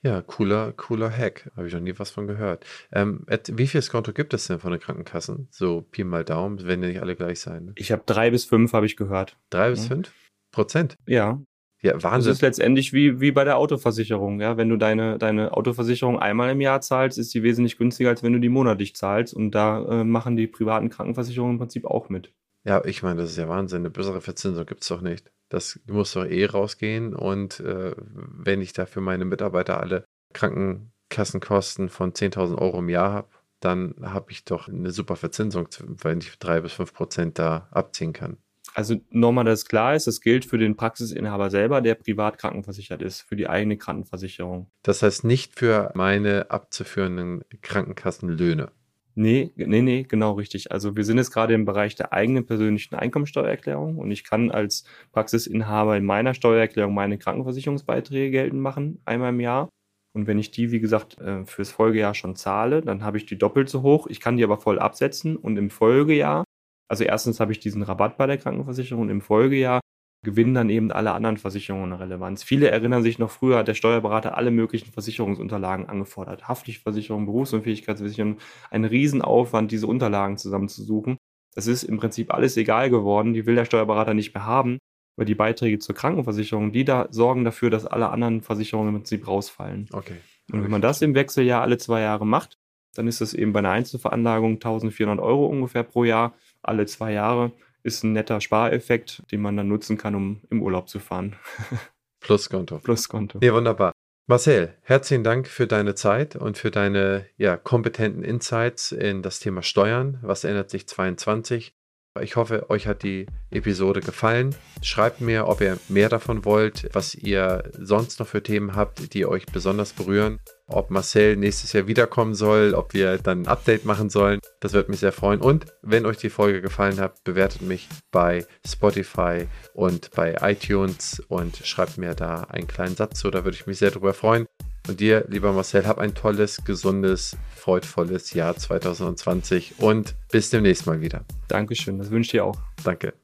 Ja, 0.04 0.20
cooler, 0.20 0.72
cooler 0.72 1.16
Hack. 1.16 1.50
Habe 1.56 1.68
ich 1.68 1.74
noch 1.74 1.80
nie 1.80 1.96
was 1.96 2.10
von 2.10 2.26
gehört. 2.26 2.66
Ähm, 2.92 3.24
wie 3.48 3.68
viel 3.68 3.82
Konto 3.82 4.12
gibt 4.12 4.34
es 4.34 4.48
denn 4.48 4.58
von 4.58 4.72
den 4.72 4.80
Krankenkassen? 4.80 5.46
So 5.50 5.82
Pi 5.82 6.02
mal 6.02 6.24
Daumen, 6.24 6.66
wenn 6.66 6.80
nicht 6.80 7.00
alle 7.00 7.14
gleich 7.14 7.38
sein. 7.38 7.66
Ne? 7.66 7.72
Ich 7.76 7.92
habe 7.92 8.02
drei 8.04 8.30
bis 8.30 8.44
fünf, 8.44 8.72
habe 8.72 8.86
ich 8.86 8.96
gehört. 8.96 9.38
Drei 9.50 9.70
bis 9.70 9.84
ja. 9.84 9.94
fünf? 9.94 10.12
Prozent? 10.50 10.96
Ja, 11.06 11.40
ja, 11.83 12.01
Wahnsinn. 12.03 12.30
Das 12.30 12.39
ist 12.39 12.43
letztendlich 12.43 12.93
wie, 12.93 13.20
wie 13.20 13.33
bei 13.33 13.43
der 13.45 13.57
Autoversicherung. 13.59 14.41
Ja? 14.41 14.57
Wenn 14.57 14.68
du 14.68 14.76
deine, 14.76 15.18
deine 15.18 15.53
Autoversicherung 15.53 16.18
einmal 16.18 16.51
im 16.51 16.61
Jahr 16.61 16.80
zahlst, 16.80 17.18
ist 17.18 17.35
die 17.35 17.43
wesentlich 17.43 17.76
günstiger, 17.76 18.11
als 18.11 18.22
wenn 18.22 18.33
du 18.33 18.39
die 18.39 18.49
monatlich 18.49 18.95
zahlst. 18.95 19.35
Und 19.35 19.51
da 19.51 19.85
äh, 20.01 20.05
machen 20.05 20.37
die 20.37 20.47
privaten 20.47 20.91
Krankenversicherungen 20.91 21.55
im 21.55 21.59
Prinzip 21.59 21.85
auch 21.85 22.09
mit. 22.09 22.33
Ja, 22.64 22.85
ich 22.85 23.03
meine, 23.03 23.20
das 23.20 23.30
ist 23.30 23.37
ja 23.37 23.49
Wahnsinn. 23.49 23.80
Eine 23.80 23.91
bessere 23.91 24.20
Verzinsung 24.20 24.64
gibt 24.64 24.83
es 24.83 24.89
doch 24.89 25.01
nicht. 25.01 25.33
Das 25.49 25.80
muss 25.87 26.12
doch 26.12 26.24
eh 26.24 26.47
rausgehen. 26.47 27.16
Und 27.16 27.59
äh, 27.59 27.97
wenn 27.97 28.62
ich 28.62 28.72
dafür 28.72 29.03
meine 29.03 29.24
Mitarbeiter 29.24 29.80
alle 29.80 30.05
Krankenkassenkosten 30.35 31.89
von 31.89 32.12
10.000 32.12 32.59
Euro 32.59 32.78
im 32.78 32.89
Jahr 32.89 33.12
habe, 33.12 33.28
dann 33.59 33.95
habe 34.03 34.30
ich 34.30 34.45
doch 34.45 34.68
eine 34.68 34.93
super 34.93 35.16
Verzinsung, 35.16 35.68
wenn 36.03 36.18
ich 36.18 36.39
drei 36.39 36.61
bis 36.61 36.72
fünf 36.72 36.93
Prozent 36.93 37.39
da 37.39 37.68
abziehen 37.72 38.12
kann. 38.12 38.37
Also 38.74 38.96
nochmal, 39.10 39.44
dass 39.44 39.66
klar 39.66 39.94
ist, 39.94 40.06
das 40.06 40.20
gilt 40.20 40.44
für 40.44 40.58
den 40.58 40.76
Praxisinhaber 40.76 41.50
selber, 41.50 41.80
der 41.80 41.94
privat 41.94 42.38
krankenversichert 42.38 43.02
ist, 43.02 43.20
für 43.20 43.36
die 43.36 43.48
eigene 43.48 43.76
Krankenversicherung. 43.76 44.68
Das 44.82 45.02
heißt 45.02 45.24
nicht 45.24 45.58
für 45.58 45.90
meine 45.94 46.50
abzuführenden 46.50 47.44
Krankenkassenlöhne. 47.60 48.70
Nee, 49.14 49.52
nee, 49.56 49.82
nee, 49.82 50.04
genau 50.04 50.32
richtig. 50.32 50.72
Also 50.72 50.96
wir 50.96 51.04
sind 51.04 51.18
jetzt 51.18 51.32
gerade 51.32 51.52
im 51.52 51.66
Bereich 51.66 51.94
der 51.96 52.14
eigenen 52.14 52.46
persönlichen 52.46 52.94
Einkommensteuererklärung 52.94 53.98
und 53.98 54.10
ich 54.10 54.24
kann 54.24 54.50
als 54.50 54.84
Praxisinhaber 55.12 55.98
in 55.98 56.06
meiner 56.06 56.32
Steuererklärung 56.32 56.94
meine 56.94 57.18
Krankenversicherungsbeiträge 57.18 58.30
geltend 58.30 58.62
machen, 58.62 59.02
einmal 59.04 59.30
im 59.30 59.40
Jahr. 59.40 59.68
Und 60.14 60.26
wenn 60.26 60.38
ich 60.38 60.50
die, 60.50 60.70
wie 60.72 60.80
gesagt, 60.80 61.18
äh, 61.20 61.44
fürs 61.44 61.70
Folgejahr 61.70 62.14
schon 62.14 62.36
zahle, 62.36 62.80
dann 62.80 63.04
habe 63.04 63.18
ich 63.18 63.26
die 63.26 63.38
doppelt 63.38 63.68
so 63.68 63.82
hoch. 63.82 64.06
Ich 64.08 64.20
kann 64.20 64.36
die 64.36 64.44
aber 64.44 64.58
voll 64.58 64.78
absetzen 64.78 65.36
und 65.36 65.58
im 65.58 65.70
Folgejahr, 65.70 66.44
also 66.89 67.05
erstens 67.05 67.41
habe 67.41 67.53
ich 67.53 67.59
diesen 67.59 67.83
Rabatt 67.83 68.16
bei 68.16 68.26
der 68.26 68.39
Krankenversicherung 68.39 69.03
und 69.03 69.11
im 69.11 69.20
Folgejahr 69.20 69.80
gewinnen 70.24 70.55
dann 70.55 70.70
eben 70.70 70.93
alle 70.93 71.12
anderen 71.12 71.37
Versicherungen 71.37 71.93
Relevanz. 71.93 72.45
Viele 72.45 72.70
erinnern 72.70 73.03
sich 73.03 73.18
noch 73.18 73.30
früher, 73.30 73.59
hat 73.59 73.68
der 73.68 73.74
Steuerberater 73.74 74.37
alle 74.37 74.51
möglichen 74.51 74.93
Versicherungsunterlagen 74.93 75.89
angefordert. 75.89 76.49
Haftpflichtversicherung, 76.49 77.26
Berufsunfähigkeitsversicherung, 77.26 78.39
ein 78.70 78.85
Riesenaufwand, 78.85 79.72
diese 79.72 79.89
Unterlagen 79.89 80.39
zusammenzusuchen. 80.39 81.16
Das 81.55 81.66
ist 81.66 81.83
im 81.83 81.99
Prinzip 81.99 82.33
alles 82.33 82.57
egal 82.57 82.89
geworden. 82.89 83.35
Die 83.35 83.47
will 83.47 83.57
der 83.57 83.64
Steuerberater 83.64 84.14
nicht 84.14 84.33
mehr 84.33 84.47
haben, 84.47 84.78
weil 85.16 85.26
die 85.26 85.35
Beiträge 85.35 85.80
zur 85.80 85.95
Krankenversicherung, 85.95 86.72
die 86.72 86.85
da 86.85 87.09
sorgen 87.11 87.45
dafür, 87.45 87.70
dass 87.70 87.85
alle 87.85 88.11
anderen 88.11 88.43
Versicherungen 88.43 88.91
im 88.91 89.01
Prinzip 89.01 89.26
rausfallen. 89.26 89.89
Okay. 89.93 90.16
Und 90.53 90.62
wenn 90.62 90.70
man 90.70 90.83
das 90.83 91.03
im 91.03 91.14
Wechseljahr 91.14 91.62
alle 91.62 91.78
zwei 91.78 92.01
Jahre 92.01 92.26
macht, 92.26 92.59
dann 92.95 93.09
ist 93.09 93.20
das 93.20 93.35
eben 93.35 93.53
bei 93.53 93.61
einer 93.61 93.70
Einzelveranlagung 93.70 94.55
1400 94.55 95.18
Euro 95.18 95.47
ungefähr 95.47 95.83
pro 95.83 96.05
Jahr, 96.05 96.35
alle 96.62 96.86
zwei 96.86 97.12
Jahre 97.12 97.52
ist 97.82 98.04
ein 98.04 98.12
netter 98.12 98.40
Spareffekt, 98.40 99.22
den 99.30 99.40
man 99.40 99.56
dann 99.56 99.68
nutzen 99.68 99.98
kann, 99.98 100.14
um 100.14 100.40
im 100.50 100.62
Urlaub 100.62 100.88
zu 100.88 101.00
fahren. 101.00 101.36
Pluskonto. 102.20 102.78
Pluskonto. 102.78 103.40
Ja, 103.42 103.52
wunderbar. 103.52 103.92
Marcel, 104.28 104.76
herzlichen 104.82 105.24
Dank 105.24 105.48
für 105.48 105.66
deine 105.66 105.96
Zeit 105.96 106.36
und 106.36 106.56
für 106.56 106.70
deine 106.70 107.26
ja, 107.36 107.56
kompetenten 107.56 108.22
Insights 108.22 108.92
in 108.92 109.20
das 109.22 109.40
Thema 109.40 109.62
Steuern. 109.62 110.18
Was 110.22 110.44
ändert 110.44 110.70
sich 110.70 110.86
22? 110.86 111.74
Ich 112.20 112.36
hoffe, 112.36 112.68
euch 112.68 112.86
hat 112.86 113.04
die 113.04 113.24
Episode 113.50 114.00
gefallen. 114.00 114.54
Schreibt 114.82 115.22
mir, 115.22 115.48
ob 115.48 115.62
ihr 115.62 115.78
mehr 115.88 116.10
davon 116.10 116.44
wollt, 116.44 116.90
was 116.92 117.14
ihr 117.14 117.70
sonst 117.78 118.20
noch 118.20 118.26
für 118.26 118.42
Themen 118.42 118.76
habt, 118.76 119.14
die 119.14 119.24
euch 119.24 119.46
besonders 119.46 119.94
berühren. 119.94 120.38
Ob 120.66 120.90
Marcel 120.90 121.36
nächstes 121.36 121.72
Jahr 121.72 121.86
wiederkommen 121.86 122.34
soll, 122.34 122.74
ob 122.74 122.92
wir 122.92 123.16
dann 123.16 123.42
ein 123.42 123.48
Update 123.48 123.86
machen 123.86 124.10
sollen. 124.10 124.40
Das 124.60 124.74
würde 124.74 124.90
mich 124.90 125.00
sehr 125.00 125.12
freuen. 125.12 125.40
Und 125.40 125.66
wenn 125.80 126.04
euch 126.04 126.18
die 126.18 126.30
Folge 126.30 126.60
gefallen 126.60 127.00
hat, 127.00 127.24
bewertet 127.24 127.62
mich 127.62 127.88
bei 128.10 128.44
Spotify 128.66 129.46
und 129.72 130.10
bei 130.10 130.36
iTunes 130.42 131.22
und 131.28 131.56
schreibt 131.64 131.96
mir 131.96 132.14
da 132.14 132.42
einen 132.44 132.66
kleinen 132.66 132.96
Satz 132.96 133.20
zu. 133.20 133.30
Da 133.30 133.44
würde 133.44 133.56
ich 133.56 133.66
mich 133.66 133.78
sehr 133.78 133.90
darüber 133.90 134.12
freuen. 134.12 134.46
Und 134.89 135.01
dir, 135.01 135.24
lieber 135.28 135.53
Marcel, 135.53 135.87
hab 135.87 135.99
ein 135.99 136.14
tolles, 136.14 136.64
gesundes, 136.64 137.37
freudvolles 137.57 138.35
Jahr 138.35 138.57
2020 138.57 139.74
und 139.78 140.16
bis 140.30 140.51
demnächst 140.51 140.87
mal 140.87 141.01
wieder. 141.01 141.24
Dankeschön, 141.49 141.99
das 141.99 142.11
wünsche 142.11 142.28
ich 142.28 142.33
dir 142.33 142.45
auch. 142.45 142.59
Danke. 142.83 143.14